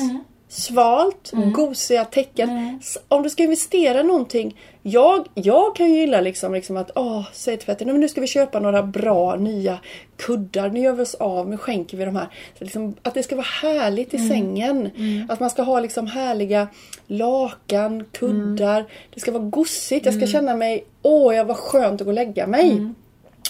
Svalt, 0.49 1.31
gosiga 1.53 2.05
tecken. 2.05 2.51
Mm. 2.51 2.81
Om 3.09 3.22
du 3.22 3.31
ska 3.31 3.42
investera 3.42 4.03
någonting. 4.03 4.57
Jag, 4.83 5.27
jag 5.35 5.77
kan 5.77 5.87
ju 5.92 6.01
gilla 6.01 6.20
liksom, 6.20 6.55
liksom 6.55 6.77
att 6.77 6.90
åh, 6.94 7.22
säg 7.33 7.57
till 7.57 7.66
Petter, 7.66 7.85
"Nej, 7.85 7.92
men 7.94 8.01
nu 8.01 8.09
ska 8.09 8.20
vi 8.20 8.27
köpa 8.27 8.61
några 8.61 8.83
bra 8.83 9.37
nya 9.37 9.79
kuddar. 10.16 10.68
Nu 10.70 10.81
gör 10.81 10.92
vi 10.92 11.03
oss 11.03 11.14
av 11.14 11.49
med 11.49 11.61
skänker 11.61 11.96
vi 11.96 12.05
de 12.05 12.16
här. 12.16 12.29
Så 12.59 12.64
liksom, 12.64 12.94
att 13.03 13.14
det 13.14 13.22
ska 13.22 13.37
vara 13.37 13.46
härligt 13.62 14.14
Mm. 14.14 14.27
i 14.27 14.29
sängen. 14.29 14.90
Att 15.29 15.40
man 15.40 15.51
ska 15.51 15.62
ha 15.62 15.81
liksom 15.81 16.07
härliga 16.07 16.68
lakan, 17.07 18.05
kuddar. 18.12 18.85
Det 19.14 19.20
ska 19.20 19.33
vara 19.33 19.42
gosigt. 19.42 20.07
Jag 20.07 20.14
ska 20.14 20.27
känna 20.27 20.55
mig, 20.57 20.85
åh 21.03 21.35
jag 21.37 21.44
var 21.44 21.55
skönt 21.55 22.01
att 22.01 22.05
gå 22.05 22.11
och 22.11 22.14
lägga 22.14 22.46
mig. 22.46 22.70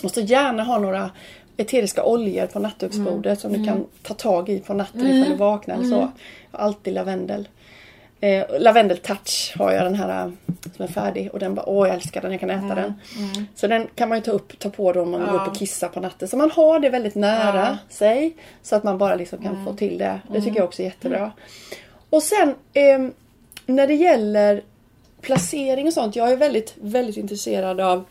Så 0.09 0.21
gärna 0.21 0.63
ha 0.63 0.79
några 0.79 1.11
eteriska 1.57 2.05
oljor 2.05 2.47
på 2.47 2.59
nattduksbordet 2.59 3.41
som 3.41 3.53
du 3.53 3.65
kan 3.67 3.87
ta 4.03 4.15
tag 4.15 4.49
i 4.49 4.59
på 4.61 4.75
natten 4.75 5.07
ifall 5.07 5.31
du 5.33 5.37
vaknar 5.37 5.75
eller 5.75 5.85
så. 5.85 6.13
Alltid 6.51 6.95
lavendel. 6.95 7.49
Eh, 8.21 8.45
lavendel 8.61 8.97
touch 8.99 9.55
har 9.59 9.73
jag 9.73 9.85
den 9.85 9.95
här 9.95 10.27
eh, 10.27 10.33
som 10.77 10.85
är 10.85 10.89
färdig 10.89 11.31
och 11.33 11.39
den 11.39 11.55
bara, 11.55 11.69
åh 11.69 11.89
jag 11.89 11.95
älskar 11.95 12.23
den, 12.23 12.31
jag 12.31 12.41
kan 12.41 12.51
äta 12.51 12.75
den. 12.75 12.95
Så 13.55 13.67
den 13.67 13.87
kan 13.95 14.09
man 14.09 14.19
ju 14.19 14.25
ta 14.25 14.31
upp, 14.31 14.59
ta 14.59 14.71
på 14.71 14.93
då 14.93 15.03
om 15.03 15.11
man 15.11 15.21
vill 15.21 15.31
gå 15.31 15.37
upp 15.37 15.49
och 15.49 15.57
kissa 15.57 15.89
på 15.89 16.01
natten. 16.01 16.29
Så 16.29 16.37
man 16.37 16.51
har 16.51 16.81
det 16.81 16.91
väldigt 16.91 17.15
nära 17.15 17.79
sig. 17.89 18.37
Så 18.63 18.77
att 18.77 18.85
man 18.85 18.99
bara 18.99 19.15
liksom 19.15 19.43
kan 19.43 19.65
få 19.65 19.73
till 19.73 19.99
det. 19.99 20.21
Det 20.33 20.41
tycker 20.41 20.57
jag 20.57 20.65
också 20.65 20.83
är 20.83 20.87
jättebra. 20.87 21.33
Och 22.11 22.23
sen 22.23 22.55
ehm, 22.75 23.13
när 23.67 23.87
det 23.87 23.95
gäller 23.95 24.63
placering 25.21 25.87
och 25.87 25.93
sånt. 25.93 26.17
Jag 26.17 26.33
är 26.33 26.37
väldigt, 26.37 26.75
väldigt 26.81 27.17
intresserad 27.17 27.81
av 27.81 28.05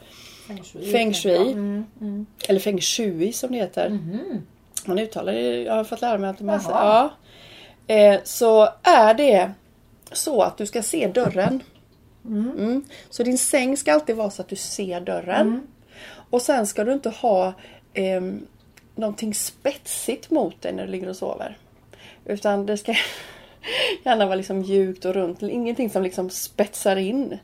Feng 0.92 1.14
shui. 1.14 1.52
Mm, 1.52 2.26
Eller 2.48 2.60
feng 2.60 2.82
shui 2.82 3.34
som 3.34 3.52
det 3.52 3.58
heter. 3.58 3.90
Man 4.86 5.00
uttalar 5.00 5.34
det, 5.34 5.62
jag 5.64 5.74
har 5.74 5.84
fått 5.84 6.02
lära 6.02 6.18
mig 6.18 6.30
att 6.30 6.40
man 6.40 6.60
säger, 6.62 6.76
ja. 6.78 7.12
eh, 7.88 8.20
Så 8.24 8.70
är 8.84 9.14
det 9.14 9.52
så 10.12 10.42
att 10.42 10.58
du 10.58 10.66
ska 10.66 10.82
se 10.84 11.08
dörren. 11.08 11.64
Mm. 12.26 12.86
Så 13.10 13.24
din 13.24 13.38
säng 13.38 13.78
ska 13.78 13.94
alltid 13.94 14.16
vara 14.16 14.30
så 14.30 14.42
att 14.42 14.48
du 14.48 14.56
ser 14.56 15.02
dörren. 15.02 15.68
Och 16.30 16.42
sen 16.42 16.68
ska 16.68 16.84
du 16.84 16.94
inte 16.94 17.10
ha 17.10 17.54
eh, 17.94 18.22
någonting 18.96 19.34
spetsigt 19.34 20.30
mot 20.32 20.62
dig 20.62 20.74
när 20.74 20.86
du 20.86 20.92
ligger 20.92 21.10
och 21.10 21.16
sover. 21.16 21.58
Utan 22.26 22.66
det 22.66 22.78
ska 22.78 22.96
gärna 24.04 24.26
vara 24.26 24.36
liksom 24.36 24.60
mjukt 24.60 25.06
och 25.06 25.14
runt. 25.14 25.42
Ingenting 25.42 25.90
som 25.90 26.04
liksom 26.04 26.30
spetsar 26.30 26.96
in. 26.96 27.38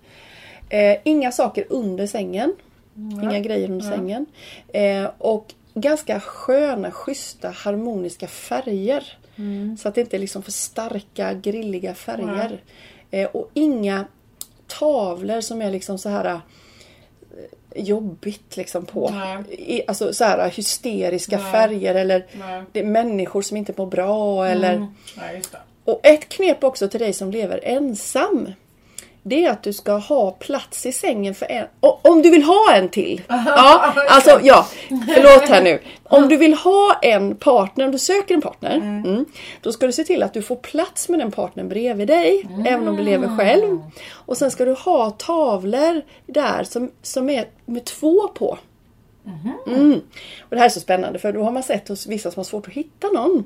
Eh, 0.70 0.98
inga 1.04 1.32
saker 1.32 1.66
under 1.70 2.08
sängen. 2.08 2.54
Inga 2.96 3.40
grejer 3.40 3.70
under 3.70 3.86
sängen. 3.90 4.26
Eh, 4.68 5.10
och 5.18 5.54
ganska 5.74 6.20
sköna, 6.20 6.92
schyssta, 6.92 7.50
harmoniska 7.50 8.28
färger. 8.28 9.18
Så 9.78 9.88
att 9.88 9.96
det 9.96 10.02
inte 10.02 10.18
är 10.18 10.20
liksom 10.20 10.44
för 10.44 10.52
starka, 10.52 11.34
grilliga 11.34 11.94
färger. 11.94 12.62
Eh, 13.12 13.28
och 13.28 13.50
inga 13.54 14.06
tavlor 14.68 15.42
som 15.42 15.62
är 15.62 15.72
liksom 15.72 15.98
så 15.98 16.10
här 16.10 16.26
eh, 16.26 16.40
jobbigt 17.76 18.58
liksom 18.58 18.86
på. 18.86 19.10
Nej. 19.10 19.86
Alltså 19.88 20.14
så 20.14 20.24
här 20.24 20.50
hysteriska 20.50 21.38
Nej. 21.38 21.52
färger 21.52 21.96
eller 21.96 22.26
Nej. 22.74 22.84
människor 22.84 23.42
som 23.42 23.58
inte 23.58 23.74
mår 23.78 23.86
bra 23.86 24.48
eller 24.48 24.78
det. 24.78 24.88
och 25.86 26.00
ett 26.04 26.30
knep 26.30 26.64
också 26.64 26.88
till 26.88 27.00
dig 27.00 27.14
som 27.14 27.32
lever 27.32 27.60
ensam. 27.64 28.54
Det 29.24 29.46
är 29.46 29.52
att 29.52 29.64
du 29.64 29.74
ska 29.74 29.94
ha 29.94 30.32
plats 30.32 30.86
i 30.86 30.92
sängen 30.92 31.36
för 31.36 31.52
en. 31.52 31.68
Om 31.80 32.22
du 32.22 32.30
vill 32.30 32.44
ha 32.44 32.74
en 32.74 32.90
till. 32.90 33.22
Ja, 33.30 33.94
alltså 34.10 34.40
ja. 34.44 34.68
Förlåt 34.90 35.50
här 35.50 35.64
nu. 35.64 35.80
Om 36.04 36.30
du 36.30 36.38
vill 36.38 36.54
ha 36.54 37.00
en 37.02 37.36
partner, 37.36 37.86
om 37.86 37.92
du 37.92 38.00
söker 38.00 38.36
en 38.36 38.42
partner. 38.42 38.76
Mm, 38.76 39.26
då 39.62 39.72
ska 39.72 39.86
du 39.86 39.92
se 39.92 40.04
till 40.04 40.24
att 40.24 40.34
du 40.34 40.42
får 40.42 40.56
plats 40.56 41.10
med 41.10 41.20
den 41.20 41.32
partnern 41.32 41.70
bredvid 41.70 42.08
dig. 42.08 42.48
Även 42.68 42.88
om 42.88 42.96
du 42.96 43.04
lever 43.04 43.38
själv. 43.38 43.80
Och 44.12 44.38
sen 44.38 44.52
ska 44.52 44.66
du 44.66 44.74
ha 44.74 45.12
tavlor 45.12 46.02
där 46.26 46.64
som, 46.64 46.92
som 47.02 47.30
är 47.30 47.46
med 47.66 47.86
två 47.86 48.28
på. 48.28 48.58
Mm. 49.68 50.02
Och 50.42 50.50
det 50.50 50.58
här 50.58 50.66
är 50.66 50.70
så 50.70 50.80
spännande 50.80 51.20
för 51.20 51.34
då 51.34 51.44
har 51.44 51.52
man 51.52 51.64
sett 51.64 51.88
hos 51.88 52.08
vissa 52.08 52.32
som 52.32 52.40
har 52.40 52.44
svårt 52.44 52.68
att 52.68 52.74
hitta 52.74 53.08
någon. 53.08 53.44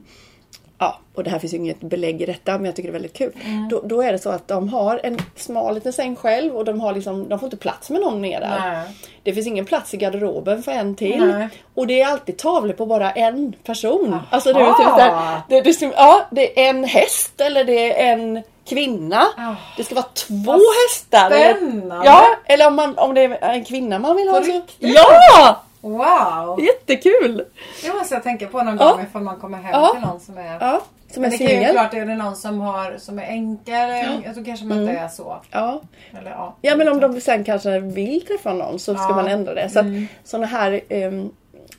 Ja, 0.77 0.99
och 1.15 1.23
det 1.23 1.29
här 1.29 1.39
finns 1.39 1.53
ju 1.53 1.57
inget 1.57 1.79
belägg 1.79 2.21
i 2.21 2.25
detta 2.25 2.51
men 2.51 2.65
jag 2.65 2.75
tycker 2.75 2.89
det 2.89 2.91
är 2.91 2.99
väldigt 2.99 3.17
kul. 3.17 3.31
Då, 3.69 3.81
då 3.85 4.01
är 4.01 4.11
det 4.11 4.19
så 4.19 4.29
att 4.29 4.47
de 4.47 4.69
har 4.69 4.99
en 5.03 5.17
smal 5.35 5.75
liten 5.75 5.93
säng 5.93 6.15
själv 6.15 6.55
och 6.55 6.65
de, 6.65 6.79
har 6.79 6.93
liksom, 6.93 7.29
de 7.29 7.39
får 7.39 7.47
inte 7.47 7.57
plats 7.57 7.89
med 7.89 8.01
någon 8.01 8.21
mer 8.21 8.39
där. 8.39 8.59
Nej. 8.59 8.87
Det 9.23 9.33
finns 9.33 9.47
ingen 9.47 9.65
plats 9.65 9.93
i 9.93 9.97
garderoben 9.97 10.63
för 10.63 10.71
en 10.71 10.95
till. 10.95 11.25
Nej. 11.25 11.47
Och 11.73 11.87
det 11.87 12.01
är 12.01 12.07
alltid 12.07 12.37
tavlor 12.37 12.73
på 12.73 12.85
bara 12.85 13.11
en 13.11 13.53
person. 13.63 14.19
Alltså 14.29 14.53
det, 14.53 14.59
är 14.59 14.73
typ 14.73 14.97
där, 14.97 15.41
det, 15.49 15.61
det, 15.61 15.93
ja, 15.95 16.25
det 16.31 16.65
är 16.65 16.69
en 16.69 16.83
häst 16.83 17.41
eller 17.41 17.63
det 17.63 18.01
är 18.01 18.13
en 18.13 18.43
kvinna. 18.69 19.21
Ah. 19.37 19.55
Det 19.77 19.83
ska 19.83 19.95
vara 19.95 20.05
två 20.13 20.55
hästar. 20.87 21.31
eller- 21.31 21.53
spännande. 21.53 22.05
Ja, 22.05 22.25
eller 22.45 22.67
om, 22.67 22.75
man, 22.75 22.97
om 22.97 23.13
det 23.13 23.21
är 23.21 23.53
en 23.53 23.65
kvinna 23.65 23.99
man 23.99 24.15
vill 24.15 24.27
ha. 24.29 24.43
Så, 24.43 24.61
ja! 24.79 25.61
Wow! 25.89 26.59
Jättekul! 26.65 27.45
Det 27.83 27.93
måste 27.93 28.13
jag 28.15 28.23
tänka 28.23 28.47
på 28.47 28.63
någon 28.63 28.77
Ja. 28.79 28.91
gång 28.91 29.01
ifall 29.09 29.21
man 29.21 29.39
kommer 29.39 29.57
hem 29.57 29.71
Ja. 29.73 29.91
till 29.93 30.07
någon 30.07 30.19
som 30.19 30.37
är... 30.37 30.57
Ja, 30.59 30.81
som 31.11 31.23
är 31.23 31.29
Men 31.29 31.29
det 31.31 31.37
kan 31.37 31.47
ju 31.47 31.53
singel. 31.53 31.71
klart, 31.71 31.93
är 31.93 32.05
det 32.05 32.15
någon 32.15 32.35
som, 32.35 32.59
har, 32.59 32.95
som 32.97 33.19
är 33.19 33.23
enklare, 33.27 34.21
jag 34.25 34.33
tror 34.33 34.45
kanske 34.45 34.65
man 34.65 34.79
inte 34.81 34.93
är 34.93 35.07
så. 35.07 35.37
Ja. 35.51 35.81
Eller, 36.19 36.31
ja. 36.31 36.43
Mm. 36.43 36.53
ja, 36.61 36.75
men 36.75 36.89
om 36.89 36.99
de 36.99 37.21
sen 37.21 37.43
kanske 37.43 37.79
vill 37.79 38.25
träffa 38.25 38.53
någon 38.53 38.79
så 38.79 38.93
ska 38.95 39.03
Ja. 39.03 39.15
man 39.15 39.27
ändra 39.27 39.53
det. 39.53 39.69
Så 39.69 39.79
att 39.79 39.85
Mm. 39.85 40.07
sådana 40.23 40.47
här 40.47 40.81
ehm, 40.89 41.29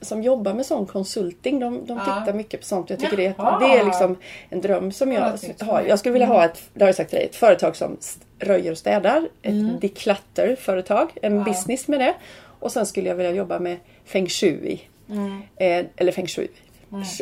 som 0.00 0.22
jobbar 0.22 0.54
med 0.54 0.66
sån 0.66 0.86
konsulting, 0.86 1.60
de, 1.60 1.86
de 1.86 2.00
Ja. 2.06 2.20
tittar 2.20 2.32
mycket 2.32 2.60
på 2.60 2.66
sånt. 2.66 2.90
Jag 2.90 2.98
tycker 3.00 3.16
det, 3.16 3.34
Jaha. 3.38 3.58
det 3.58 3.78
är 3.78 3.84
liksom 3.84 4.16
en 4.48 4.60
dröm 4.60 4.92
som 4.92 5.12
Ja, 5.12 5.30
jag 5.30 5.40
tycks 5.40 5.62
har. 5.62 5.82
Jag 5.88 5.98
skulle 5.98 6.12
vilja 6.12 6.26
ha 6.28 6.44
ett, 6.44 6.62
det 6.74 6.80
har 6.84 6.88
jag 6.88 6.96
sagt 6.96 7.10
till 7.10 7.18
dig, 7.18 7.26
ett 7.26 7.36
företag 7.36 7.76
som 7.76 7.96
röjer 8.38 8.72
och 8.72 8.78
städar. 8.78 9.28
Ett 9.42 9.80
declutter-företag, 9.80 11.08
en 11.22 11.32
Mm. 11.32 11.38
Ja. 11.46 11.52
business 11.52 11.88
med 11.88 12.00
det. 12.00 12.14
Och 12.60 12.72
sen 12.72 12.86
skulle 12.86 13.08
jag 13.08 13.16
vilja 13.16 13.32
jobba 13.32 13.58
med 13.58 13.76
feng 14.04 14.28
shui. 14.28 14.80
Mm. 15.10 15.42
Eh, 15.56 15.86
eller 15.96 16.12
feng 16.12 16.26
shui. 16.26 16.48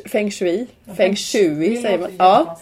Feng 0.06 0.30
shui. 0.30 0.66
Feng 0.96 1.16
shui 1.16 1.82
säger 1.82 1.98
man. 1.98 2.10
Ja. 2.18 2.60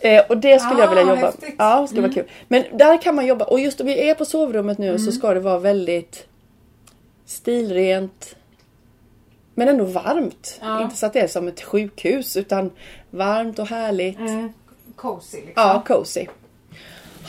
Eh, 0.00 0.24
och 0.28 0.38
det 0.38 0.58
skulle 0.60 0.80
jag 0.80 0.86
Ah, 0.86 0.94
vilja 0.94 1.14
jobba 1.14 1.26
häftigt. 1.26 1.42
Mm. 1.44 1.54
Ja, 1.58 1.80
det 1.80 1.86
skulle 1.88 2.02
vara 2.02 2.12
kul. 2.12 2.24
Men 2.48 2.64
där 2.72 3.02
kan 3.02 3.14
man 3.14 3.26
jobba. 3.26 3.44
Och 3.44 3.60
just 3.60 3.80
om 3.80 3.86
vi 3.86 4.08
är 4.10 4.14
på 4.14 4.24
sovrummet 4.24 4.78
nu 4.78 4.98
så 4.98 5.12
ska 5.12 5.34
det 5.34 5.40
vara 5.40 5.58
väldigt 5.58 6.26
stilrent. 7.26 8.36
Men 9.54 9.68
ändå 9.68 9.84
varmt. 9.84 10.58
Ja. 10.60 10.82
Inte 10.82 10.96
så 10.96 11.06
att 11.06 11.12
det 11.12 11.20
är 11.20 11.28
som 11.28 11.48
ett 11.48 11.60
sjukhus 11.62 12.36
utan 12.36 12.70
varmt 13.10 13.58
och 13.58 13.66
härligt. 13.68 14.18
Mm. 14.18 14.52
Cozy 14.96 15.36
liksom. 15.36 15.52
Ja, 15.56 15.82
cozy. 15.86 16.26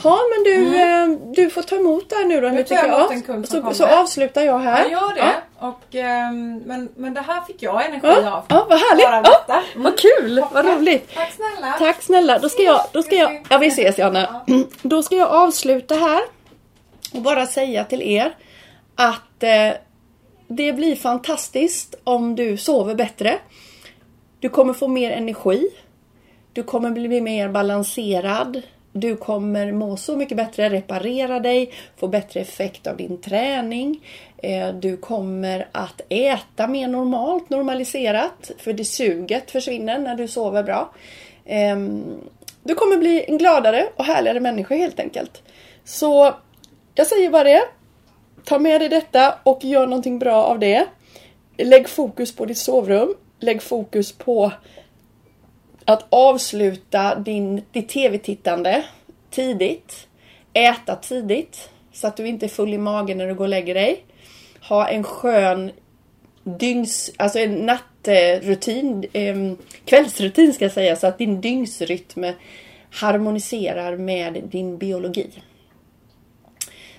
Ja 0.04 0.18
men 0.30 0.44
du, 0.44 0.76
eh, 0.80 1.32
du 1.34 1.50
får 1.50 1.62
ta 1.62 1.76
emot 1.76 2.08
det 2.08 2.16
här 2.16 2.24
nu 2.24 2.40
då. 2.40 2.48
Nu 2.48 2.64
tar 2.64 2.74
jag 2.74 2.98
emot 2.98 3.10
en 3.10 3.22
kund 3.22 3.48
som 3.48 3.62
Så, 3.62 3.74
så 3.74 3.86
avslutar 3.86 4.42
jag 4.42 4.58
här. 4.58 4.82
Jag 4.82 4.90
gör 4.90 5.14
det. 5.14 5.20
Ja. 5.20 5.68
Och, 5.68 5.94
ehm, 5.94 6.58
men, 6.58 6.88
men 6.96 7.14
det 7.14 7.20
här 7.20 7.40
fick 7.40 7.62
jag 7.62 7.84
energi 7.86 8.06
Ja, 8.24 8.30
av. 8.36 8.44
ja 8.48 8.66
vad 8.70 8.78
härligt. 8.78 9.04
Bara 9.04 9.16
Ja, 9.16 9.22
berätta. 9.22 9.62
Mm. 9.74 9.82
vad 9.82 9.98
kul, 9.98 10.44
vad 10.52 10.66
roligt. 10.66 11.14
Tack 11.14 11.32
snälla. 11.32 11.72
Tack 11.78 12.02
snälla. 12.02 12.38
Då 12.38 12.48
ska 12.48 12.62
jag, 12.62 12.80
då 12.92 13.02
ska 13.02 13.14
jag, 13.14 13.46
ja 13.50 13.58
vi 13.58 13.66
ses 13.66 13.98
Janne. 13.98 14.28
Då 14.82 15.02
ska 15.02 15.16
jag 15.16 15.28
avsluta 15.28 15.94
här 15.94 16.20
och 17.14 17.22
bara 17.22 17.46
säga 17.46 17.84
till 17.84 18.02
er 18.02 18.34
att 18.94 19.42
eh, 19.42 19.70
det 20.48 20.72
blir 20.72 20.96
fantastiskt 20.96 21.94
om 22.04 22.36
du 22.36 22.56
sover 22.56 22.94
bättre. 22.94 23.38
Du 24.40 24.48
kommer 24.48 24.72
få 24.72 24.88
mer 24.88 25.10
energi. 25.10 25.68
Du 26.52 26.62
kommer 26.62 26.90
bli 26.90 27.20
mer 27.20 27.48
balanserad. 27.48 28.62
Du 28.92 29.16
kommer 29.16 29.72
må 29.72 29.96
så 29.96 30.16
mycket 30.16 30.36
bättre, 30.36 30.68
reparera 30.68 31.40
dig, 31.40 31.72
få 31.96 32.08
bättre 32.08 32.40
effekt 32.40 32.86
av 32.86 32.96
din 32.96 33.20
träning. 33.20 34.06
Eh, 34.36 34.68
du 34.68 34.96
kommer 34.96 35.68
att 35.72 36.00
äta 36.08 36.66
mer 36.66 36.88
normalt, 36.88 37.50
normaliserat, 37.50 38.50
för 38.58 38.72
det 38.72 38.84
suget 38.84 39.50
försvinner 39.50 39.98
när 39.98 40.14
du 40.14 40.28
sover 40.28 40.62
bra. 40.62 40.92
Ehm, 41.46 42.04
du 42.62 42.74
kommer 42.74 42.96
bli 42.96 43.24
en 43.28 43.38
gladare 43.38 43.88
och 43.96 44.04
härligare 44.04 44.40
människa 44.40 44.74
helt 44.74 45.00
enkelt. 45.00 45.42
Så 45.84 46.34
jag 46.94 47.06
säger 47.06 47.30
bara 47.30 47.44
det. 47.44 47.62
Ta 48.44 48.58
med 48.58 48.80
dig 48.80 48.88
detta 48.88 49.34
och 49.42 49.64
gör 49.64 49.86
någonting 49.86 50.18
bra 50.18 50.44
av 50.44 50.58
det. 50.58 50.86
Lägg 51.56 51.88
fokus 51.88 52.36
på 52.36 52.44
ditt 52.44 52.58
sovrum. 52.58 53.14
Lägg 53.40 53.62
fokus 53.62 54.12
på 54.12 54.52
att 55.92 56.06
avsluta 56.08 57.14
din, 57.14 57.62
ditt 57.72 57.88
tv-tittande 57.88 58.84
tidigt. 59.30 60.06
Äta 60.52 60.96
tidigt 60.96 61.70
så 61.92 62.06
att 62.06 62.16
du 62.16 62.26
inte 62.26 62.46
är 62.46 62.48
full 62.48 62.74
i 62.74 62.78
magen 62.78 63.18
när 63.18 63.26
du 63.26 63.34
går 63.34 63.44
och 63.44 63.48
lägger 63.48 63.74
dig. 63.74 64.04
Ha 64.68 64.88
en 64.88 65.04
skön 65.04 65.70
dygns, 66.44 67.10
alltså 67.16 67.38
en 67.38 67.54
nattrutin, 67.54 69.04
eh, 69.12 69.36
kvällsrutin 69.84 70.52
ska 70.52 70.64
jag 70.64 70.72
säga, 70.72 70.96
så 70.96 71.06
att 71.06 71.18
din 71.18 71.40
dygnsrytm 71.40 72.24
harmoniserar 72.90 73.96
med 73.96 74.42
din 74.50 74.78
biologi. 74.78 75.30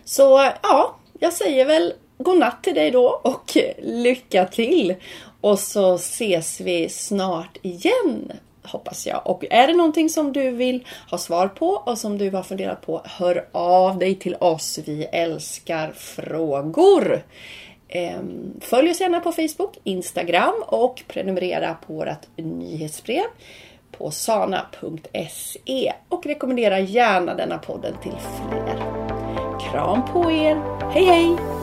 Så 0.06 0.52
ja, 0.64 0.96
jag 1.20 1.34
säger 1.34 1.66
väl 1.66 1.94
godnatt 2.18 2.64
till 2.64 2.76
dig 2.76 2.92
då 2.92 3.22
och 3.24 3.58
lycka 3.82 4.46
till! 4.46 4.96
Och 5.42 5.60
så 5.60 5.96
ses 5.96 6.62
vi 6.62 6.90
snart 6.90 7.58
igen 7.62 8.32
hoppas 8.64 9.08
jag. 9.08 9.22
Och 9.28 9.46
är 9.50 9.68
det 9.68 9.74
någonting 9.74 10.10
som 10.10 10.34
du 10.34 10.52
vill 10.52 10.88
ha 11.12 11.18
svar 11.18 11.48
på 11.48 11.68
och 11.68 11.98
som 11.98 12.18
du 12.18 12.32
har 12.32 12.44
funderat 12.44 12.82
på, 12.82 13.02
hör 13.06 13.46
av 13.52 13.98
dig 13.98 14.16
till 14.16 14.36
oss. 14.36 14.80
Vi 14.86 15.04
älskar 15.04 15.92
frågor. 15.92 17.24
Ehm, 17.90 18.54
följ 18.62 18.92
oss 18.92 19.02
gärna 19.02 19.20
på 19.20 19.32
Facebook, 19.32 19.78
Instagram 19.84 20.54
och 20.68 21.04
prenumerera 21.08 21.78
på 21.88 21.94
vårt 21.94 22.38
nyhetsbrev 22.38 23.26
på 23.92 24.12
sana.se 24.12 25.94
och 26.10 26.26
rekommendera 26.26 26.80
gärna 26.80 27.36
denna 27.36 27.58
podden 27.58 27.94
till 28.04 28.12
fler. 28.12 28.78
Kram 29.60 30.06
på 30.14 30.32
er! 30.32 30.56
Hej 30.94 31.06
hej! 31.06 31.61